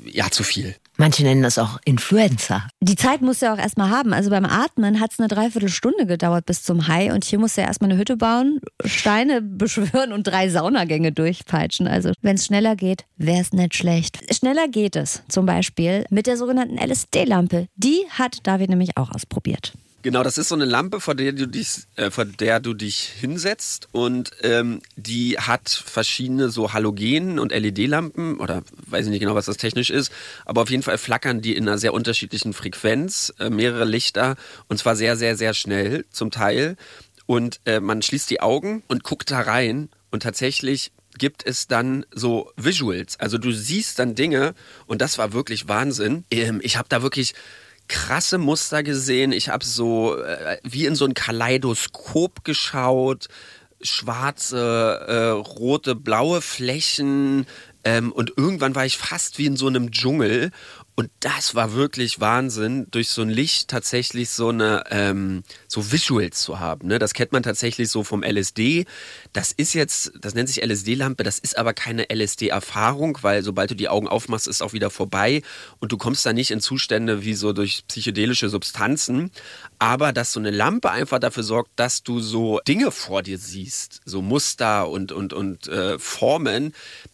ja 0.05 0.29
zu 0.29 0.43
viel. 0.43 0.75
Manche 1.03 1.23
nennen 1.23 1.43
das 1.43 1.57
auch 1.57 1.79
Influencer. 1.83 2.65
Die 2.79 2.95
Zeit 2.95 3.21
musst 3.21 3.41
du 3.41 3.47
ja 3.47 3.53
auch 3.53 3.57
erstmal 3.57 3.89
haben. 3.89 4.13
Also 4.13 4.29
beim 4.29 4.45
Atmen 4.45 5.01
hat 5.01 5.11
es 5.11 5.19
eine 5.19 5.27
Dreiviertelstunde 5.27 6.05
gedauert 6.05 6.45
bis 6.45 6.63
zum 6.63 6.87
High 6.87 7.11
und 7.11 7.25
hier 7.25 7.39
du 7.57 7.61
ja 7.61 7.67
erstmal 7.67 7.91
eine 7.91 7.99
Hütte 7.99 8.15
bauen, 8.15 8.61
Steine 8.85 9.41
beschwören 9.41 10.13
und 10.13 10.23
drei 10.23 10.47
Saunagänge 10.47 11.11
durchpeitschen. 11.11 11.89
Also 11.89 12.13
wenn 12.21 12.35
es 12.35 12.45
schneller 12.45 12.77
geht, 12.77 13.03
wäre 13.17 13.41
es 13.41 13.51
nicht 13.51 13.75
schlecht. 13.75 14.33
Schneller 14.33 14.69
geht 14.69 14.95
es 14.95 15.23
zum 15.27 15.45
Beispiel 15.45 16.05
mit 16.09 16.25
der 16.25 16.37
sogenannten 16.37 16.77
LSD-Lampe. 16.77 17.67
Die 17.75 18.05
hat 18.09 18.37
David 18.43 18.69
nämlich 18.69 18.95
auch 18.95 19.11
ausprobiert. 19.11 19.73
Genau, 20.03 20.21
das 20.21 20.37
ist 20.37 20.49
so 20.49 20.55
eine 20.55 20.65
Lampe, 20.65 20.99
vor 20.99 21.15
der 21.15 21.31
du 21.31 21.47
dich, 21.47 21.83
äh, 21.95 22.11
vor 22.11 22.25
der 22.25 22.59
du 22.59 22.73
dich 22.73 23.07
hinsetzt 23.21 23.87
und 23.93 24.31
ähm, 24.41 24.81
die 24.97 25.37
hat 25.39 25.69
verschiedene 25.69 26.49
so 26.49 26.73
Halogen- 26.73 27.39
und 27.39 27.53
LED-Lampen 27.53 28.37
oder 28.41 28.63
weiß 28.87 29.05
ich 29.05 29.11
nicht 29.11 29.21
genau, 29.21 29.33
was 29.33 29.45
das 29.45 29.55
technisch 29.55 29.89
ist, 29.89 30.11
aber 30.43 30.63
auf 30.63 30.69
jeden 30.69 30.83
Fall 30.83 30.97
flackern 30.97 31.39
die 31.39 31.55
in 31.55 31.69
einer 31.69 31.77
sehr 31.77 31.93
unterschiedlichen 31.93 32.51
Frequenz, 32.51 33.33
äh, 33.39 33.49
mehrere 33.49 33.85
Lichter 33.85 34.35
und 34.67 34.77
zwar 34.77 34.97
sehr, 34.97 35.15
sehr, 35.15 35.37
sehr 35.37 35.53
schnell 35.53 36.03
zum 36.11 36.31
Teil 36.31 36.75
und 37.25 37.61
äh, 37.63 37.79
man 37.79 38.01
schließt 38.01 38.29
die 38.29 38.41
Augen 38.41 38.83
und 38.89 39.05
guckt 39.05 39.31
da 39.31 39.39
rein 39.39 39.87
und 40.11 40.23
tatsächlich 40.23 40.91
gibt 41.17 41.45
es 41.45 41.67
dann 41.67 42.05
so 42.13 42.51
Visuals. 42.57 43.19
Also 43.21 43.37
du 43.37 43.53
siehst 43.53 43.99
dann 43.99 44.15
Dinge 44.15 44.53
und 44.85 45.01
das 45.01 45.17
war 45.17 45.31
wirklich 45.31 45.69
Wahnsinn. 45.69 46.25
Ähm, 46.29 46.59
ich 46.61 46.75
habe 46.75 46.89
da 46.89 47.01
wirklich 47.01 47.35
krasse 47.87 48.37
Muster 48.37 48.83
gesehen. 48.83 49.31
Ich 49.31 49.49
habe 49.49 49.65
so 49.65 50.17
äh, 50.17 50.57
wie 50.63 50.85
in 50.85 50.95
so 50.95 51.05
ein 51.05 51.13
Kaleidoskop 51.13 52.43
geschaut. 52.43 53.27
Schwarze, 53.81 55.05
äh, 55.07 55.29
rote, 55.29 55.95
blaue 55.95 56.41
Flächen. 56.41 57.45
Ähm, 57.83 58.11
und 58.11 58.33
irgendwann 58.37 58.75
war 58.75 58.85
ich 58.85 58.97
fast 58.97 59.37
wie 59.37 59.45
in 59.45 59.57
so 59.57 59.67
einem 59.67 59.91
Dschungel. 59.91 60.51
Und 60.95 61.09
das 61.21 61.55
war 61.55 61.73
wirklich 61.73 62.19
Wahnsinn, 62.19 62.85
durch 62.91 63.09
so 63.09 63.23
ein 63.23 63.29
Licht 63.29 63.67
tatsächlich 63.67 64.29
so 64.29 64.49
eine 64.49 64.83
ähm, 64.91 65.43
so 65.67 65.91
Visuals 65.91 66.41
zu 66.41 66.59
haben. 66.59 66.87
Ne? 66.87 66.99
Das 66.99 67.15
kennt 67.15 67.31
man 67.31 67.41
tatsächlich 67.41 67.89
so 67.89 68.03
vom 68.03 68.23
LSD. 68.23 68.85
Das 69.31 69.51
ist 69.51 69.73
jetzt, 69.73 70.11
das 70.21 70.35
nennt 70.35 70.49
sich 70.49 70.63
LSD-Lampe, 70.63 71.23
das 71.23 71.39
ist 71.39 71.57
aber 71.57 71.73
keine 71.73 72.05
LSD-Erfahrung, 72.13 73.17
weil 73.21 73.41
sobald 73.43 73.71
du 73.71 73.75
die 73.75 73.89
Augen 73.89 74.07
aufmachst, 74.07 74.47
ist 74.47 74.61
auch 74.61 74.73
wieder 74.73 74.91
vorbei 74.91 75.41
und 75.79 75.91
du 75.91 75.97
kommst 75.97 76.27
da 76.27 76.33
nicht 76.33 76.51
in 76.51 76.59
Zustände 76.59 77.23
wie 77.23 77.33
so 77.33 77.53
durch 77.53 77.85
psychedelische 77.87 78.49
Substanzen. 78.49 79.31
Aber 79.79 80.13
dass 80.13 80.31
so 80.31 80.39
eine 80.39 80.51
Lampe 80.51 80.91
einfach 80.91 81.17
dafür 81.17 81.43
sorgt, 81.43 81.71
dass 81.75 82.03
du 82.03 82.19
so 82.19 82.59
Dinge 82.67 82.91
vor 82.91 83.23
dir 83.23 83.39
siehst, 83.39 84.01
so 84.05 84.21
Muster 84.21 84.87
und, 84.89 85.11
und, 85.11 85.33
und 85.33 85.67
äh, 85.67 85.97
Formen, 85.97 86.73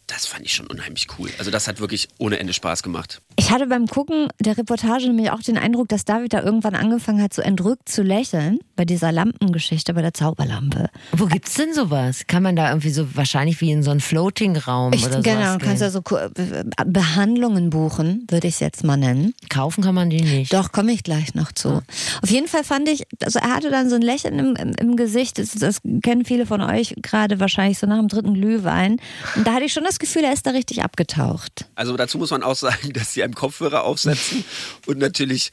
das 0.10 0.26
fand 0.26 0.46
ich 0.46 0.54
schon 0.54 0.68
unheimlich 0.68 1.08
cool. 1.18 1.30
Also 1.38 1.52
das 1.52 1.68
hat 1.68 1.80
wirklich 1.80 2.08
ohne 2.18 2.40
Ende 2.40 2.54
Spaß 2.54 2.82
gemacht. 2.84 3.22
Ich 3.36 3.52
hatte 3.52 3.68
beim 3.68 3.86
Gucken 3.88 4.28
der 4.40 4.58
Reportage 4.58 5.08
nämlich 5.08 5.32
auch 5.32 5.42
den 5.42 5.58
Eindruck, 5.58 5.88
dass 5.88 6.04
David 6.04 6.34
da 6.34 6.42
irgendwann 6.42 6.76
angefangen 6.76 7.22
hat, 7.22 7.34
so 7.34 7.42
entrückt 7.42 7.88
zu 7.88 8.02
lächeln 8.02 8.60
bei 8.76 8.86
dieser 8.86 9.12
Lampengeschichte, 9.12 9.94
bei 9.94 10.02
der 10.02 10.14
Zauberlampe. 10.14 10.90
Wo 11.12 11.28
gibt's 11.28 11.54
denn 11.54 11.74
sowas? 11.74 12.26
Kann 12.28 12.44
man 12.44 12.56
da 12.56 12.70
irgendwie 12.70 12.90
so 12.90 13.16
wahrscheinlich 13.16 13.62
wie 13.62 13.72
in 13.72 13.84
so 13.84 13.92
einen 13.92 14.00
Floating-Raum 14.00 14.94
oder 14.94 15.14
so? 15.14 15.22
genau, 15.22 15.58
kannst 15.60 15.82
ja 15.82 15.92
so 15.92 16.02
Behandlungen 16.86 17.70
buchen, 17.70 18.26
würde 18.30 18.48
ich 18.48 18.56
es 18.56 18.60
jetzt 18.60 18.84
mal 18.84 18.98
nennen. 18.98 19.34
Kaufen 19.50 19.84
kann 19.84 19.96
man 19.96 20.10
die 20.10 20.22
nicht. 20.22 20.54
Doch, 20.54 20.72
komme 20.72 20.92
ich 20.92 21.04
gleich 21.04 21.36
noch 21.36 21.52
zu. 21.52 21.82
Auf 22.22 22.30
jeden 22.30 22.48
Fall 22.48 22.64
fand 22.64 22.90
ich, 22.90 23.06
also 23.24 23.40
er 23.40 23.54
hatte 23.54 23.70
dann 23.70 23.90
so 23.90 23.96
ein 23.96 24.02
Lächeln 24.02 24.40
im, 24.40 24.56
im, 24.56 24.72
im 24.72 24.96
Gesicht, 24.96 25.38
das, 25.38 25.52
das 25.52 25.82
kennen 26.02 26.26
viele 26.26 26.46
von 26.48 26.62
euch 26.62 26.96
gerade 27.02 27.40
wahrscheinlich 27.40 27.78
so 27.78 27.86
nach 27.86 28.00
dem 28.00 28.08
dritten 28.08 28.34
Glühwein. 28.34 28.98
Und 29.36 29.46
da 29.46 29.54
hatte 29.54 29.66
ich 29.66 29.74
schon 29.74 29.84
das 29.84 29.99
Gefühl, 30.00 30.24
er 30.24 30.34
ist 30.34 30.46
da 30.46 30.52
richtig 30.52 30.82
abgetaucht. 30.82 31.66
Also 31.76 31.96
dazu 31.98 32.18
muss 32.18 32.32
man 32.32 32.44
auch 32.44 32.56
sagen, 32.56 32.94
dass 32.94 33.14
sie 33.14 33.24
einem 33.24 33.36
Kopfhörer 33.36 33.84
aufsetzen 33.84 34.44
und 34.86 34.98
natürlich 34.98 35.52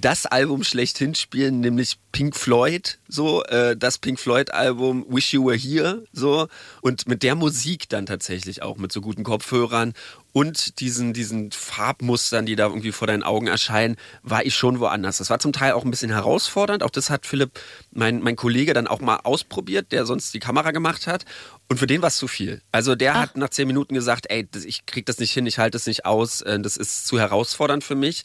das 0.00 0.26
Album 0.26 0.64
schlechthin 0.64 1.14
spielen, 1.14 1.60
nämlich 1.60 1.98
Pink 2.12 2.36
Floyd, 2.36 2.98
so 3.08 3.44
äh, 3.44 3.76
das 3.76 3.98
Pink 3.98 4.18
Floyd 4.18 4.50
Album 4.50 5.04
Wish 5.08 5.32
You 5.32 5.46
Were 5.46 5.56
Here, 5.56 6.04
so 6.12 6.48
und 6.80 7.08
mit 7.08 7.22
der 7.22 7.34
Musik 7.34 7.88
dann 7.88 8.06
tatsächlich 8.06 8.62
auch 8.62 8.76
mit 8.76 8.92
so 8.92 9.00
guten 9.00 9.22
Kopfhörern 9.22 9.92
und 10.32 10.80
diesen 10.80 11.12
diesen 11.12 11.50
Farbmustern, 11.52 12.46
die 12.46 12.56
da 12.56 12.66
irgendwie 12.66 12.92
vor 12.92 13.06
deinen 13.06 13.22
Augen 13.22 13.46
erscheinen, 13.46 13.96
war 14.22 14.44
ich 14.44 14.54
schon 14.54 14.80
woanders. 14.80 15.18
Das 15.18 15.30
war 15.30 15.38
zum 15.38 15.52
Teil 15.52 15.72
auch 15.72 15.84
ein 15.84 15.90
bisschen 15.90 16.10
herausfordernd. 16.10 16.82
Auch 16.82 16.90
das 16.90 17.10
hat 17.10 17.26
Philipp, 17.26 17.58
mein 17.90 18.20
mein 18.20 18.36
Kollege, 18.36 18.74
dann 18.74 18.86
auch 18.86 19.00
mal 19.00 19.20
ausprobiert, 19.24 19.92
der 19.92 20.06
sonst 20.06 20.34
die 20.34 20.40
Kamera 20.40 20.70
gemacht 20.72 21.06
hat. 21.06 21.24
Und 21.68 21.78
für 21.78 21.86
den 21.86 22.02
war 22.02 22.08
es 22.08 22.18
zu 22.18 22.28
viel. 22.28 22.62
Also 22.70 22.94
der 22.94 23.18
hat 23.18 23.36
nach 23.36 23.50
zehn 23.50 23.66
Minuten 23.66 23.94
gesagt, 23.94 24.26
ey, 24.28 24.48
ich 24.64 24.86
krieg 24.86 25.06
das 25.06 25.18
nicht 25.18 25.32
hin, 25.32 25.46
ich 25.46 25.58
halte 25.58 25.72
das 25.72 25.86
nicht 25.86 26.04
aus, 26.04 26.42
äh, 26.42 26.60
das 26.60 26.76
ist 26.76 27.06
zu 27.06 27.18
herausfordernd 27.18 27.82
für 27.82 27.96
mich. 27.96 28.24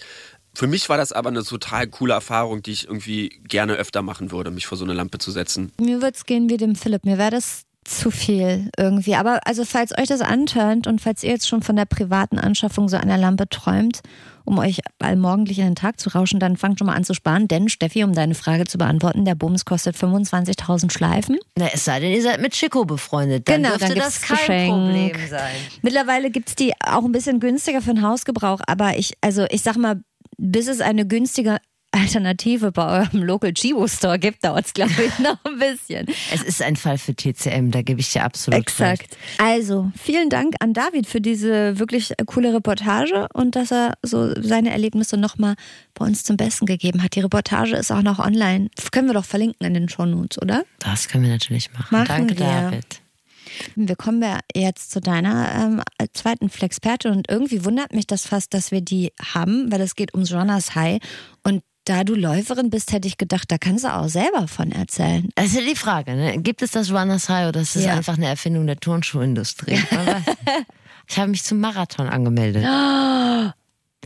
Für 0.53 0.67
mich 0.67 0.89
war 0.89 0.97
das 0.97 1.11
aber 1.11 1.29
eine 1.29 1.43
total 1.43 1.87
coole 1.87 2.13
Erfahrung, 2.13 2.61
die 2.61 2.71
ich 2.71 2.85
irgendwie 2.87 3.29
gerne 3.47 3.73
öfter 3.73 4.01
machen 4.01 4.31
würde, 4.31 4.51
mich 4.51 4.67
vor 4.67 4.77
so 4.77 4.83
eine 4.83 4.93
Lampe 4.93 5.17
zu 5.17 5.31
setzen. 5.31 5.71
Mir 5.79 6.01
würde 6.01 6.15
es 6.17 6.25
gehen 6.25 6.49
wie 6.49 6.57
dem 6.57 6.75
Philipp. 6.75 7.05
Mir 7.05 7.17
wäre 7.17 7.31
das 7.31 7.63
zu 7.83 8.11
viel 8.11 8.69
irgendwie. 8.77 9.15
Aber 9.15 9.39
also 9.47 9.65
falls 9.65 9.97
euch 9.97 10.07
das 10.07 10.21
antönt 10.21 10.85
und 10.87 11.01
falls 11.01 11.23
ihr 11.23 11.31
jetzt 11.31 11.47
schon 11.47 11.63
von 11.63 11.75
der 11.75 11.85
privaten 11.85 12.37
Anschaffung 12.37 12.87
so 12.89 12.97
einer 12.97 13.17
Lampe 13.17 13.49
träumt, 13.49 14.01
um 14.43 14.59
euch 14.59 14.81
allmorgendlich 14.99 15.57
in 15.59 15.65
den 15.65 15.75
Tag 15.75 15.99
zu 15.99 16.09
rauschen, 16.09 16.39
dann 16.39 16.57
fangt 16.57 16.77
schon 16.77 16.85
mal 16.87 16.95
an 16.95 17.03
zu 17.03 17.13
sparen. 17.15 17.47
Denn 17.47 17.69
Steffi, 17.69 18.03
um 18.03 18.13
deine 18.13 18.35
Frage 18.35 18.65
zu 18.65 18.77
beantworten, 18.77 19.25
der 19.25 19.33
Bums 19.35 19.65
kostet 19.65 19.95
25.000 19.95 20.91
Schleifen. 20.91 21.39
Na, 21.57 21.69
es 21.73 21.85
sei 21.85 21.99
denn, 21.99 22.11
ihr 22.11 22.21
seid 22.21 22.39
mit 22.41 22.53
Chico 22.53 22.85
befreundet. 22.85 23.47
Dann 23.47 23.63
Genau, 23.63 23.69
dürfte 23.69 23.95
dann 23.95 23.97
das 23.97 24.21
kein 24.21 24.37
Geschenk. 24.37 24.69
Problem 24.69 25.29
sein. 25.29 25.55
Mittlerweile 25.81 26.29
gibt's 26.29 26.55
die 26.55 26.73
auch 26.85 27.03
ein 27.03 27.11
bisschen 27.11 27.39
günstiger 27.39 27.81
für 27.81 27.93
den 27.93 28.03
Hausgebrauch, 28.03 28.61
aber 28.67 28.97
ich, 28.97 29.13
also 29.21 29.45
ich 29.49 29.61
sag 29.63 29.77
mal, 29.77 30.01
bis 30.41 30.67
es 30.67 30.81
eine 30.81 31.05
günstige 31.05 31.59
Alternative 31.91 32.71
bei 32.71 33.01
eurem 33.01 33.23
Local 33.23 33.53
Chibo 33.53 33.85
Store 33.85 34.17
gibt, 34.17 34.43
dauert 34.45 34.65
es, 34.65 34.73
glaube 34.73 34.93
ich, 35.05 35.19
noch 35.19 35.37
ein 35.43 35.59
bisschen. 35.59 36.07
Es 36.33 36.41
ist 36.41 36.61
ein 36.61 36.77
Fall 36.77 36.97
für 36.97 37.13
TCM, 37.13 37.69
da 37.69 37.81
gebe 37.81 37.99
ich 37.99 38.11
dir 38.11 38.23
absolut 38.23 38.59
recht. 38.59 38.69
Exakt. 38.69 39.17
Also, 39.37 39.91
vielen 40.01 40.29
Dank 40.29 40.55
an 40.61 40.73
David 40.73 41.05
für 41.05 41.19
diese 41.19 41.77
wirklich 41.79 42.13
coole 42.25 42.53
Reportage 42.53 43.27
und 43.33 43.55
dass 43.57 43.71
er 43.71 43.95
so 44.01 44.33
seine 44.41 44.71
Erlebnisse 44.71 45.17
nochmal 45.17 45.55
bei 45.93 46.05
uns 46.05 46.23
zum 46.23 46.37
Besten 46.37 46.65
gegeben 46.65 47.03
hat. 47.03 47.15
Die 47.15 47.19
Reportage 47.19 47.75
ist 47.75 47.91
auch 47.91 48.03
noch 48.03 48.19
online. 48.19 48.69
Das 48.75 48.91
können 48.91 49.07
wir 49.07 49.13
doch 49.13 49.25
verlinken 49.25 49.67
in 49.67 49.73
den 49.73 49.89
Shownotes, 49.89 50.41
oder? 50.41 50.63
Das 50.79 51.09
können 51.09 51.25
wir 51.25 51.31
natürlich 51.31 51.73
machen. 51.73 51.87
Machen 51.91 52.07
Danke, 52.07 52.39
wir. 52.39 52.45
David. 52.45 53.00
Wir 53.75 53.95
kommen 53.95 54.21
ja 54.21 54.39
jetzt 54.55 54.91
zu 54.91 54.99
deiner 55.01 55.51
ähm, 55.55 55.81
zweiten 56.13 56.49
Flexperte 56.49 57.11
und 57.11 57.29
irgendwie 57.29 57.63
wundert 57.65 57.93
mich 57.93 58.07
das 58.07 58.25
fast, 58.25 58.53
dass 58.53 58.71
wir 58.71 58.81
die 58.81 59.11
haben, 59.33 59.71
weil 59.71 59.81
es 59.81 59.95
geht 59.95 60.13
ums 60.13 60.31
Runners 60.33 60.75
High 60.75 60.99
und 61.43 61.63
da 61.85 62.03
du 62.03 62.13
Läuferin 62.13 62.69
bist, 62.69 62.91
hätte 62.93 63.07
ich 63.07 63.17
gedacht, 63.17 63.51
da 63.51 63.57
kannst 63.57 63.83
du 63.85 63.93
auch 63.93 64.07
selber 64.07 64.47
von 64.47 64.71
erzählen. 64.71 65.29
Das 65.33 65.47
ist 65.47 65.55
ja 65.55 65.61
die 65.61 65.75
Frage, 65.75 66.13
ne? 66.15 66.37
gibt 66.37 66.61
es 66.61 66.69
das 66.71 66.91
Runners 66.91 67.27
High 67.27 67.47
oder 67.49 67.61
ist 67.61 67.75
es 67.75 67.85
Ja. 67.85 67.95
einfach 67.95 68.17
eine 68.17 68.27
Erfindung 68.27 68.67
der 68.67 68.77
Turnschuhindustrie? 68.79 69.79
Ich 71.09 71.17
habe 71.17 71.29
mich 71.31 71.43
zum 71.43 71.59
Marathon 71.59 72.07
angemeldet. 72.07 72.63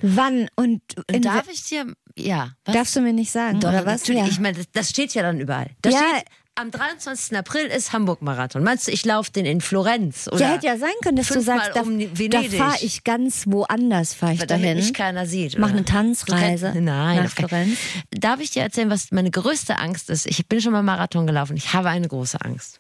Wann 0.01 0.47
und, 0.55 0.81
Und 1.13 1.25
darf 1.25 1.47
ich 1.51 1.63
dir, 1.65 1.85
ja, 2.17 2.51
was? 2.65 2.73
darfst 2.75 2.95
du 2.95 3.01
mir 3.01 3.13
nicht 3.13 3.31
sagen, 3.31 3.59
Doch, 3.59 3.69
oder 3.69 3.85
was? 3.85 4.01
Natürlich, 4.01 4.21
Ja. 4.21 4.27
ich 4.27 4.39
meine, 4.39 4.57
das, 4.57 4.65
das 4.71 4.89
steht 4.89 5.13
ja 5.13 5.21
dann 5.21 5.39
überall. 5.39 5.69
Da 5.81 5.89
Ja. 5.91 5.97
steht, 5.97 6.25
am 6.55 6.71
23. 6.71 7.37
April 7.37 7.65
ist 7.65 7.91
Hamburg-Marathon. 7.93 8.63
Meinst 8.63 8.87
du, 8.87 8.91
ich 8.91 9.03
laufe 9.05 9.31
den 9.31 9.45
in 9.45 9.59
Florenz? 9.61 10.27
Oder 10.29 10.39
Ja, 10.39 10.53
hätte 10.53 10.65
ja 10.67 10.77
sein 10.77 10.93
können, 11.03 11.17
dass 11.17 11.27
du 11.27 11.41
sagst, 11.41 11.71
da, 11.75 11.81
um 11.81 11.99
da 11.99 12.41
fahre 12.43 12.77
ich 12.81 13.03
ganz 13.03 13.45
woanders, 13.47 14.13
fahre 14.13 14.33
ich 14.33 14.39
damit 14.39 14.63
dahin. 14.65 14.77
mich 14.77 14.93
keiner 14.93 15.25
sieht. 15.25 15.57
Mach 15.59 15.69
eine 15.69 15.83
Tanzreise 15.83 16.67
Du 16.67 16.73
kannst- 16.73 16.81
Nein, 16.85 17.23
nach 17.23 17.31
Florenz. 17.31 17.77
Darf 18.11 18.39
ich 18.39 18.51
dir 18.51 18.63
erzählen, 18.63 18.89
was 18.89 19.11
meine 19.11 19.31
größte 19.31 19.77
Angst 19.79 20.09
ist? 20.09 20.25
Ich 20.27 20.47
bin 20.47 20.61
schon 20.61 20.71
mal 20.71 20.83
Marathon 20.83 21.27
gelaufen. 21.27 21.57
Ich 21.57 21.73
habe 21.73 21.89
eine 21.89 22.07
große 22.07 22.39
Angst. 22.41 22.79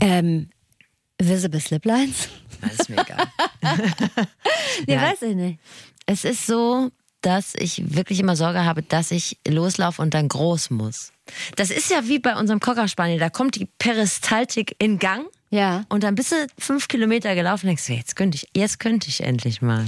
Ähm, 0.00 0.50
Visible 1.20 1.60
Sliplines? 1.60 2.28
Das 2.60 2.72
ist 2.80 2.88
mir 2.88 2.98
egal. 2.98 3.26
Nee, 4.86 4.94
Ja. 4.94 5.02
weiß 5.02 5.22
ich 5.22 5.36
nicht. 5.36 5.60
es 6.06 6.24
ist 6.24 6.46
so, 6.46 6.90
dass 7.22 7.54
ich 7.56 7.94
wirklich 7.96 8.20
immer 8.20 8.36
Sorge 8.36 8.64
habe, 8.64 8.82
dass 8.82 9.10
ich 9.10 9.38
loslaufe 9.48 10.02
und 10.02 10.14
dann 10.14 10.28
groß 10.28 10.70
muss. 10.70 11.12
Das 11.56 11.70
ist 11.70 11.90
ja 11.90 12.08
wie 12.08 12.18
bei 12.18 12.36
unserem 12.36 12.60
Cocker 12.60 12.88
Spaniel. 12.88 13.18
Da 13.18 13.30
kommt 13.30 13.54
die 13.56 13.66
Peristaltik 13.78 14.74
in 14.78 14.98
Gang. 14.98 15.24
Ja. 15.50 15.84
Und 15.90 16.02
dann 16.02 16.14
bist 16.14 16.32
du 16.32 16.36
fünf 16.58 16.88
Kilometer 16.88 17.34
gelaufen 17.34 17.66
und 17.66 17.68
denkst, 17.68 17.88
jetzt 17.90 18.16
könnte 18.16 18.36
ich, 18.36 18.48
jetzt 18.56 18.80
könnte 18.80 19.08
ich 19.08 19.22
endlich 19.22 19.60
mal. 19.60 19.84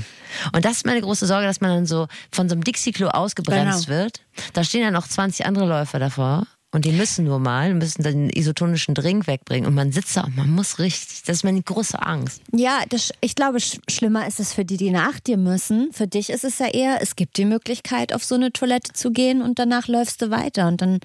Und 0.53 0.65
das 0.65 0.73
ist 0.79 0.87
meine 0.87 1.01
große 1.01 1.27
Sorge, 1.27 1.47
dass 1.47 1.61
man 1.63 1.71
dann 1.71 1.87
so 1.87 2.07
von 2.31 2.49
so 2.51 2.55
einem 2.55 2.65
Dixie-Klo 2.65 3.09
ausgebremst 3.09 3.87
Genau. 3.87 3.99
wird. 3.99 4.21
Da 4.53 4.63
stehen 4.63 4.83
ja 4.83 4.91
noch 4.91 5.09
20 5.09 5.47
andere 5.47 5.67
Läufer 5.67 5.99
davor. 5.99 6.47
Und 6.75 6.85
die 6.85 6.91
müssen 6.91 7.25
nur 7.25 7.39
mal, 7.39 7.73
müssen 7.73 8.03
den 8.03 8.31
isotonischen 8.31 8.97
Drink 8.97 9.29
wegbringen. 9.29 9.65
Und 9.69 9.75
man 9.75 9.93
sitzt 9.93 10.17
da 10.17 10.25
und 10.25 10.37
man 10.37 10.51
muss 10.51 10.81
richtig. 10.81 11.23
Das 11.23 11.37
ist 11.37 11.45
meine 11.45 11.63
große 11.63 12.03
Angst. 12.03 12.43
Ja, 12.53 12.81
das, 12.89 13.13
ich 13.21 13.37
glaube, 13.37 13.61
sch 13.61 13.79
schlimmer 13.89 14.27
ist 14.27 14.41
es 14.41 14.53
für 14.53 14.65
die, 14.65 14.77
die 14.77 14.91
nach 14.91 15.21
dir 15.21 15.37
müssen. 15.37 15.93
Für 15.93 16.09
dich 16.09 16.31
ist 16.31 16.43
es 16.43 16.59
ja 16.59 16.67
eher, 16.67 17.01
es 17.01 17.15
gibt 17.15 17.37
die 17.37 17.45
Möglichkeit, 17.45 18.13
auf 18.13 18.25
so 18.25 18.35
eine 18.35 18.53
Toilette 18.53 18.93
zu 18.93 19.13
gehen 19.13 19.41
und 19.41 19.61
danach 19.61 19.87
läufst 19.87 20.21
du 20.21 20.31
weiter. 20.31 20.67
Und 20.67 20.83
dann, 20.83 20.99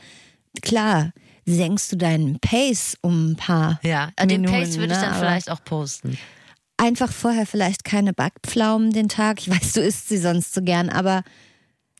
klar, 0.63 1.11
senkst 1.45 1.91
du 1.91 1.97
deinen 1.97 2.39
Pace 2.39 2.97
um 3.01 3.33
ein 3.33 3.35
paar 3.35 3.79
Ja, 3.83 4.09
den 4.19 4.41
Minuten. 4.41 4.51
Pace 4.51 4.77
würde 4.77 4.93
ich 4.93 4.99
ne, 4.99 5.05
dann 5.05 5.19
vielleicht 5.19 5.51
auch 5.51 5.63
posten. 5.63 6.17
einfach 6.77 7.11
vorher 7.11 7.45
vielleicht 7.45 7.83
keine 7.83 8.13
Backpflaumen 8.13 8.91
den 8.91 9.07
Tag. 9.07 9.39
Ich 9.39 9.51
weiß, 9.51 9.73
du 9.73 9.81
isst 9.81 10.09
sie 10.09 10.17
sonst 10.17 10.51
so 10.51 10.63
gern, 10.63 10.89
aber 10.89 11.23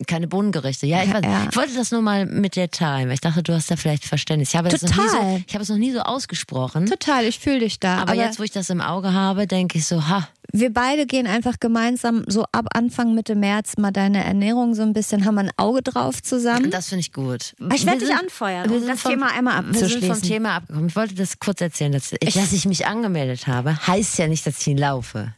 Keine 0.07 0.27
Bohnengerichte. 0.29 0.85
Ja, 0.87 1.03
ich, 1.03 1.13
weiß, 1.13 1.21
Ja. 1.25 1.47
ich 1.49 1.55
wollte 1.57 1.75
das 1.75 1.91
nur 1.91 2.01
mal 2.01 2.25
mit 2.25 2.55
dir 2.55 2.71
teilen, 2.71 3.07
weil 3.07 3.15
ich 3.15 3.21
dachte, 3.21 3.43
du 3.43 3.53
hast 3.53 3.69
da 3.69 3.75
vielleicht 3.75 4.05
Verständnis. 4.05 4.49
Ich 4.49 4.55
habe, 4.55 4.69
das 4.69 4.81
noch 4.81 4.89
nie 4.95 4.95
so, 5.09 5.17
Total. 5.17 5.43
ich 5.45 5.53
habe 5.53 5.63
es 5.63 5.69
noch 5.69 5.77
nie 5.77 5.91
so 5.91 5.99
ausgesprochen. 5.99 6.85
total, 6.85 7.25
ich 7.25 7.37
fühle 7.39 7.59
dich 7.59 7.79
da. 7.81 7.97
Aber, 7.97 8.13
jetzt, 8.13 8.39
wo 8.39 8.43
ich 8.43 8.51
das 8.51 8.69
im 8.69 8.79
Auge 8.79 9.11
habe, 9.13 9.45
denke 9.45 9.77
ich 9.77 9.85
so, 9.85 10.07
ha, 10.07 10.27
wir 10.53 10.73
beide 10.73 11.05
gehen 11.05 11.27
einfach 11.27 11.59
gemeinsam 11.59 12.23
so 12.27 12.43
ab 12.53 12.67
Anfang 12.73 13.13
Mitte 13.13 13.35
März 13.35 13.77
mal 13.77 13.91
deine 13.91 14.23
Ernährung 14.23 14.73
so 14.73 14.81
ein 14.83 14.93
bisschen, 14.93 15.25
haben 15.25 15.35
wir 15.35 15.41
ein 15.41 15.51
Auge 15.57 15.81
drauf 15.83 16.23
zusammen. 16.23 16.71
das 16.71 16.87
finde 16.87 17.01
ich 17.01 17.11
gut. 17.13 17.53
Ich 17.73 17.81
Wir 17.85 17.85
werde 17.91 17.99
dich 18.05 18.15
anfeuern, 18.15 18.69
wir 18.69 18.77
um 18.77 18.79
sind 18.79 18.89
das 18.89 19.01
vom- 19.01 19.11
Thema 19.11 19.27
einmal 19.33 19.63
Wir 19.65 19.73
sind 19.73 19.89
vom 19.91 20.11
abzuschließen. 20.11 20.21
Thema 20.23 20.55
abgekommen. 20.55 20.87
Ich 20.89 20.95
wollte 20.95 21.13
das 21.15 21.37
kurz 21.39 21.59
erzählen. 21.61 21.91
Dass 21.91 22.13
ich, 22.19 22.33
dass 22.33 22.53
ich 22.53 22.65
mich 22.65 22.87
angemeldet 22.87 23.47
habe, 23.47 23.75
heißt 23.85 24.17
ja 24.17 24.27
nicht, 24.27 24.47
dass 24.47 24.59
ich 24.61 24.67
ihn 24.69 24.77
laufe. 24.77 25.33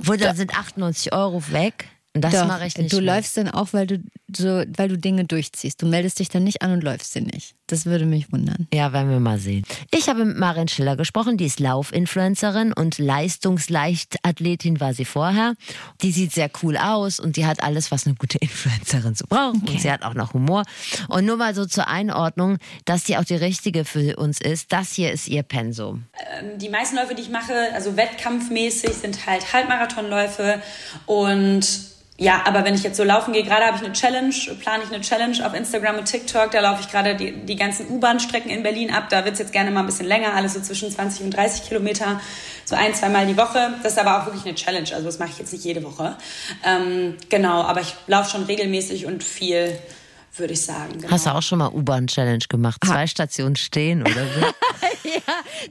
Obwohl, 0.00 0.16
da 0.16 0.34
sind 0.34 0.58
98 0.58 1.12
Euro 1.12 1.42
weg. 1.52 1.86
Und 2.16 2.22
das 2.22 2.32
Doch, 2.32 2.46
mache 2.46 2.66
ich 2.66 2.76
nicht. 2.78 2.92
du 2.92 2.96
mit. 2.96 3.04
läufst 3.04 3.36
dann 3.36 3.48
auch, 3.50 3.68
weil 3.72 3.86
du 3.86 4.02
so, 4.34 4.62
weil 4.76 4.88
du 4.88 4.98
Dinge 4.98 5.24
durchziehst. 5.24 5.80
Du 5.80 5.86
meldest 5.86 6.18
dich 6.18 6.28
dann 6.30 6.42
nicht 6.44 6.62
an 6.62 6.72
und 6.72 6.82
läufst 6.82 7.12
sie 7.12 7.20
nicht. 7.20 7.54
Das 7.68 7.84
würde 7.86 8.06
mich 8.06 8.32
wundern. 8.32 8.66
Ja, 8.72 8.92
werden 8.92 9.10
wir 9.10 9.20
mal 9.20 9.38
sehen. 9.38 9.64
Ich 9.92 10.08
habe 10.08 10.24
mit 10.24 10.36
Marin 10.36 10.66
Schiller 10.68 10.96
gesprochen, 10.96 11.36
die 11.36 11.46
ist 11.46 11.60
Laufinfluencerin 11.60 12.72
und 12.72 12.98
Leistungsleichtathletin 12.98 14.80
war 14.80 14.94
sie 14.94 15.04
vorher. 15.04 15.54
Die 16.02 16.10
sieht 16.12 16.32
sehr 16.32 16.50
cool 16.62 16.76
aus 16.76 17.20
und 17.20 17.36
die 17.36 17.46
hat 17.46 17.62
alles, 17.62 17.90
was 17.90 18.06
eine 18.06 18.14
gute 18.16 18.38
Influencerin 18.40 19.14
so 19.14 19.26
braucht. 19.28 19.56
Und 19.68 19.80
sie 19.80 19.90
hat 19.90 20.02
auch 20.02 20.14
noch 20.14 20.32
Humor. 20.34 20.62
Und 21.08 21.24
nur 21.26 21.36
mal 21.36 21.54
so 21.54 21.66
zur 21.66 21.88
Einordnung, 21.88 22.58
dass 22.84 23.04
die 23.04 23.16
auch 23.16 23.24
die 23.24 23.34
richtige 23.36 23.84
für 23.84 24.16
uns 24.16 24.40
ist. 24.40 24.72
Das 24.72 24.92
hier 24.92 25.12
ist 25.12 25.28
ihr 25.28 25.42
Pensum. 25.42 26.04
die 26.56 26.68
meisten 26.68 26.96
Läufe, 26.96 27.14
die 27.14 27.22
ich 27.22 27.30
mache, 27.30 27.52
also 27.74 27.96
wettkampfmäßig, 27.96 28.90
sind 28.92 29.26
halt 29.26 29.52
Halbmarathonläufe. 29.52 30.60
Und 31.06 31.66
ja, 32.18 32.42
aber 32.46 32.64
wenn 32.64 32.74
ich 32.74 32.82
jetzt 32.82 32.96
so 32.96 33.04
laufen 33.04 33.34
gehe, 33.34 33.42
gerade 33.42 33.66
habe 33.66 33.76
ich 33.76 33.84
eine 33.84 33.92
Challenge, 33.92 34.34
plane 34.60 34.84
ich 34.84 34.92
eine 34.92 35.02
Challenge 35.02 35.46
auf 35.46 35.52
Instagram 35.52 35.98
und 35.98 36.06
TikTok. 36.06 36.50
Da 36.50 36.60
laufe 36.60 36.80
ich 36.80 36.90
gerade 36.90 37.14
die, 37.14 37.32
die 37.32 37.56
ganzen 37.56 37.90
U-Bahn-Strecken 37.90 38.50
in 38.50 38.62
Berlin 38.62 38.90
ab. 38.90 39.10
Da 39.10 39.24
wird 39.26 39.34
es 39.34 39.38
jetzt 39.38 39.52
gerne 39.52 39.70
mal 39.70 39.80
ein 39.80 39.86
bisschen 39.86 40.06
länger, 40.06 40.32
alles 40.34 40.54
so 40.54 40.60
zwischen 40.60 40.90
20 40.90 41.24
und 41.24 41.36
30 41.36 41.68
Kilometer, 41.68 42.18
so 42.64 42.74
ein, 42.74 42.94
zweimal 42.94 43.26
die 43.26 43.36
Woche. 43.36 43.74
Das 43.82 43.92
ist 43.92 43.98
aber 43.98 44.22
auch 44.22 44.26
wirklich 44.26 44.46
eine 44.46 44.54
Challenge. 44.54 44.88
Also 44.94 45.04
das 45.04 45.18
mache 45.18 45.28
ich 45.30 45.38
jetzt 45.38 45.52
nicht 45.52 45.64
jede 45.64 45.84
Woche. 45.84 46.16
Ähm, 46.64 47.16
genau, 47.28 47.62
aber 47.62 47.82
ich 47.82 47.94
laufe 48.06 48.30
schon 48.30 48.44
regelmäßig 48.44 49.04
und 49.04 49.22
viel, 49.22 49.78
würde 50.38 50.52
ich 50.52 50.62
sagen. 50.62 50.92
Genau. 50.98 51.10
Hast 51.10 51.26
du 51.26 51.34
auch 51.34 51.42
schon 51.42 51.58
mal 51.58 51.68
U-Bahn-Challenge 51.68 52.44
gemacht? 52.48 52.82
Zwei 52.84 53.06
Stationen 53.06 53.56
stehen 53.56 54.02
oder 54.02 54.26
so? 54.26 54.46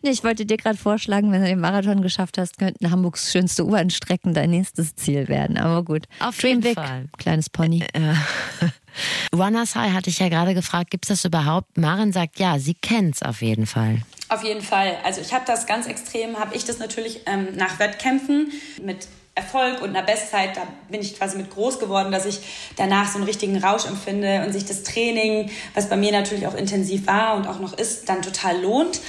Nee, 0.02 0.12
ich 0.12 0.24
wollte 0.24 0.46
dir 0.46 0.58
gerade 0.58 0.78
vorschlagen, 0.78 1.32
wenn 1.32 1.42
du 1.42 1.48
den 1.48 1.60
Marathon 1.60 2.02
geschafft 2.02 2.38
hast, 2.38 2.58
könnten 2.58 2.90
Hamburgs 2.92 3.32
schönste 3.32 3.66
U-Bahn-Strecken 3.66 4.34
dein 4.34 4.50
nächstes 4.50 4.96
Ziel 4.96 5.28
werden. 5.28 5.58
Aber 5.58 5.84
gut. 5.84 6.06
Auf 6.20 6.38
Dream 6.38 6.62
jeden 6.62 6.62
big, 6.62 6.76
Fall. 6.76 7.06
kleines 7.18 7.50
Pony. 7.50 7.86
Runners 9.36 9.76
High 9.76 9.94
hatte 9.94 10.10
ich 10.10 10.20
ja 10.20 10.30
gerade 10.30 10.54
gefragt, 10.54 10.92
gibt's 10.92 11.10
das 11.10 11.26
überhaupt? 11.26 11.78
Marin 11.78 12.12
sagt 12.14 12.40
ja, 12.40 12.60
sie 12.60 12.74
kennt's 12.76 13.22
auf 13.22 13.42
jeden 13.42 13.66
Fall. 13.66 14.02
Auf 14.30 14.44
jeden 14.44 14.62
Fall. 14.62 14.98
Also 15.04 15.22
ich 15.22 15.34
habe 15.34 15.44
das 15.46 15.66
ganz 15.66 15.88
extrem, 15.88 16.38
habe 16.40 16.56
ich 16.56 16.66
das 16.66 16.80
natürlich 16.80 17.22
ähm, 17.26 17.50
nach 17.56 17.80
Wettkämpfen 17.80 18.52
mit 18.82 19.08
Erfolg 19.36 19.82
und 19.82 19.90
einer 19.90 20.02
Bestzeit, 20.02 20.56
da 20.56 20.62
bin 20.90 21.02
ich 21.02 21.18
quasi 21.18 21.38
mit 21.38 21.52
groß 21.52 21.80
geworden, 21.80 22.12
dass 22.12 22.26
ich 22.26 22.40
danach 22.78 23.12
so 23.12 23.18
einen 23.18 23.26
richtigen 23.26 23.58
Rausch 23.58 23.86
empfinde 23.86 24.44
und 24.46 24.54
sich 24.54 24.64
das 24.64 24.84
Training, 24.84 25.52
was 25.74 25.90
bei 25.90 25.98
mir 25.98 26.14
natürlich 26.14 26.48
auch 26.48 26.56
intensiv 26.56 27.06
war 27.06 27.36
und 27.36 27.46
auch 27.46 27.60
noch 27.60 27.78
ist, 27.78 28.08
dann 28.08 28.22
total 28.22 28.62
lohnt. 28.62 29.02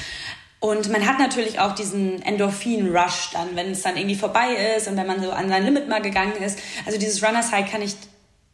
Und 0.58 0.90
man 0.90 1.06
hat 1.06 1.20
natürlich 1.20 1.60
auch 1.60 1.76
diesen 1.76 2.22
Endorphin-Rush 2.22 3.30
dann, 3.34 3.54
wenn 3.54 3.70
es 3.70 3.82
dann 3.82 3.96
irgendwie 3.96 4.16
vorbei 4.16 4.74
ist 4.76 4.88
und 4.88 4.96
wenn 4.96 5.06
man 5.06 5.22
so 5.22 5.30
an 5.30 5.48
sein 5.48 5.64
Limit 5.64 5.88
mal 5.88 6.02
gegangen 6.02 6.42
ist. 6.42 6.58
Also 6.86 6.98
dieses 6.98 7.22
Runners 7.22 7.52
High 7.52 7.70
kann 7.70 7.82
ich 7.82 7.94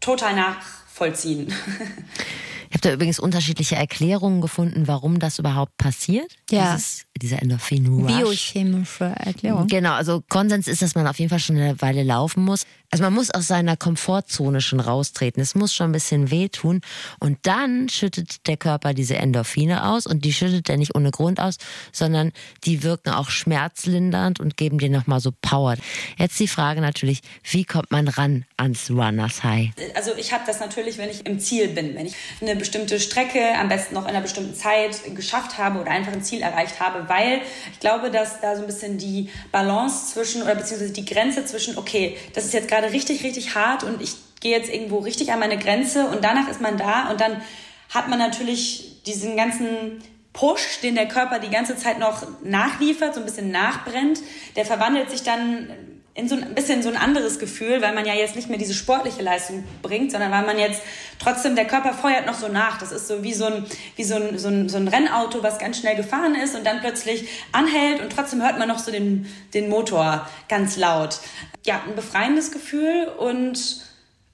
total 0.00 0.34
nachvollziehen. 0.34 1.54
Ich 2.72 2.76
habe 2.76 2.88
da 2.88 2.94
übrigens 2.94 3.18
unterschiedliche 3.18 3.76
Erklärungen 3.76 4.40
gefunden, 4.40 4.88
warum 4.88 5.18
das 5.18 5.38
überhaupt 5.38 5.76
passiert. 5.76 6.32
Ja. 6.50 6.74
Dieses, 6.74 7.04
dieser 7.20 7.42
Endorphin-Rush. 7.42 8.16
Biochemische 8.16 9.04
Erklärung. 9.04 9.66
Genau, 9.66 9.92
also 9.92 10.22
Konsens 10.30 10.68
ist, 10.68 10.80
dass 10.80 10.94
man 10.94 11.06
auf 11.06 11.18
jeden 11.18 11.28
Fall 11.28 11.38
schon 11.38 11.56
eine 11.58 11.78
Weile 11.82 12.02
laufen 12.02 12.42
muss. 12.42 12.64
Also 12.90 13.04
man 13.04 13.12
muss 13.12 13.30
aus 13.30 13.46
seiner 13.46 13.76
Komfortzone 13.76 14.62
schon 14.62 14.80
raustreten. 14.80 15.42
Es 15.42 15.54
muss 15.54 15.74
schon 15.74 15.90
ein 15.90 15.92
bisschen 15.92 16.30
wehtun. 16.30 16.80
Und 17.20 17.38
dann 17.42 17.90
schüttet 17.90 18.46
der 18.46 18.56
Körper 18.56 18.94
diese 18.94 19.16
Endorphine 19.16 19.86
aus. 19.90 20.06
Und 20.06 20.24
die 20.24 20.32
schüttet 20.32 20.70
er 20.70 20.78
nicht 20.78 20.94
ohne 20.94 21.10
Grund 21.10 21.40
aus, 21.40 21.56
sondern 21.92 22.32
die 22.64 22.82
wirken 22.82 23.10
auch 23.10 23.28
schmerzlindernd 23.28 24.40
und 24.40 24.56
geben 24.56 24.78
dir 24.78 24.88
nochmal 24.88 25.20
so 25.20 25.30
Power. 25.42 25.76
Jetzt 26.18 26.40
die 26.40 26.48
Frage 26.48 26.80
natürlich, 26.80 27.20
wie 27.50 27.64
kommt 27.64 27.90
man 27.90 28.08
ran 28.08 28.46
ans 28.56 28.90
Runners 28.90 29.44
High? 29.44 29.72
Also 29.94 30.12
ich 30.16 30.32
habe 30.32 30.44
das 30.46 30.60
natürlich, 30.60 30.96
wenn 30.96 31.10
ich 31.10 31.26
im 31.26 31.38
Ziel 31.38 31.68
bin, 31.68 31.94
wenn 31.94 32.06
ich 32.06 32.14
eine 32.40 32.61
bestimmte 32.62 33.00
Strecke 33.00 33.40
am 33.58 33.68
besten 33.68 33.94
noch 33.94 34.04
in 34.04 34.10
einer 34.10 34.20
bestimmten 34.20 34.54
Zeit 34.54 35.00
geschafft 35.16 35.58
habe 35.58 35.80
oder 35.80 35.90
einfach 35.90 36.12
ein 36.12 36.22
Ziel 36.22 36.42
erreicht 36.42 36.78
habe, 36.78 37.08
weil 37.08 37.40
ich 37.72 37.80
glaube, 37.80 38.10
dass 38.12 38.40
da 38.40 38.54
so 38.54 38.62
ein 38.62 38.68
bisschen 38.68 38.98
die 38.98 39.30
Balance 39.50 40.12
zwischen 40.14 40.42
oder 40.42 40.54
beziehungsweise 40.54 40.92
die 40.92 41.04
Grenze 41.04 41.44
zwischen, 41.44 41.76
okay, 41.76 42.16
das 42.34 42.44
ist 42.44 42.54
jetzt 42.54 42.68
gerade 42.68 42.92
richtig, 42.92 43.24
richtig 43.24 43.56
hart 43.56 43.82
und 43.82 44.00
ich 44.00 44.14
gehe 44.40 44.56
jetzt 44.56 44.72
irgendwo 44.72 44.98
richtig 44.98 45.32
an 45.32 45.40
meine 45.40 45.58
Grenze 45.58 46.06
und 46.06 46.22
danach 46.22 46.48
ist 46.48 46.60
man 46.60 46.76
da 46.76 47.10
und 47.10 47.20
dann 47.20 47.42
hat 47.90 48.08
man 48.08 48.20
natürlich 48.20 49.02
diesen 49.06 49.36
ganzen 49.36 50.00
Push, 50.32 50.80
den 50.82 50.94
der 50.94 51.08
Körper 51.08 51.40
die 51.40 51.50
ganze 51.50 51.76
Zeit 51.76 51.98
noch 51.98 52.26
nachliefert, 52.44 53.14
so 53.14 53.20
ein 53.20 53.26
bisschen 53.26 53.50
nachbrennt, 53.50 54.20
der 54.54 54.64
verwandelt 54.64 55.10
sich 55.10 55.24
dann 55.24 55.68
in 56.14 56.28
so 56.28 56.34
ein 56.34 56.54
bisschen 56.54 56.82
so 56.82 56.90
ein 56.90 56.96
anderes 56.96 57.38
Gefühl, 57.38 57.80
weil 57.80 57.94
man 57.94 58.04
ja 58.04 58.12
jetzt 58.12 58.36
nicht 58.36 58.50
mehr 58.50 58.58
diese 58.58 58.74
sportliche 58.74 59.22
Leistung 59.22 59.64
bringt, 59.80 60.12
sondern 60.12 60.30
weil 60.30 60.44
man 60.44 60.58
jetzt 60.58 60.82
trotzdem, 61.18 61.56
der 61.56 61.66
Körper 61.66 61.94
feuert 61.94 62.26
noch 62.26 62.34
so 62.34 62.48
nach. 62.48 62.78
Das 62.78 62.92
ist 62.92 63.08
so 63.08 63.22
wie 63.22 63.32
so 63.32 63.46
ein, 63.46 63.64
wie 63.96 64.04
so 64.04 64.16
ein, 64.16 64.38
so 64.38 64.48
ein, 64.48 64.68
so 64.68 64.76
ein 64.76 64.88
Rennauto, 64.88 65.42
was 65.42 65.58
ganz 65.58 65.78
schnell 65.78 65.96
gefahren 65.96 66.34
ist 66.34 66.54
und 66.54 66.66
dann 66.66 66.80
plötzlich 66.80 67.28
anhält 67.52 68.02
und 68.02 68.12
trotzdem 68.12 68.42
hört 68.42 68.58
man 68.58 68.68
noch 68.68 68.78
so 68.78 68.90
den, 68.92 69.26
den 69.54 69.70
Motor 69.70 70.28
ganz 70.48 70.76
laut. 70.76 71.18
Ja, 71.64 71.82
ein 71.86 71.94
befreiendes 71.94 72.52
Gefühl 72.52 73.08
und 73.18 73.82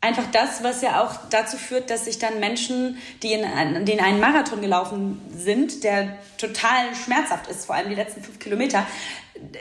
einfach 0.01 0.25
das, 0.33 0.63
was 0.63 0.83
ja 0.83 1.03
auch 1.03 1.13
dazu 1.31 1.57
führt, 1.57 1.91
dass 1.91 2.05
sich 2.05 2.19
dann 2.19 2.41
Menschen, 2.41 2.99
die 3.23 3.33
in 3.33 3.43
denen 3.85 4.01
einen 4.01 4.21
Marathon 4.21 4.61
gelaufen 4.61 5.21
sind, 5.37 5.83
der 5.85 6.19
total 6.39 6.95
schmerzhaft 7.05 7.49
ist, 7.49 7.67
vor 7.67 7.75
allem 7.75 7.89
die 7.89 7.97
letzten 7.97 8.23
fünf 8.23 8.39
Kilometer, 8.39 8.87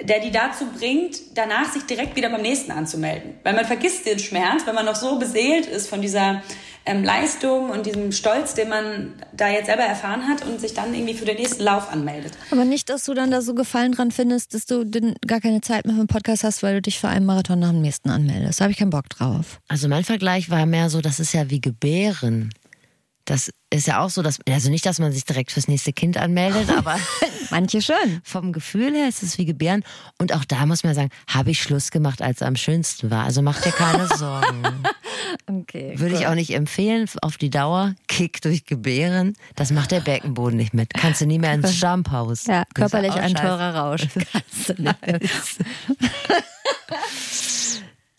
der 0.03 0.19
die 0.19 0.31
dazu 0.31 0.65
bringt, 0.77 1.17
danach 1.35 1.71
sich 1.71 1.83
direkt 1.83 2.15
wieder 2.15 2.29
beim 2.29 2.41
nächsten 2.41 2.71
anzumelden. 2.71 3.35
Weil 3.43 3.53
man 3.53 3.65
vergisst 3.65 4.05
den 4.05 4.19
Schmerz, 4.19 4.65
wenn 4.65 4.75
man 4.75 4.85
noch 4.85 4.95
so 4.95 5.17
beseelt 5.19 5.65
ist 5.65 5.87
von 5.87 6.01
dieser 6.01 6.41
ähm, 6.85 7.03
Leistung 7.03 7.69
und 7.69 7.85
diesem 7.85 8.11
Stolz, 8.11 8.53
den 8.53 8.69
man 8.69 9.13
da 9.33 9.49
jetzt 9.49 9.67
selber 9.67 9.83
erfahren 9.83 10.27
hat 10.27 10.45
und 10.45 10.59
sich 10.59 10.73
dann 10.73 10.93
irgendwie 10.93 11.13
für 11.13 11.25
den 11.25 11.37
nächsten 11.37 11.63
Lauf 11.63 11.91
anmeldet. 11.91 12.33
Aber 12.51 12.65
nicht, 12.65 12.89
dass 12.89 13.03
du 13.03 13.13
dann 13.13 13.29
da 13.29 13.41
so 13.41 13.53
Gefallen 13.53 13.91
dran 13.91 14.11
findest, 14.11 14.53
dass 14.53 14.65
du 14.65 14.85
denn 14.85 15.15
gar 15.25 15.41
keine 15.41 15.61
Zeit 15.61 15.85
mehr 15.85 15.95
für 15.95 16.01
einen 16.01 16.07
Podcast 16.07 16.43
hast, 16.43 16.63
weil 16.63 16.75
du 16.75 16.81
dich 16.81 16.99
für 16.99 17.09
einen 17.09 17.25
Marathon 17.25 17.59
nach 17.59 17.71
dem 17.71 17.81
nächsten 17.81 18.09
anmeldest. 18.09 18.59
Da 18.59 18.63
habe 18.63 18.71
ich 18.71 18.77
keinen 18.77 18.89
Bock 18.89 19.09
drauf. 19.09 19.59
Also 19.67 19.87
mein 19.87 20.03
Vergleich 20.03 20.49
war 20.49 20.65
mehr 20.65 20.89
so, 20.89 21.01
das 21.01 21.19
ist 21.19 21.33
ja 21.33 21.49
wie 21.49 21.61
Gebären. 21.61 22.51
Das 23.27 23.51
ist 23.69 23.87
ja 23.87 23.99
auch 23.99 24.09
so, 24.09 24.21
dass, 24.21 24.39
also 24.49 24.69
nicht, 24.69 24.85
dass 24.85 24.99
man 24.99 25.11
sich 25.11 25.25
direkt 25.25 25.51
fürs 25.51 25.67
nächste 25.67 25.91
Kind 25.91 26.15
anmeldet, 26.15 26.69
aber 26.69 26.97
Manche 27.51 27.81
schon. 27.81 28.21
vom 28.23 28.53
Gefühl 28.53 28.95
her 28.95 29.09
ist 29.09 29.21
es 29.21 29.37
wie 29.37 29.43
Gebären. 29.43 29.83
Und 30.17 30.33
auch 30.33 30.45
da 30.45 30.65
muss 30.65 30.85
man 30.85 30.95
sagen, 30.95 31.09
habe 31.27 31.51
ich 31.51 31.61
Schluss 31.61 31.91
gemacht, 31.91 32.21
als 32.21 32.37
es 32.37 32.43
am 32.47 32.55
schönsten 32.55 33.11
war. 33.11 33.25
Also 33.25 33.41
mach 33.41 33.59
dir 33.61 33.73
keine 33.73 34.07
Sorgen. 34.17 34.63
Okay. 35.45 35.99
Würde 35.99 36.15
ich 36.15 36.25
auch 36.27 36.35
nicht 36.35 36.51
empfehlen, 36.53 37.09
auf 37.21 37.35
die 37.35 37.49
Dauer, 37.49 37.95
Kick 38.07 38.41
durch 38.41 38.63
Gebären. 38.63 39.33
Das 39.55 39.71
macht 39.71 39.91
der 39.91 39.99
Beckenboden 39.99 40.55
nicht 40.55 40.73
mit. 40.73 40.93
Kannst 40.93 41.19
du 41.19 41.25
nie 41.25 41.37
mehr 41.37 41.53
ins 41.53 41.81
Jumphaus. 41.81 42.45
Ja, 42.45 42.63
körperlich 42.73 43.11
ein 43.11 43.35
teurer 43.35 43.75
Rausch. 43.75 44.07
Kannst 44.31 44.69
du 44.69 44.81
nicht. 44.81 44.95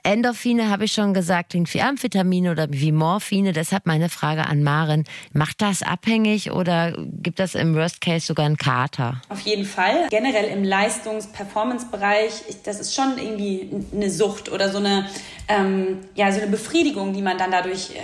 Endorphine 0.09 0.71
habe 0.71 0.87
ich 0.87 0.93
schon 0.93 1.13
gesagt, 1.13 1.51
klingt 1.51 1.73
wie 1.75 1.83
Amphetamine 1.83 2.51
oder 2.53 2.67
wie 2.71 2.93
Morphine. 2.93 3.53
Deshalb 3.53 3.85
meine 3.85 4.09
Frage 4.09 4.47
an 4.47 4.63
Maren. 4.63 5.05
Macht 5.35 5.61
das 5.61 5.83
abhängig 5.83 6.51
oder 6.51 6.97
gibt 7.23 7.39
das 7.39 7.55
im 7.55 7.75
Worst 7.75 8.01
Case 8.01 8.25
sogar 8.27 8.47
einen 8.47 8.57
Kater? 8.57 9.21
Auf 9.29 9.41
jeden 9.41 9.67
Fall. 9.67 10.07
Generell 10.09 10.47
im 10.47 10.65
Leistungs-Performance-Bereich, 10.65 12.33
ich- 12.49 12.63
das 12.63 12.81
ist 12.81 12.95
schon 12.95 13.19
irgendwie 13.19 13.69
eine 13.95 14.09
Sucht 14.11 14.51
oder 14.51 14.71
so 14.71 14.79
eine, 14.79 15.07
ähm, 15.47 15.99
ja, 16.15 16.33
so 16.33 16.41
eine 16.41 16.51
Befriedigung, 16.51 17.13
die 17.13 17.21
man 17.21 17.37
dann 17.37 17.51
dadurch, 17.51 17.91
äh, 17.91 17.99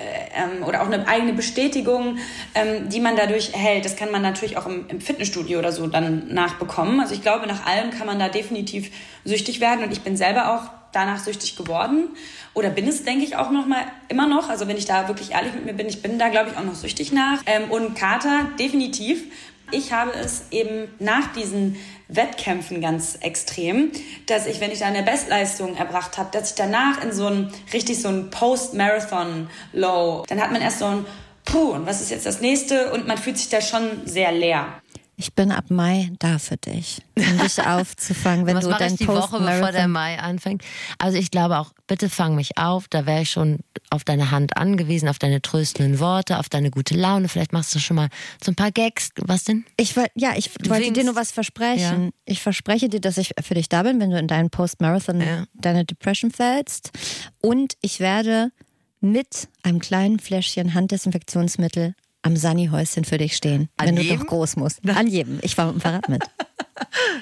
ähm, 0.58 0.62
oder 0.62 0.82
auch 0.82 0.86
eine 0.90 1.08
eigene 1.08 1.32
Bestätigung, 1.32 2.18
ähm, 2.54 2.90
die 2.90 3.00
man 3.00 3.16
dadurch 3.16 3.54
erhält. 3.54 3.86
Das 3.86 3.96
kann 3.96 4.10
man 4.10 4.20
natürlich 4.20 4.58
auch 4.58 4.66
im, 4.66 4.84
im 4.88 5.00
Fitnessstudio 5.00 5.58
oder 5.58 5.72
so 5.72 5.86
dann 5.86 6.28
nachbekommen. 6.34 7.00
Also 7.00 7.14
ich 7.14 7.22
glaube, 7.22 7.46
nach 7.46 7.64
allem 7.64 7.88
kann 7.92 8.06
man 8.06 8.18
da 8.18 8.28
definitiv 8.28 8.90
süchtig 9.24 9.60
werden 9.62 9.82
und 9.82 9.90
ich 9.90 10.02
bin 10.02 10.18
selber 10.18 10.54
auch 10.54 10.83
danach 10.94 11.18
süchtig 11.18 11.56
geworden 11.56 12.08
oder 12.54 12.70
bin 12.70 12.86
es, 12.88 13.04
denke 13.04 13.24
ich, 13.24 13.36
auch 13.36 13.50
noch 13.50 13.66
mal 13.66 13.84
immer 14.08 14.26
noch. 14.26 14.48
Also 14.48 14.68
wenn 14.68 14.76
ich 14.76 14.86
da 14.86 15.08
wirklich 15.08 15.32
ehrlich 15.32 15.52
mit 15.54 15.66
mir 15.66 15.74
bin, 15.74 15.88
ich 15.88 16.02
bin 16.02 16.18
da, 16.18 16.28
glaube 16.28 16.50
ich, 16.50 16.56
auch 16.56 16.64
noch 16.64 16.74
süchtig 16.74 17.12
nach. 17.12 17.42
Ähm, 17.46 17.70
und 17.70 17.94
Kater, 17.94 18.48
definitiv. 18.58 19.24
Ich 19.70 19.92
habe 19.92 20.12
es 20.12 20.44
eben 20.50 20.88
nach 20.98 21.32
diesen 21.32 21.76
Wettkämpfen 22.08 22.80
ganz 22.80 23.16
extrem, 23.16 23.90
dass 24.26 24.46
ich, 24.46 24.60
wenn 24.60 24.70
ich 24.70 24.80
da 24.80 24.86
eine 24.86 25.02
Bestleistung 25.02 25.76
erbracht 25.76 26.18
habe, 26.18 26.28
dass 26.32 26.50
ich 26.50 26.54
danach 26.54 27.02
in 27.02 27.12
so 27.12 27.26
ein 27.26 27.52
richtig 27.72 28.00
so 28.00 28.08
ein 28.08 28.30
Post-Marathon-Low, 28.30 30.24
dann 30.28 30.40
hat 30.40 30.52
man 30.52 30.60
erst 30.60 30.80
so 30.80 30.86
ein 30.86 31.06
Puh, 31.44 31.72
und 31.72 31.86
was 31.86 32.00
ist 32.00 32.10
jetzt 32.10 32.24
das 32.24 32.40
nächste? 32.40 32.92
Und 32.92 33.06
man 33.06 33.18
fühlt 33.18 33.36
sich 33.36 33.50
da 33.50 33.60
schon 33.60 34.06
sehr 34.06 34.32
leer. 34.32 34.66
Ich 35.16 35.32
bin 35.34 35.52
ab 35.52 35.66
Mai 35.70 36.10
da 36.18 36.38
für 36.40 36.56
dich, 36.56 37.00
um 37.16 37.38
dich 37.38 37.60
aufzufangen, 37.66 38.46
wenn 38.46 38.56
Was 38.56 38.64
du 38.64 38.70
mache 38.70 38.80
dein 38.80 38.92
ich 38.94 38.98
die 38.98 39.06
Woche, 39.06 39.38
bevor 39.38 39.70
der. 39.70 39.86
Mai 39.86 40.18
anfängt? 40.18 40.62
Also 40.98 41.18
ich 41.18 41.30
glaube 41.30 41.58
auch, 41.58 41.72
bitte 41.86 42.08
fang 42.10 42.34
mich 42.34 42.58
auf. 42.58 42.88
Da 42.88 43.06
wäre 43.06 43.22
ich 43.22 43.30
schon 43.30 43.60
auf 43.90 44.02
deine 44.02 44.32
Hand 44.32 44.56
angewiesen, 44.56 45.08
auf 45.08 45.20
deine 45.20 45.40
tröstenden 45.40 46.00
Worte, 46.00 46.38
auf 46.40 46.48
deine 46.48 46.70
gute 46.70 46.96
Laune. 46.96 47.28
Vielleicht 47.28 47.52
machst 47.52 47.72
du 47.74 47.78
schon 47.78 47.94
mal 47.96 48.08
so 48.42 48.50
ein 48.50 48.56
paar 48.56 48.72
Gags. 48.72 49.10
Was 49.20 49.44
denn? 49.44 49.64
Ich 49.76 49.96
wollte, 49.96 50.10
ja, 50.16 50.32
ich 50.36 50.50
wollte 50.68 50.84
winkst. 50.86 51.00
dir 51.00 51.04
nur 51.04 51.14
was 51.14 51.30
versprechen. 51.30 52.10
Ich 52.24 52.42
verspreche 52.42 52.88
dir, 52.88 53.00
dass 53.00 53.16
ich 53.16 53.30
für 53.40 53.54
dich 53.54 53.68
da 53.68 53.84
bin, 53.84 54.00
wenn 54.00 54.10
du 54.10 54.18
in 54.18 54.26
deinen 54.26 54.50
Post-Marathon 54.50 55.20
Ja. 55.20 55.44
deine 55.54 55.84
Depression 55.84 56.32
fällst. 56.32 56.90
Und 57.40 57.74
ich 57.82 58.00
werde 58.00 58.50
mit 59.00 59.48
einem 59.62 59.78
kleinen 59.78 60.18
Fläschchen 60.18 60.74
Handdesinfektionsmittel 60.74 61.94
am 62.24 62.36
Sunny-Häuschen 62.36 63.04
für 63.04 63.18
dich 63.18 63.36
stehen, 63.36 63.68
An 63.76 63.86
wenn 63.86 63.96
du 63.96 64.02
jedem? 64.02 64.20
doch 64.20 64.26
groß 64.26 64.56
musst. 64.56 64.80
An 64.88 65.06
jedem. 65.06 65.38
Ich 65.42 65.56
war 65.58 65.66
mit 65.66 65.76
dem 65.76 65.80
Fahrrad 65.80 66.08
mit. 66.08 66.22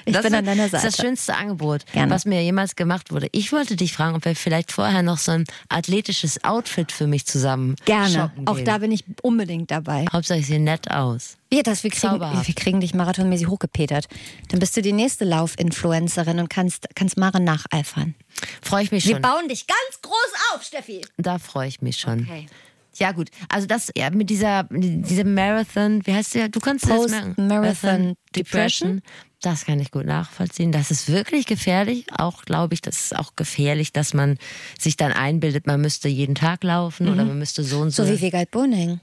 Ich 0.05 0.13
das 0.13 0.23
bin 0.23 0.33
an 0.33 0.45
deiner 0.45 0.65
ist 0.65 0.71
Seite. 0.71 0.87
das 0.87 0.97
schönste 0.97 1.35
Angebot, 1.35 1.85
Gerne. 1.93 2.11
was 2.11 2.25
mir 2.25 2.41
jemals 2.43 2.75
gemacht 2.75 3.11
wurde. 3.11 3.27
Ich 3.31 3.51
wollte 3.51 3.75
dich 3.75 3.93
fragen, 3.93 4.15
ob 4.15 4.25
wir 4.25 4.35
vielleicht 4.35 4.71
vorher 4.71 5.03
noch 5.03 5.19
so 5.19 5.31
ein 5.31 5.43
athletisches 5.69 6.43
Outfit 6.43 6.91
für 6.91 7.05
mich 7.05 7.27
zusammen 7.27 7.75
Gerne. 7.85 8.31
Auch 8.45 8.59
da 8.59 8.79
bin 8.79 8.91
ich 8.91 9.05
unbedingt 9.21 9.69
dabei. 9.69 10.05
Hauptsache 10.11 10.39
ich 10.39 10.47
sehe 10.47 10.59
nett 10.59 10.89
aus. 10.89 11.37
Wir, 11.51 11.61
das, 11.61 11.83
wir, 11.83 11.91
kriegen, 11.91 12.19
wir 12.19 12.55
kriegen 12.55 12.79
dich 12.81 12.95
marathonmäßig 12.95 13.47
hochgepetert. 13.47 14.07
Dann 14.49 14.59
bist 14.59 14.75
du 14.75 14.81
die 14.81 14.91
nächste 14.93 15.23
Laufinfluencerin 15.23 16.39
und 16.39 16.49
kannst, 16.49 16.87
kannst 16.95 17.17
Mara 17.17 17.39
nacheifern. 17.39 18.15
Freue 18.61 18.83
ich 18.83 18.91
mich 18.91 19.05
Wir 19.05 19.13
schon. 19.13 19.21
bauen 19.21 19.47
dich 19.49 19.67
ganz 19.67 20.01
groß 20.01 20.33
auf, 20.55 20.63
Steffi. 20.63 21.01
Da 21.17 21.37
freue 21.37 21.67
ich 21.67 21.81
mich 21.81 21.97
schon. 21.97 22.21
Okay. 22.21 22.47
Ja 22.95 23.11
gut, 23.11 23.29
also 23.49 23.65
das 23.67 23.91
ja, 23.95 24.09
mit 24.11 24.29
dieser 24.29 24.67
diesem 24.69 25.33
Marathon, 25.33 26.05
wie 26.05 26.13
heißt 26.13 26.35
der? 26.35 26.49
Du 26.49 26.59
kannst 26.59 26.89
das 26.89 27.09
merken. 27.09 27.35
Post-Marathon 27.35 28.15
Depression. 28.35 29.01
Das 29.41 29.65
kann 29.65 29.79
ich 29.79 29.91
gut 29.91 30.05
nachvollziehen. 30.05 30.71
Das 30.71 30.89
ist 30.89 31.09
wirklich 31.11 31.45
gefährlich. 31.45 32.05
Auch 32.17 32.45
glaube 32.45 32.75
ich, 32.75 32.81
das 32.81 33.01
ist 33.01 33.15
auch 33.15 33.35
gefährlich, 33.35 33.91
dass 33.91 34.13
man 34.13 34.37
sich 34.79 34.95
dann 34.95 35.11
einbildet, 35.11 35.67
man 35.67 35.81
müsste 35.81 36.07
jeden 36.07 36.35
Tag 36.35 36.63
laufen 36.63 37.09
oder 37.09 37.25
man 37.25 37.39
müsste 37.39 37.63
so 37.63 37.81
und 37.81 37.91
so. 37.91 38.03
Mhm. 38.03 38.07
So 38.07 38.13
wie 38.13 38.21
Vegard 38.21 38.51
Boning. 38.51 39.01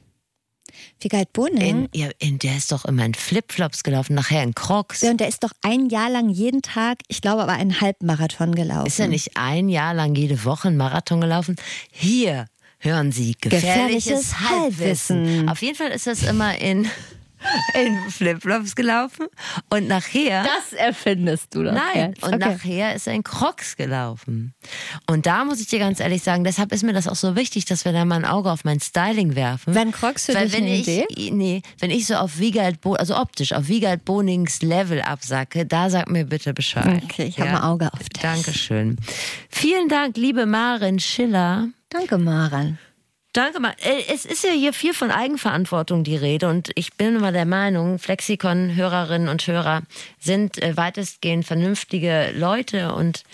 Vegard 1.01 1.33
Boning. 1.33 1.61
in, 1.61 1.89
ja, 1.95 2.09
in, 2.19 2.39
der 2.39 2.57
ist 2.57 2.73
doch 2.73 2.85
immer 2.85 3.05
in 3.05 3.15
Flipflops 3.15 3.83
gelaufen, 3.83 4.15
nachher 4.15 4.43
in 4.43 4.55
Crocs. 4.55 5.03
Ja, 5.03 5.11
und 5.11 5.21
der 5.21 5.29
ist 5.29 5.43
doch 5.43 5.53
ein 5.63 5.89
Jahr 5.89 6.09
lang 6.09 6.29
jeden 6.31 6.63
Tag, 6.63 6.99
ich 7.09 7.21
glaube 7.21 7.43
aber 7.43 7.53
einen 7.53 7.81
Halbmarathon 7.81 8.55
gelaufen. 8.55 8.87
Ist 8.87 9.01
er 9.01 9.09
nicht 9.09 9.37
ein 9.37 9.69
Jahr 9.69 9.95
lang 9.95 10.15
jede 10.15 10.45
Woche 10.45 10.69
einen 10.69 10.77
Marathon 10.77 11.21
gelaufen? 11.21 11.57
Hier 11.91 12.47
hören 12.81 13.13
Sie 13.13 13.37
gefährliches, 13.41 14.33
Gefährliches 14.33 14.51
Halbwissen. 14.51 15.17
Halbwissen. 15.19 15.49
Auf 15.49 15.63
jeden 15.63 15.77
Fall 15.77 15.91
ist 15.91 16.07
das 16.07 16.23
immer 16.23 16.59
in, 16.59 16.89
in 17.75 18.11
Flipflops 18.11 18.75
gelaufen 18.75 19.27
und 19.69 19.87
nachher. 19.87 20.45
Das 20.45 20.73
erfindest 20.73 21.55
du 21.55 21.63
doch. 21.63 21.73
Nein, 21.73 22.13
jetzt. 22.13 22.23
und 22.23 22.35
okay. 22.35 22.39
nachher 22.39 22.95
ist 22.95 23.07
er 23.07 23.13
in 23.13 23.23
Crocs 23.23 23.77
gelaufen. 23.77 24.55
Und 25.07 25.27
da 25.27 25.45
muss 25.45 25.61
ich 25.61 25.67
dir 25.67 25.79
ganz 25.79 26.01
ehrlich 26.01 26.23
sagen, 26.23 26.43
deshalb 26.43 26.73
ist 26.73 26.83
mir 26.83 26.95
das 26.95 27.07
auch 27.07 27.17
so 27.17 27.37
wichtig, 27.37 27.67
dass 27.67 27.85
wir 27.85 27.93
da 27.93 28.07
mal 28.07 28.17
ein 28.17 28.25
Auge 28.25 28.51
auf 28.51 28.65
mein 28.65 28.81
Styling 28.81 29.35
werfen. 29.35 29.75
Wenn 29.75 29.93
Crocs 29.93 30.27
für 30.27 30.35
Weil 30.35 30.47
dich 30.47 30.55
wenn 30.55 30.65
eine 30.65 30.77
ich, 30.77 30.89
Idee? 30.89 31.31
Nee, 31.33 31.63
wenn 31.81 31.91
ich 31.91 32.07
so 32.07 32.15
auf 32.15 32.39
Wiegald, 32.39 32.81
Bo 32.81 32.95
also 32.95 33.17
optisch, 33.17 33.53
auf 33.53 33.69
Wiegald 33.69 34.07
Bonings 34.07 34.63
Level 34.63 35.03
absacke, 35.03 35.67
da 35.67 35.91
sag 35.91 36.09
mir 36.09 36.25
bitte 36.25 36.55
Bescheid. 36.55 37.03
Okay, 37.05 37.27
ich 37.27 37.39
habe 37.39 37.51
ein 37.51 37.63
Auge 37.63 37.93
auf 37.93 38.09
dich. 38.09 38.23
Dankeschön. 38.23 38.97
Vielen 39.51 39.89
Dank, 39.89 40.17
liebe 40.17 40.47
Marin 40.47 40.99
Schiller. 40.99 41.69
Danke, 41.91 42.19
Maran. 42.19 42.79
Danke 43.33 43.61
mal. 43.61 43.75
Äh, 43.79 44.03
Es 44.13 44.25
ist 44.25 44.45
ja 44.45 44.51
hier 44.51 44.73
viel 44.73 44.95
von 44.95 45.11
Eigenverantwortung 45.11 46.03
die 46.03 46.17
Rede 46.17 46.49
und 46.49 46.71
ich 46.75 46.95
bin 46.95 47.17
immer 47.17 47.33
der 47.33 47.47
Meinung, 47.47 47.99
Flexikon-Hörerinnen 47.99 49.29
und 49.29 49.47
Hörer 49.47 49.83
sind 50.19 50.61
äh, 50.63 50.77
weitestgehend 50.77 51.45
vernünftige 51.45 52.33
Leute 52.35 52.95
und 52.95 53.25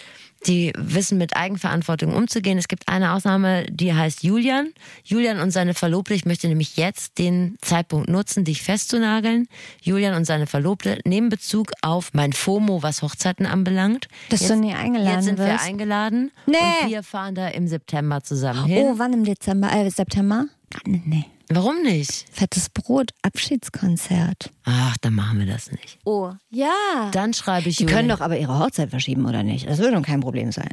die 0.47 0.72
wissen 0.76 1.18
mit 1.18 1.36
Eigenverantwortung 1.36 2.14
umzugehen. 2.14 2.59
Es 2.59 2.68
gibt 2.68 2.88
eine 2.88 3.12
Ausnahme, 3.12 3.64
die 3.70 3.92
heißt 3.94 4.22
Julian. 4.22 4.70
Julian 5.05 5.40
und 5.40 5.51
seine 5.51 5.74
Verlobte, 5.74 6.14
ich 6.14 6.24
möchte 6.24 6.49
nämlich 6.49 6.76
jetzt 6.76 7.18
den 7.18 7.57
Zeitpunkt 7.61 8.09
nutzen, 8.09 8.44
dich 8.44 8.62
festzunageln. 8.62 9.49
Julian 9.82 10.14
und 10.14 10.24
seine 10.24 10.47
Verlobte 10.47 10.99
nehmen 11.05 11.28
Bezug 11.28 11.72
auf 11.82 12.11
mein 12.14 12.32
FOMO, 12.32 12.82
was 12.82 13.03
Hochzeiten 13.03 13.47
anbelangt. 13.47 14.09
Dass 14.28 14.40
jetzt, 14.40 14.51
du 14.51 14.57
nie 14.57 14.74
eingeladen 14.74 15.14
Jetzt 15.16 15.24
sind 15.24 15.38
wir 15.38 15.47
wirst. 15.47 15.64
eingeladen 15.66 16.30
Nee. 16.47 16.57
und 16.84 16.90
wir 16.90 17.03
fahren 17.03 17.34
da 17.34 17.49
im 17.49 17.66
September 17.68 18.22
zusammen 18.22 18.64
hin. 18.66 18.78
Oh, 18.84 18.94
wann 18.99 19.12
im 19.12 19.24
Dezember? 19.24 19.72
Äh, 19.72 19.90
September? 19.90 20.47
Nee. 20.84 21.24
Warum 21.48 21.82
nicht? 21.82 22.26
Fettes 22.32 22.68
Brot, 22.68 23.12
Abschiedskonzert. 23.22 24.50
Ach, 24.64 24.96
dann 25.00 25.14
machen 25.14 25.38
wir 25.38 25.46
das 25.46 25.70
nicht. 25.70 25.98
Oh, 26.04 26.32
ja. 26.50 27.10
Dann 27.12 27.34
schreibe 27.34 27.68
ich 27.68 27.76
Die 27.76 27.84
Julian. 27.84 27.98
können 27.98 28.08
doch 28.08 28.20
aber 28.20 28.36
ihre 28.38 28.58
Hochzeit 28.58 28.90
verschieben, 28.90 29.26
oder 29.26 29.42
nicht? 29.42 29.68
Das 29.68 29.78
würde 29.78 29.96
doch 29.96 30.02
kein 30.02 30.20
Problem 30.20 30.50
sein. 30.50 30.70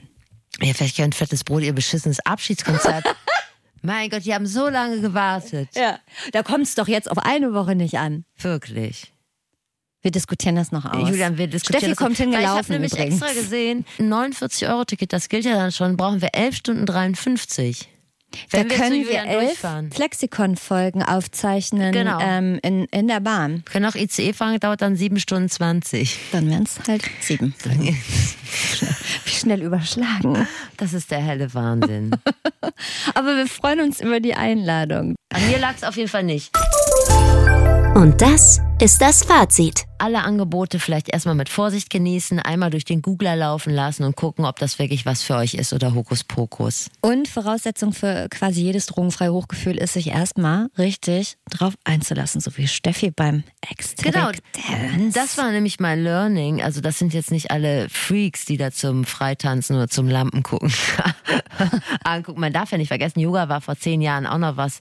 Ja, 0.61 0.73
vielleicht 0.73 0.97
kein 0.97 1.13
fettes 1.13 1.43
Brot, 1.43 1.63
ihr 1.63 1.73
beschissenes 1.73 2.19
Abschiedskonzert. 2.25 3.05
mein 3.83 4.09
Gott, 4.09 4.25
die 4.25 4.33
haben 4.33 4.47
so 4.47 4.67
lange 4.67 4.99
gewartet. 5.01 5.69
Ja. 5.75 5.99
Da 6.31 6.41
kommt 6.41 6.63
es 6.63 6.75
doch 6.75 6.87
jetzt 6.87 7.09
auf 7.09 7.19
eine 7.19 7.53
Woche 7.53 7.75
nicht 7.75 7.97
an. 7.99 8.25
Wirklich. 8.37 9.13
Wir 10.01 10.11
diskutieren 10.11 10.55
das 10.55 10.71
noch 10.71 10.85
aus. 10.85 11.07
Julian, 11.09 11.37
wir 11.37 11.47
diskutieren 11.47 11.79
Steffi 11.79 11.91
das 11.91 11.97
kommt 11.97 12.19
Weil 12.19 12.27
Ich 12.27 12.33
habe 12.33 12.37
hingelaufen 12.41 12.71
nämlich 12.73 12.91
übrigens. 12.93 13.21
extra 13.21 13.39
gesehen, 13.39 13.85
ein 13.99 14.11
49-Euro-Ticket, 14.13 15.13
das 15.13 15.29
gilt 15.29 15.45
ja 15.45 15.55
dann 15.55 15.71
schon, 15.71 15.95
brauchen 15.97 16.21
wir 16.21 16.29
11 16.33 16.55
Stunden 16.57 16.85
53. 16.85 17.87
Da 18.51 18.59
Wenn 18.59 18.69
zu 18.69 18.75
können 18.75 19.05
wir 19.07 19.23
elf. 19.23 19.65
Flexikon-Folgen 19.93 21.03
aufzeichnen 21.03 21.91
Genau. 21.91 22.19
ähm, 22.21 22.59
in, 22.61 22.85
in 22.85 23.07
der 23.07 23.19
Bahn. 23.19 23.63
Wir 23.65 23.71
können 23.71 23.85
auch 23.85 23.95
ICE 23.95 24.33
fahren, 24.33 24.59
dauert 24.59 24.81
dann 24.81 24.95
7 24.95 25.19
Stunden 25.19 25.49
20. 25.49 26.17
Dann 26.31 26.49
wären 26.49 26.63
es 26.63 26.79
halt 26.87 27.03
sieben. 27.21 27.53
Wie 29.25 29.31
schnell 29.31 29.61
überschlagen. 29.61 30.47
Das 30.77 30.93
ist 30.93 31.11
der 31.11 31.19
helle 31.21 31.53
Wahnsinn. 31.53 32.11
Aber 33.13 33.35
wir 33.35 33.47
freuen 33.47 33.81
uns 33.81 34.01
über 34.01 34.19
die 34.19 34.35
Einladung. 34.35 35.15
An 35.33 35.47
mir 35.49 35.59
lag 35.59 35.75
es 35.75 35.83
auf 35.83 35.95
jeden 35.97 36.09
Fall 36.09 36.23
nicht. 36.23 36.51
Und 37.95 38.23
das 38.23 38.59
ist 38.81 39.01
das 39.01 39.23
Fazit. 39.23 39.85
Alle 39.99 40.23
Angebote 40.23 40.79
vielleicht 40.79 41.09
erstmal 41.13 41.35
mit 41.35 41.47
Vorsicht 41.47 41.91
genießen, 41.91 42.39
einmal 42.39 42.71
durch 42.71 42.85
den 42.85 43.03
Googler 43.03 43.35
laufen 43.35 43.71
lassen 43.71 44.03
und 44.03 44.15
gucken, 44.15 44.45
ob 44.45 44.57
das 44.57 44.79
wirklich 44.79 45.05
was 45.05 45.21
für 45.21 45.35
euch 45.35 45.53
ist 45.53 45.73
oder 45.73 45.93
Hokuspokus. 45.93 46.89
Und 47.01 47.27
Voraussetzung 47.27 47.93
für 47.93 48.27
quasi 48.31 48.61
jedes 48.61 48.87
drogenfreie 48.87 49.31
Hochgefühl 49.31 49.77
ist, 49.77 49.93
sich 49.93 50.07
erstmal 50.07 50.69
richtig 50.75 51.37
drauf 51.51 51.75
einzulassen, 51.83 52.41
so 52.41 52.57
wie 52.57 52.67
Steffi 52.67 53.11
beim 53.11 53.43
ex 53.69 53.93
Genau, 53.95 54.31
das 55.13 55.37
war 55.37 55.51
nämlich 55.51 55.79
mein 55.79 56.03
Learning. 56.03 56.63
Also 56.63 56.81
das 56.81 56.97
sind 56.97 57.13
jetzt 57.13 57.31
nicht 57.31 57.51
alle 57.51 57.89
Freaks, 57.89 58.45
die 58.45 58.57
da 58.57 58.71
zum 58.71 59.05
Freitanzen 59.05 59.75
oder 59.75 59.87
zum 59.87 60.09
Lampen 60.09 60.41
gucken. 60.41 60.73
Angucken. 62.03 62.41
Man 62.41 62.53
darf 62.53 62.71
ja 62.71 62.79
nicht 62.79 62.87
vergessen, 62.87 63.19
Yoga 63.19 63.49
war 63.49 63.61
vor 63.61 63.77
zehn 63.77 64.01
Jahren 64.01 64.25
auch 64.25 64.39
noch 64.39 64.57
was, 64.57 64.79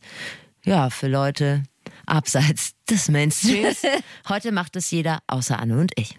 ja, 0.65 0.89
für 0.89 1.09
Leute 1.09 1.65
abseits 2.13 2.75
des 2.89 3.09
Mainstreams. 3.09 3.83
Heute 4.29 4.53
macht 4.53 4.77
es 4.77 4.91
jeder, 4.91 5.21
außer 5.27 5.59
Anne 5.59 5.79
und 5.79 5.93
ich. 5.97 6.17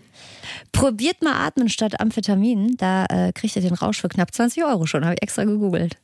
Probiert 0.72 1.22
mal 1.22 1.46
atmen 1.46 1.70
statt 1.70 2.00
Amphetamin. 2.00 2.76
Da 2.78 3.06
äh, 3.06 3.32
kriegt 3.34 3.56
ihr 3.56 3.62
den 3.62 3.74
Rausch 3.74 4.02
für 4.02 4.10
knapp 4.10 4.34
20 4.34 4.64
Euro 4.66 4.86
schon. 4.86 5.06
Habe 5.06 5.16
ich 5.16 5.22
extra 5.22 5.44
gegoogelt. 5.44 5.98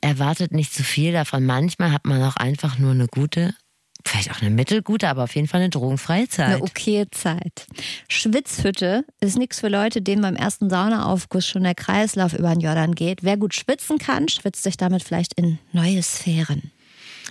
Erwartet 0.00 0.52
nicht 0.52 0.74
zu 0.74 0.82
viel 0.82 1.12
davon. 1.12 1.44
Manchmal 1.46 1.92
hat 1.92 2.04
man 2.04 2.22
auch 2.22 2.36
einfach 2.36 2.78
nur 2.78 2.90
eine 2.90 3.06
gute, 3.06 3.54
vielleicht 4.04 4.30
auch 4.30 4.40
eine 4.40 4.50
mittelgute, 4.50 5.08
aber 5.08 5.24
auf 5.24 5.34
jeden 5.34 5.48
Fall 5.48 5.60
eine 5.60 5.70
drogenfreie 5.70 6.28
Zeit. 6.28 6.46
Eine 6.46 6.62
okaye 6.62 7.08
Zeit. 7.10 7.66
Schwitzhütte 8.08 9.04
ist 9.20 9.38
nichts 9.38 9.60
für 9.60 9.68
Leute, 9.68 10.02
denen 10.02 10.22
beim 10.22 10.36
ersten 10.36 10.68
Saunaaufguss 10.68 11.46
schon 11.46 11.62
der 11.62 11.74
Kreislauf 11.74 12.34
über 12.34 12.50
den 12.52 12.60
Jordan 12.60 12.94
geht. 12.94 13.22
Wer 13.22 13.36
gut 13.36 13.54
schwitzen 13.54 13.98
kann, 13.98 14.28
schwitzt 14.28 14.64
sich 14.64 14.76
damit 14.76 15.02
vielleicht 15.02 15.34
in 15.34 15.58
neue 15.72 16.02
Sphären. 16.02 16.72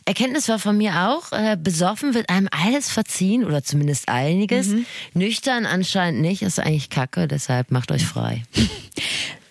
Erkenntnis 0.05 0.49
war 0.49 0.59
von 0.59 0.77
mir 0.77 1.09
auch, 1.09 1.31
äh, 1.31 1.57
besoffen 1.59 2.13
wird 2.13 2.29
einem 2.29 2.49
alles 2.51 2.89
verziehen 2.89 3.45
oder 3.45 3.63
zumindest 3.63 4.09
einiges. 4.09 4.67
Mhm. 4.67 4.85
Nüchtern 5.13 5.65
anscheinend 5.65 6.21
nicht, 6.21 6.41
ist 6.41 6.59
eigentlich 6.59 6.89
kacke, 6.89 7.27
deshalb 7.27 7.71
macht 7.71 7.91
euch 7.91 8.05
frei. 8.05 8.43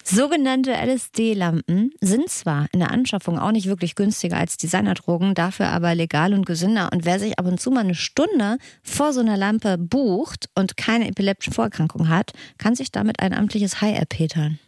Sogenannte 0.04 0.72
LSD-Lampen 0.72 1.92
sind 2.02 2.28
zwar 2.28 2.66
in 2.72 2.80
der 2.80 2.90
Anschaffung 2.90 3.38
auch 3.38 3.52
nicht 3.52 3.66
wirklich 3.66 3.94
günstiger 3.94 4.36
als 4.36 4.58
Designerdrogen, 4.58 5.34
dafür 5.34 5.68
aber 5.68 5.94
legal 5.94 6.34
und 6.34 6.44
gesünder. 6.44 6.90
Und 6.92 7.06
wer 7.06 7.18
sich 7.18 7.38
ab 7.38 7.46
und 7.46 7.60
zu 7.60 7.70
mal 7.70 7.80
eine 7.80 7.94
Stunde 7.94 8.58
vor 8.82 9.14
so 9.14 9.20
einer 9.20 9.38
Lampe 9.38 9.78
bucht 9.78 10.50
und 10.54 10.76
keine 10.76 11.08
epileptische 11.08 11.52
Vorerkrankung 11.52 12.08
hat, 12.08 12.32
kann 12.58 12.74
sich 12.74 12.92
damit 12.92 13.20
ein 13.20 13.32
amtliches 13.32 13.80
High 13.80 13.96
erpetern. 13.98 14.58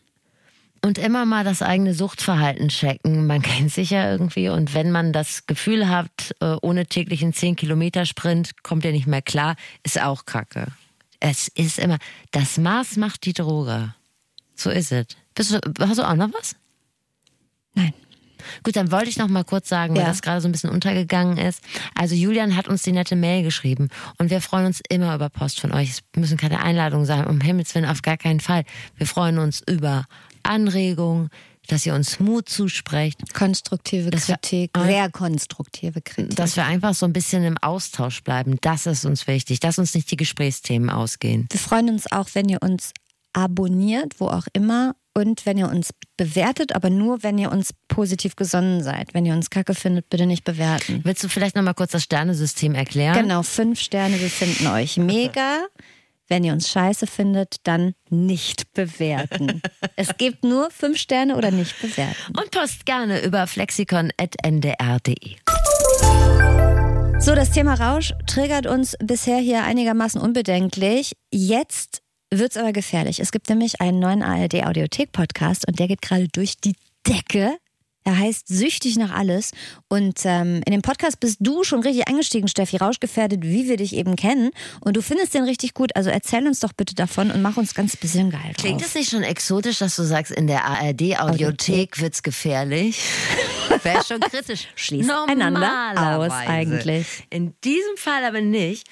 Und 0.85 0.99
immer 0.99 1.25
mal 1.25 1.45
das 1.45 1.63
eigene 1.63 1.95
Suchtverhalten 1.95 2.69
checken. 2.69 3.27
Man 3.27 3.41
kennt 3.43 3.73
sich 3.73 3.89
ja 3.89 4.11
irgendwie. 4.11 4.51
Und 4.51 4.75
wenn 4.75 4.91
man 4.93 5.15
das 5.15 5.47
Gefühl 5.47 5.89
hat, 5.89 6.35
äh, 6.41 6.57
ohne 6.61 6.85
täglichen 6.85 7.33
10-Kilometer-Sprint 7.33 8.63
kommt 8.63 8.85
ihr 8.85 8.93
nicht 8.93 9.07
mehr 9.07 9.23
klar, 9.23 9.57
ist 9.83 9.99
auch 9.99 10.27
kacke. 10.27 10.67
Es 11.21 11.49
ist 11.49 11.79
immer, 11.79 11.97
das 12.33 12.59
Maß 12.59 12.99
macht 12.99 13.25
die 13.25 13.33
Droge. 13.33 13.95
So 14.55 14.69
ist 14.69 14.93
es. 14.93 15.07
Bist 15.35 15.53
du, 15.53 15.61
hast 15.81 15.99
du 15.99 16.07
auch 16.07 16.17
noch 16.17 16.31
was? 16.35 16.55
Nein. 17.73 17.95
Gut, 18.63 18.77
dann 18.77 18.93
wollte 18.93 19.09
ich 19.09 19.17
noch 19.17 19.29
mal 19.29 19.43
kurz 19.43 19.71
sagen, 19.71 19.95
weil 19.95 20.03
Ja. 20.03 20.09
das 20.09 20.21
gerade 20.21 20.43
so 20.43 20.49
ein 20.49 20.53
bisschen 20.53 20.69
untergegangen 20.69 21.39
ist. 21.39 21.63
Also 21.95 22.15
Julian 22.15 22.57
hat 22.57 22.69
uns 22.69 22.83
die 22.83 22.93
nette 22.93 23.17
Mail 23.17 23.43
geschrieben 23.43 23.89
und 24.19 24.29
wir 24.29 24.43
freuen 24.43 24.67
uns 24.67 24.83
immer 24.91 25.15
über 25.15 25.31
Post 25.31 25.61
von 25.61 25.73
euch. 25.73 25.89
Es 25.89 26.03
müssen 26.15 26.37
keine 26.37 26.63
Einladungen 26.63 27.07
sein, 27.07 27.27
um 27.27 27.41
Himmels 27.41 27.75
Willen 27.75 27.87
auf 27.87 28.03
gar 28.03 28.19
keinen 28.19 28.41
Fall. 28.41 28.65
Wir 28.99 29.07
freuen 29.07 29.39
uns 29.39 29.63
über 29.67 30.05
Anregungen, 30.45 31.29
dass 31.69 31.87
ihr 31.87 31.95
uns 31.95 32.21
Mut 32.21 32.49
zusprecht, 32.49 33.33
Konstruktive 33.33 34.11
Kritik, 34.11 34.71
Ah. 34.75 34.85
sehr 34.85 35.11
konstruktive 35.11 36.03
Kritik. 36.03 36.37
dass 36.37 36.57
wir 36.57 36.65
einfach 36.67 36.95
so 36.95 37.07
ein 37.07 37.13
bisschen 37.13 37.43
im 37.45 37.57
Austausch 37.59 38.23
bleiben. 38.23 38.59
Das 38.61 38.87
ist 38.87 39.05
uns 39.07 39.27
wichtig, 39.27 39.61
dass 39.61 39.79
uns 39.79 39.95
nicht 39.95 40.11
die 40.11 40.17
Gesprächsthemen 40.17 40.91
ausgehen. 40.91 41.47
Wir 41.51 41.61
freuen 41.61 41.89
uns 41.89 42.11
auch, 42.13 42.29
wenn 42.35 42.49
ihr 42.49 42.63
uns 42.63 42.93
abonniert, 43.33 44.21
wo 44.21 44.27
auch 44.29 44.47
immer, 44.53 44.95
und 45.17 45.47
wenn 45.47 45.57
ihr 45.59 45.69
uns 45.69 45.91
bewertet, 46.17 46.75
aber 46.75 46.91
nur, 46.91 47.23
wenn 47.23 47.39
ihr 47.39 47.53
uns 47.53 47.71
positiv 47.87 48.35
gesonnen 48.35 48.83
seid. 48.83 49.15
Wenn 49.15 49.25
ihr 49.25 49.33
uns 49.33 49.49
kacke 49.49 49.75
findet, 49.75 50.11
bitte 50.11 50.27
nicht 50.27 50.43
bewerten. 50.45 51.03
Willst 51.05 51.23
du 51.23 51.29
vielleicht 51.29 51.55
noch 51.55 51.63
mal 51.63 51.73
kurz 51.73 51.93
das 51.93 52.03
Sternesystem 52.03 52.75
erklären? 52.75 53.15
Genau, 53.23 53.45
fünf 53.45 53.79
Sterne, 53.81 54.21
wir 54.21 54.29
finden 54.29 54.67
euch 54.67 54.97
mega. 54.97 55.67
Wenn 56.29 56.45
ihr 56.45 56.53
uns 56.53 56.71
scheiße 56.71 57.07
findet, 57.07 57.57
dann 57.65 57.95
nicht 58.09 58.73
bewerten. 58.73 59.61
es 59.97 60.17
gibt 60.17 60.43
nur 60.45 60.71
fünf 60.71 60.99
Sterne 60.99 61.37
oder 61.37 61.51
nicht 61.51 61.81
bewerten. 61.81 62.37
Und 62.39 62.51
post 62.51 62.87
gerne 62.87 63.23
über 63.23 63.47
flexikon.ndr.de. 63.47 65.37
So, 67.19 67.35
das 67.35 67.51
Thema 67.53 67.75
Rausch 67.75 68.13
triggert 68.27 68.67
uns 68.67 68.97
bisher 69.03 69.39
hier 69.39 69.65
einigermaßen 69.65 70.21
unbedenklich. 70.21 71.17
Jetzt 71.33 72.03
wird's 72.31 72.57
aber 72.57 72.73
gefährlich. 72.73 73.21
Es 73.21 73.33
gibt 73.33 73.49
nämlich 73.49 73.81
einen 73.81 73.99
neuen 73.99 74.23
ARD-Audiothek-Podcast 74.23 75.67
und 75.67 75.79
der 75.79 75.89
geht 75.89 76.03
gerade 76.03 76.29
durch 76.29 76.57
die 76.57 76.75
Decke. 77.07 77.57
Er 78.05 78.19
heißt 78.19 78.49
Süchtig 78.49 78.97
nach 78.97 79.13
alles. 79.13 79.53
Und 79.89 80.21
ähm, 80.25 80.61
in 80.67 80.73
dem 80.73 80.83
Podcast 80.83 81.21
bist 81.21 81.39
du 81.41 81.65
schon 81.65 81.81
richtig 81.81 82.07
eingestiegen, 82.09 82.49
Steffi, 82.49 82.77
rauschgefährdet, 82.77 83.43
wie 83.43 83.69
wir 83.69 83.79
dich 83.79 83.95
eben 83.97 84.15
kennen. 84.17 84.51
Und 84.81 84.97
du 84.97 85.03
findest 85.03 85.35
den 85.35 85.45
richtig 85.45 85.73
gut. 85.73 85.97
Also 85.97 86.11
erzähl 86.11 86.47
uns 86.47 86.61
doch 86.61 86.73
bitte 86.73 86.95
davon 86.95 87.31
und 87.31 87.41
mach 87.41 87.57
uns 87.57 87.75
ganz 87.75 87.97
bisschen 87.97 88.31
geil 88.31 88.41
drauf. 88.43 88.57
Klingt 88.57 88.83
es 88.83 88.95
nicht 88.95 89.11
schon 89.11 89.23
exotisch, 89.23 89.79
dass 89.79 89.97
du 89.97 90.03
sagst, 90.03 90.33
in 90.33 90.47
der 90.47 90.65
ARD-Audiothek 90.67 92.01
wird's 92.01 92.23
gefährlich? 92.23 93.03
Wäre 93.83 94.05
schon 94.05 94.21
kritisch. 94.21 94.69
Schließt 94.75 95.11
einander 95.11 96.19
aus 96.19 96.33
eigentlich. 96.33 97.27
In 97.31 97.55
diesem 97.65 97.97
Fall 97.97 98.25
aber 98.25 98.41
nicht. 98.41 98.87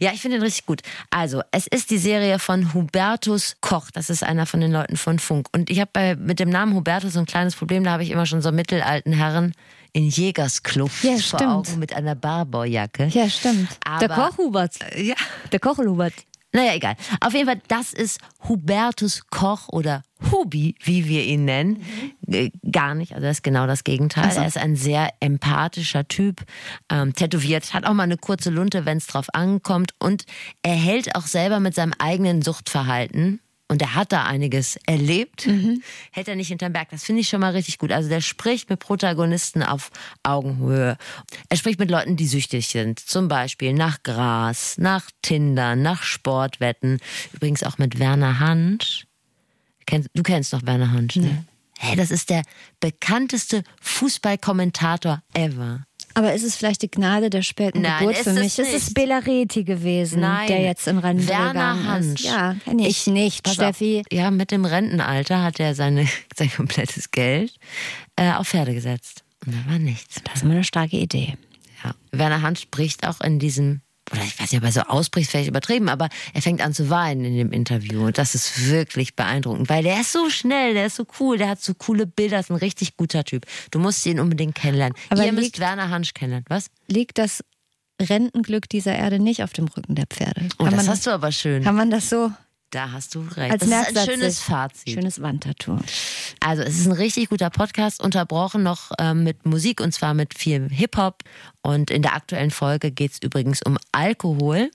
Ja, 0.00 0.12
ich 0.12 0.20
finde 0.20 0.38
den 0.38 0.42
richtig 0.42 0.66
gut. 0.66 0.82
Also, 1.10 1.42
es 1.52 1.66
ist 1.66 1.90
die 1.90 1.98
Serie 1.98 2.38
von 2.38 2.74
Hubertus 2.74 3.56
Koch. 3.60 3.90
Das 3.92 4.10
ist 4.10 4.22
einer 4.24 4.46
von 4.46 4.60
den 4.60 4.72
Leuten 4.72 4.96
von 4.96 5.18
Funk. 5.18 5.48
Und 5.52 5.70
ich 5.70 5.80
habe 5.80 6.16
mit 6.16 6.40
dem 6.40 6.50
Namen 6.50 6.74
Hubertus 6.74 7.12
so 7.12 7.20
ein 7.20 7.26
kleines 7.26 7.54
Problem. 7.54 7.84
Da 7.84 7.92
habe 7.92 8.02
ich 8.02 8.10
immer 8.10 8.26
schon 8.26 8.42
so 8.42 8.50
mittelalten 8.56 9.12
Herren 9.12 9.52
in 9.92 10.08
Jägerskluft 10.08 11.04
Ja, 11.04 11.16
vor. 11.18 11.40
Augen 11.40 11.78
mit 11.78 11.94
einer 11.94 12.14
Barbourjacke. 12.14 13.06
Ja, 13.06 13.28
stimmt. 13.30 13.68
der 14.00 14.10
Aber- 14.10 14.28
Koch 14.30 14.38
Hubert. 14.38 14.74
Ja. 14.96 15.14
Der 15.52 15.60
Koch 15.60 15.78
Hubert. 15.78 16.12
Naja, 16.52 16.74
egal. 16.74 16.96
Auf 17.20 17.34
jeden 17.34 17.46
Fall, 17.46 17.60
das 17.68 17.92
ist 17.92 18.18
Hubertus 18.48 19.24
Koch 19.30 19.68
oder 19.68 20.02
Hubi, 20.32 20.74
wie 20.82 21.06
wir 21.06 21.22
ihn 21.24 21.44
nennen. 21.44 21.84
Äh, 22.26 22.50
Gar 22.72 22.94
nicht, 22.94 23.12
also 23.12 23.26
das 23.26 23.38
ist 23.38 23.42
genau 23.42 23.66
das 23.66 23.84
Gegenteil. 23.84 24.30
Er 24.34 24.46
ist 24.46 24.56
ein 24.56 24.74
sehr 24.74 25.10
empathischer 25.20 26.08
Typ, 26.08 26.44
ähm, 26.90 27.12
tätowiert, 27.14 27.74
hat 27.74 27.84
auch 27.84 27.92
mal 27.92 28.04
eine 28.04 28.16
kurze 28.16 28.48
Lunte, 28.48 28.86
wenn 28.86 28.96
es 28.98 29.06
drauf 29.06 29.26
ankommt 29.34 29.92
und 29.98 30.24
er 30.62 30.74
hält 30.76 31.14
auch 31.14 31.26
selber 31.26 31.60
mit 31.60 31.74
seinem 31.74 31.92
eigenen 31.98 32.40
Suchtverhalten. 32.40 33.40
Und 33.68 33.82
er 33.82 33.94
hat 33.96 34.12
da 34.12 34.24
einiges 34.24 34.76
erlebt, 34.86 35.48
hält 36.12 36.28
er 36.28 36.36
nicht 36.36 36.48
hinterm 36.48 36.72
Berg. 36.72 36.90
Das 36.90 37.02
finde 37.02 37.22
ich 37.22 37.28
schon 37.28 37.40
mal 37.40 37.50
richtig 37.50 37.78
gut. 37.78 37.90
Also 37.90 38.08
der 38.08 38.20
spricht 38.20 38.70
mit 38.70 38.78
Protagonisten 38.78 39.62
auf 39.62 39.90
Augenhöhe. 40.22 40.96
Er 41.48 41.56
spricht 41.56 41.80
mit 41.80 41.90
Leuten, 41.90 42.16
die 42.16 42.28
süchtig 42.28 42.68
sind. 42.68 43.00
Zum 43.00 43.26
Beispiel 43.26 43.72
nach 43.72 44.04
Gras, 44.04 44.78
nach 44.78 45.10
Tinder, 45.20 45.74
nach 45.74 46.04
Sportwetten. 46.04 47.00
Übrigens 47.32 47.64
auch 47.64 47.78
mit 47.78 47.98
Werner 47.98 48.38
Hansch. 48.38 49.06
Du 50.14 50.22
kennst 50.22 50.52
doch 50.52 50.64
Werner 50.64 50.92
Hansch, 50.92 51.16
ne? 51.16 51.44
Hey, 51.78 51.94
das 51.94 52.10
ist 52.10 52.30
der 52.30 52.42
bekannteste 52.80 53.62
Fußballkommentator 53.82 55.22
ever. 55.34 55.84
Aber 56.16 56.32
ist 56.32 56.44
es 56.44 56.56
vielleicht 56.56 56.80
die 56.80 56.90
Gnade 56.90 57.28
der 57.28 57.42
späten 57.42 57.82
Nein, 57.82 57.98
Geburt 57.98 58.16
für 58.16 58.30
es 58.30 58.36
mich? 58.36 58.58
Es 58.58 58.72
ist 58.72 58.94
Bela 58.94 59.18
Reti 59.18 59.64
gewesen, 59.64 60.20
Nein. 60.20 60.46
der 60.46 60.62
jetzt 60.62 60.88
in 60.88 60.96
Rente 60.96 61.28
Werner 61.28 61.52
gegangen 61.52 61.88
Hansch. 61.88 62.20
ist. 62.20 62.24
Ja, 62.24 62.56
kenn 62.64 62.78
ich, 62.78 63.06
nicht, 63.06 63.44
pass 63.44 63.52
Steffi. 63.52 64.00
Auf, 64.00 64.06
ja, 64.10 64.30
mit 64.30 64.50
dem 64.50 64.64
Rentenalter 64.64 65.42
hat 65.42 65.60
er 65.60 65.74
seine, 65.74 66.08
sein 66.34 66.50
komplettes 66.50 67.10
Geld 67.10 67.52
äh, 68.16 68.32
auf 68.32 68.48
Pferde 68.48 68.72
gesetzt. 68.72 69.24
Und 69.44 69.54
da 69.54 69.70
war 69.70 69.78
nichts. 69.78 70.22
Das 70.24 70.36
ist 70.36 70.44
mal 70.44 70.52
eine 70.52 70.64
starke 70.64 70.96
Idee. 70.96 71.34
Ja. 71.84 71.94
Werner 72.12 72.40
Hansch 72.40 72.62
spricht 72.62 73.06
auch 73.06 73.20
in 73.20 73.38
diesem, 73.38 73.82
oder 74.12 74.22
ich 74.22 74.38
weiß 74.40 74.52
nicht, 74.52 74.60
ob 74.60 74.64
er 74.64 74.72
so 74.72 74.80
ausbricht, 74.82 75.30
vielleicht 75.30 75.48
übertrieben, 75.48 75.88
aber 75.88 76.08
er 76.32 76.42
fängt 76.42 76.60
an 76.60 76.72
zu 76.72 76.90
weinen 76.90 77.24
in 77.24 77.36
dem 77.36 77.52
Interview. 77.52 78.06
Und 78.06 78.18
das 78.18 78.34
ist 78.34 78.68
wirklich 78.68 79.16
beeindruckend, 79.16 79.68
weil 79.68 79.82
der 79.82 80.00
ist 80.00 80.12
so 80.12 80.30
schnell, 80.30 80.74
der 80.74 80.86
ist 80.86 80.96
so 80.96 81.06
cool, 81.20 81.38
der 81.38 81.48
hat 81.48 81.60
so 81.60 81.74
coole 81.74 82.06
Bilder, 82.06 82.38
ist 82.38 82.50
ein 82.50 82.56
richtig 82.56 82.96
guter 82.96 83.24
Typ. 83.24 83.46
Du 83.70 83.78
musst 83.78 84.06
ihn 84.06 84.20
unbedingt 84.20 84.54
kennenlernen. 84.54 84.96
Aber 85.10 85.24
Ihr 85.24 85.32
müsst 85.32 85.44
liegt- 85.46 85.58
Werner 85.60 85.90
Hansch 85.90 86.14
kennenlernen. 86.14 86.46
Was? 86.48 86.66
Liegt 86.86 87.18
das 87.18 87.42
Rentenglück 88.00 88.68
dieser 88.68 88.94
Erde 88.94 89.18
nicht 89.18 89.42
auf 89.42 89.52
dem 89.52 89.66
Rücken 89.68 89.94
der 89.94 90.06
Pferde? 90.06 90.48
Oh, 90.58 90.64
Kann 90.64 90.74
das 90.74 90.84
man 90.84 90.88
hast 90.88 91.06
du 91.06 91.10
aber 91.10 91.32
schön. 91.32 91.64
Kann 91.64 91.74
man 91.76 91.90
das 91.90 92.08
so 92.10 92.30
Da 92.70 92.92
hast 92.92 93.14
du 93.14 93.20
recht. 93.20 93.52
als 93.52 93.68
das 93.68 93.90
ist 93.90 93.98
ein 93.98 94.06
schönes 94.06 94.40
Fazit. 94.40 94.94
Schönes 94.94 95.22
Wandtattoo. 95.22 95.78
Also 96.40 96.62
es 96.62 96.78
ist 96.78 96.86
ein 96.86 96.92
richtig 96.92 97.28
guter 97.28 97.48
Podcast, 97.48 98.02
unterbrochen 98.02 98.62
noch 98.62 98.90
ähm, 98.98 99.22
mit 99.22 99.46
Musik 99.46 99.80
und 99.80 99.92
zwar 99.92 100.14
mit 100.14 100.36
viel 100.36 100.68
Hip-Hop. 100.70 101.22
Und 101.62 101.90
in 101.90 102.02
der 102.02 102.14
aktuellen 102.14 102.50
Folge 102.50 102.90
geht 102.90 103.12
es 103.12 103.22
übrigens 103.22 103.62
um 103.62 103.78
Alkohol, 103.92 104.70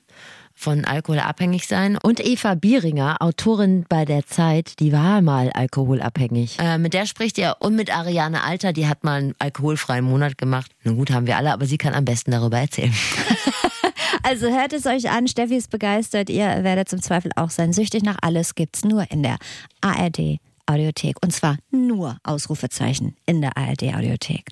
von 0.54 0.86
Alkohol 0.86 1.20
abhängig 1.20 1.68
sein. 1.68 1.98
Und 1.98 2.20
Eva 2.24 2.56
Bieringer, 2.56 3.18
Autorin 3.22 3.86
bei 3.90 4.06
der 4.06 4.26
Zeit, 4.26 4.80
die 4.80 4.94
war 4.94 5.22
mal 5.22 5.50
alkoholabhängig. 5.52 6.60
Äh, 6.60 6.78
mit 6.78 6.94
der 6.94 7.06
spricht 7.06 7.38
er 7.40 7.62
und 7.62 7.76
mit 7.76 7.96
Ariane 7.96 8.44
Alter, 8.44 8.72
die 8.72 8.88
hat 8.88 9.04
mal 9.04 9.20
einen 9.20 9.36
alkoholfreien 9.40 10.06
Monat 10.06 10.38
gemacht. 10.38 10.72
Na 10.84 10.94
gut, 10.94 11.12
haben 11.12 11.28
wir 11.28 11.38
alle, 11.38 11.52
aber 11.52 11.66
sie 11.66 11.78
kann 11.78 11.94
am 11.94 12.06
besten 12.06 12.32
darüber 12.32 12.60
erzählen. 12.60 12.94
Also 14.24 14.48
hört 14.48 14.74
es 14.74 14.86
euch 14.86 15.10
an, 15.10 15.28
Steffi 15.28 15.56
ist 15.56 15.70
begeistert, 15.70 16.30
ihr 16.30 16.64
werdet 16.64 16.90
zum 16.90 17.02
Zweifel 17.02 17.32
auch 17.36 17.50
sein. 17.50 17.74
Süchtig 17.74 18.04
nach 18.04 18.18
alles 18.22 18.56
gibt's 18.56 18.84
nur 18.84 19.10
in 19.12 19.24
der 19.24 19.38
ARD 19.82 20.38
Audiothek. 20.66 21.18
Und 21.24 21.32
zwar 21.32 21.58
nur 21.72 22.18
Ausrufezeichen 22.24 23.16
in 23.26 23.42
der 23.42 23.58
ARD 23.58 23.94
Audiothek. 23.94 24.46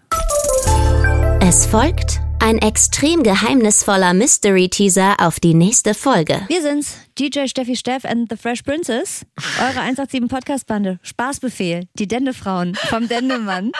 Es 1.42 1.66
folgt 1.66 2.22
ein 2.40 2.58
extrem 2.60 3.24
geheimnisvoller 3.24 4.14
Mystery-Teaser 4.14 5.18
auf 5.20 5.40
die 5.40 5.54
nächste 5.54 5.94
Folge. 5.94 6.42
Wir 6.48 6.62
sind's, 6.62 6.98
DJ 7.18 7.48
Steffi 7.48 7.76
Steff 7.76 8.06
and 8.06 8.30
the 8.30 8.38
Fresh 8.38 8.64
Princess, 8.64 9.26
eure 9.60 9.82
187 9.82 10.28
Podcast-Bande, 10.28 11.00
Spaßbefehl, 11.04 11.88
die 11.94 12.08
Dendefrauen 12.08 12.76
vom 12.76 13.08
Dendemann. 13.08 13.72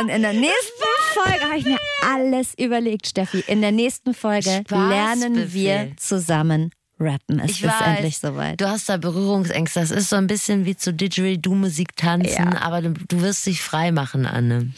Und 0.00 0.08
in 0.08 0.22
der 0.22 0.32
nächsten 0.32 0.84
Folge 1.12 1.44
habe 1.44 1.58
ich 1.58 1.64
mir 1.64 1.78
alles 2.02 2.54
überlegt, 2.58 3.06
Steffi. 3.06 3.44
In 3.46 3.60
der 3.60 3.72
nächsten 3.72 4.14
Folge 4.14 4.62
lernen 4.70 5.52
wir 5.52 5.92
zusammen 5.96 6.70
rappen. 6.98 7.40
Es 7.40 7.52
Ich 7.52 7.62
ist 7.62 7.68
weiß, 7.70 7.86
endlich 7.96 8.18
soweit. 8.18 8.60
Du 8.60 8.68
hast 8.68 8.88
da 8.88 8.96
Berührungsängste. 8.96 9.80
Das 9.80 9.90
ist 9.90 10.08
so 10.08 10.16
ein 10.16 10.26
bisschen 10.26 10.64
wie 10.64 10.76
zu 10.76 10.92
Didgeridoo-Musik 10.92 11.96
tanzen, 11.96 12.52
Ja. 12.52 12.62
aber 12.62 12.80
du, 12.82 12.90
du 13.08 13.20
wirst 13.20 13.44
dich 13.46 13.60
frei 13.62 13.92
machen, 13.92 14.24
Anne. 14.26 14.72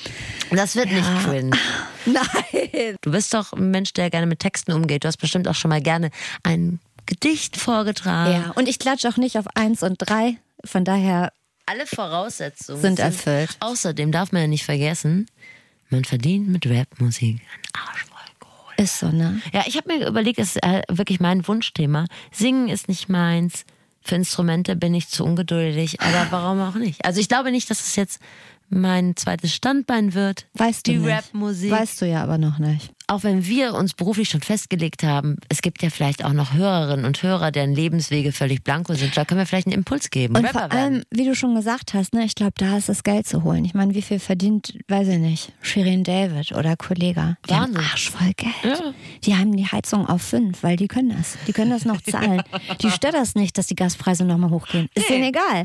Das 0.51 0.75
wird 0.77 0.91
nicht 0.91 1.09
cringe. 1.25 1.57
Nein. 2.07 2.97
Du 3.03 3.11
bist 3.13 3.35
doch 3.35 3.53
ein 3.53 3.71
Mensch, 3.71 3.93
der 3.93 4.11
gerne 4.11 4.27
mit 4.27 4.41
Texten 4.41 4.73
umgeht. 4.73 5.05
Du 5.05 5.09
hast 5.09 5.19
bestimmt 5.19 5.47
auch 5.49 5.55
schon 5.55 5.69
mal 5.69 5.81
gerne 5.83 6.11
ein 6.43 6.81
Gedicht 7.07 7.57
vorgetragen. 7.57 8.33
Ja, 8.33 8.51
und 8.57 8.69
ich 8.69 8.79
klatsche 8.79 9.09
auch 9.09 9.17
nicht 9.17 9.39
auf 9.39 9.47
eins 9.57 9.83
und 9.83 9.97
drei. 9.99 10.37
Von 10.65 10.85
daher 10.85 11.33
Alle 11.67 11.87
Voraussetzungen 11.87 12.81
Sind 12.81 12.99
erfüllt. 12.99 13.57
Außerdem 13.61 14.11
darf 14.13 14.33
man 14.33 14.43
ja 14.43 14.49
nicht 14.49 14.65
vergessen, 14.65 15.27
man 15.91 16.05
verdient 16.05 16.49
mit 16.49 16.67
Rapmusik 16.67 17.41
einen 17.41 17.87
Arsch. 17.89 18.05
Ist 18.79 18.99
so, 18.99 19.11
ne? 19.11 19.41
Ja, 19.53 19.65
ich 19.67 19.77
habe 19.77 19.93
mir 19.93 20.07
überlegt, 20.07 20.39
das 20.39 20.57
ist 20.57 20.63
äh, 20.63 20.83
wirklich 20.89 21.21
mein 21.21 21.47
Wunschthema. 21.47 22.05
Singen 22.31 22.69
ist 22.69 22.89
nicht 22.89 23.09
meins. 23.09 23.65
Für 24.01 24.15
Instrumente 24.15 24.77
bin 24.77 24.95
ich 24.95 25.09
zu 25.09 25.25
ungeduldig, 25.25 26.01
aber 26.01 26.29
warum 26.31 26.61
auch 26.63 26.77
nicht? 26.77 27.05
Also 27.05 27.21
ich 27.21 27.29
glaube 27.29 27.51
nicht, 27.51 27.69
dass 27.69 27.81
es 27.81 27.97
jetzt 27.97 28.21
mein 28.71 29.17
zweites 29.17 29.53
Standbein 29.55 30.15
wird. 30.15 30.47
Weißt 30.55 30.87
du 30.87 30.93
Die 30.93 30.99
nicht. 30.99 31.11
Rapmusik. 31.11 31.71
Weißt 31.71 32.01
du 32.01 32.07
ja 32.07 32.23
aber 32.23 32.39
noch 32.39 32.59
nicht. 32.59 32.93
Auch 33.09 33.23
wenn 33.23 33.47
wir 33.47 33.75
uns 33.75 33.95
beruflich 33.95 34.29
schon 34.29 34.43
festgelegt 34.43 35.03
haben, 35.03 35.37
es 35.49 35.63
gibt 35.63 35.83
ja 35.83 35.89
vielleicht 35.91 36.25
auch 36.25 36.35
noch 36.35 36.53
Hörerinnen 36.53 37.07
und 37.07 37.23
Hörer, 37.23 37.51
deren 37.51 37.75
Lebenswege 37.75 38.33
völlig 38.33 38.63
blanko 38.63 38.95
sind. 38.95 39.17
Da 39.17 39.25
können 39.25 39.41
wir 39.41 39.47
vielleicht 39.47 39.67
einen 39.67 39.77
Impuls 39.77 40.11
geben. 40.11 40.37
Und 40.37 40.45
Rapper 40.45 40.69
vor 40.71 40.73
allem, 40.73 41.03
wie 41.11 41.25
du 41.25 41.35
schon 41.35 41.55
gesagt 41.55 41.95
hast, 41.95 42.13
ne, 42.13 42.25
ich 42.25 42.35
glaube, 42.35 42.53
da 42.57 42.77
ist 42.77 42.89
das 42.91 43.03
Geld 43.03 43.27
zu 43.27 43.43
holen. 43.43 43.65
Ich 43.65 43.73
meine, 43.73 43.95
wie 43.95 44.03
viel 44.03 44.19
verdient, 44.19 44.75
weiß 44.89 45.09
ich 45.09 45.19
nicht, 45.19 45.53
Shirin 45.63 46.05
David 46.05 46.53
oder 46.53 46.77
Kollega? 46.77 47.37
Die 47.49 47.55
haben 47.55 47.75
Wahnswerden. 47.75 47.91
arschvoll 47.91 48.33
Geld. 48.37 48.95
Die 49.25 49.35
haben 49.35 49.57
die 49.57 49.67
Heizung 49.67 50.07
auf 50.07 50.23
fünf, 50.23 50.63
weil 50.63 50.77
die 50.77 50.89
können 50.89 51.11
das. 51.17 51.39
Die 51.47 51.53
können 51.53 51.71
das 51.71 51.87
noch 51.87 52.01
zahlen. 52.03 52.43
die 52.83 52.91
stört 52.91 53.15
das 53.15 53.35
nicht, 53.35 53.57
dass 53.57 53.67
die 53.67 53.75
Gaspreise 53.75 54.27
nochmal 54.27 54.51
hochgehen. 54.51 54.89
Ist 54.95 55.09
denen 55.09 55.25
egal. 55.25 55.63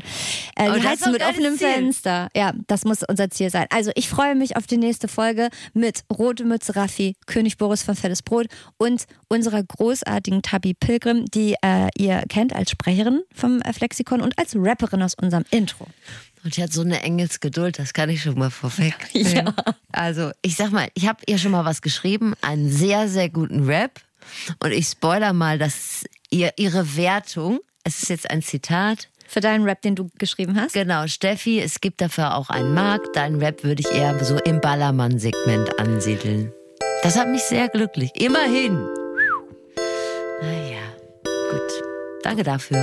Äh, 0.56 0.72
die 0.72 0.80
doch 0.80 1.12
mit 1.12 1.22
offenem 1.22 1.58
Ziel. 1.58 1.68
Fenster. 1.68 2.28
Ja, 2.34 2.52
das 2.68 2.84
muss 2.84 3.02
unser 3.06 3.28
Ziel 3.30 3.50
sein. 3.50 3.66
Also 3.70 3.90
ich 3.96 4.08
freue 4.08 4.34
mich 4.34 4.56
auf 4.56 4.66
die 4.66 4.78
nächste 4.78 5.08
Folge 5.08 5.50
mit 5.74 6.04
Rote 6.10 6.44
Mütze 6.44 6.74
Raffi, 6.74 7.14
König 7.34 7.58
Boris 7.58 7.82
von 7.82 7.96
Fettes 7.96 8.22
Brot 8.22 8.46
und 8.76 9.06
unserer 9.26 9.60
großartigen 9.60 10.42
Tabi 10.42 10.72
Pilgrim, 10.72 11.24
die 11.26 11.56
äh, 11.62 11.88
ihr 11.98 12.22
kennt 12.28 12.54
als 12.54 12.70
Sprecherin 12.70 13.22
vom 13.34 13.60
äh, 13.62 13.72
Flexikon 13.72 14.20
und 14.20 14.38
als 14.38 14.54
Rapperin 14.54 15.02
aus 15.02 15.16
unserem 15.16 15.44
Intro. 15.50 15.88
Und 16.44 16.56
die 16.56 16.62
hat 16.62 16.72
so 16.72 16.82
eine 16.82 17.02
Engelsgeduld, 17.02 17.80
das 17.80 17.92
kann 17.92 18.08
ich 18.08 18.22
schon 18.22 18.38
mal 18.38 18.50
vorweg. 18.50 18.94
Ja. 19.14 19.52
Also, 19.90 20.30
ich 20.42 20.54
sag 20.54 20.70
mal, 20.70 20.88
ich 20.94 21.08
habe 21.08 21.22
ihr 21.26 21.38
schon 21.38 21.50
mal 21.50 21.64
was 21.64 21.82
geschrieben, 21.82 22.34
einen 22.40 22.70
sehr, 22.70 23.08
sehr 23.08 23.28
guten 23.28 23.64
Rap. 23.64 24.00
Und 24.62 24.70
ich 24.70 24.86
spoiler 24.86 25.32
mal, 25.32 25.58
dass 25.58 26.04
ihr, 26.30 26.52
ihre 26.56 26.96
Wertung, 26.96 27.58
es 27.82 28.02
ist 28.02 28.10
jetzt 28.10 28.30
ein 28.30 28.42
Zitat, 28.42 29.08
Für 29.26 29.40
deinen 29.40 29.64
Rap, 29.64 29.82
den 29.82 29.96
du 29.96 30.08
geschrieben 30.18 30.60
hast. 30.60 30.74
Genau, 30.74 31.08
Steffi, 31.08 31.58
es 31.58 31.80
gibt 31.80 32.00
dafür 32.00 32.36
auch 32.36 32.50
einen 32.50 32.74
Markt. 32.74 33.16
Dein 33.16 33.36
Rap 33.36 33.64
würde 33.64 33.82
ich 33.84 33.90
eher 33.90 34.22
so 34.24 34.38
im 34.38 34.60
Ballermann-Segment 34.60 35.80
ansiedeln. 35.80 36.52
Das 37.04 37.18
hat 37.18 37.28
mich 37.28 37.42
sehr 37.42 37.68
glücklich. 37.68 38.10
Immerhin. 38.14 38.82
Naja, 40.40 40.80
gut. 41.22 41.84
Danke 42.22 42.42
dafür. 42.42 42.82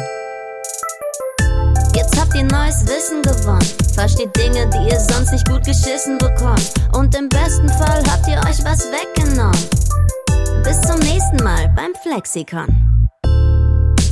Jetzt 1.95 2.21
habt 2.21 2.35
ihr 2.35 2.43
neues 2.43 2.85
Wissen 2.85 3.23
gewonnen. 3.23 3.67
Versteht 3.95 4.29
Dinge, 4.37 4.69
die 4.69 4.93
ihr 4.93 4.99
sonst 4.99 5.31
nicht 5.31 5.49
gut 5.49 5.65
geschissen 5.65 6.19
bekommt. 6.19 6.71
Und 6.93 7.17
im 7.17 7.29
besten 7.29 7.67
Fall 7.67 8.03
habt 8.11 8.27
ihr 8.27 8.37
euch 8.47 8.63
was 8.63 8.87
weggenommen. 8.91 10.63
Bis 10.63 10.79
zum 10.81 10.99
nächsten 10.99 11.43
Mal 11.43 11.73
beim 11.75 11.95
Flexikon. 12.03 13.07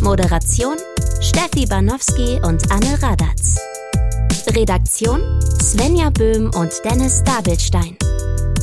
Moderation 0.01 0.78
Steffi 1.22 1.68
Banowski 1.68 2.41
und 2.47 2.64
Anne 2.72 2.97
Radatz. 2.99 3.57
Redaktion 4.55 5.39
Svenja 5.62 6.10
Böhm 6.10 6.49
und 6.55 6.74
Dennis 6.84 7.24
Dabelstein. 7.24 7.95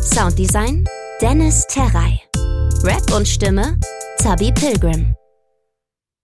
Sounddesign 0.02 0.88
Dennis 1.20 1.66
Terrei. 1.68 2.20
Rap 2.84 3.10
und 3.16 3.26
Stimme 3.26 3.78
Zabi 4.18 4.52
Pilgrim. 4.52 5.14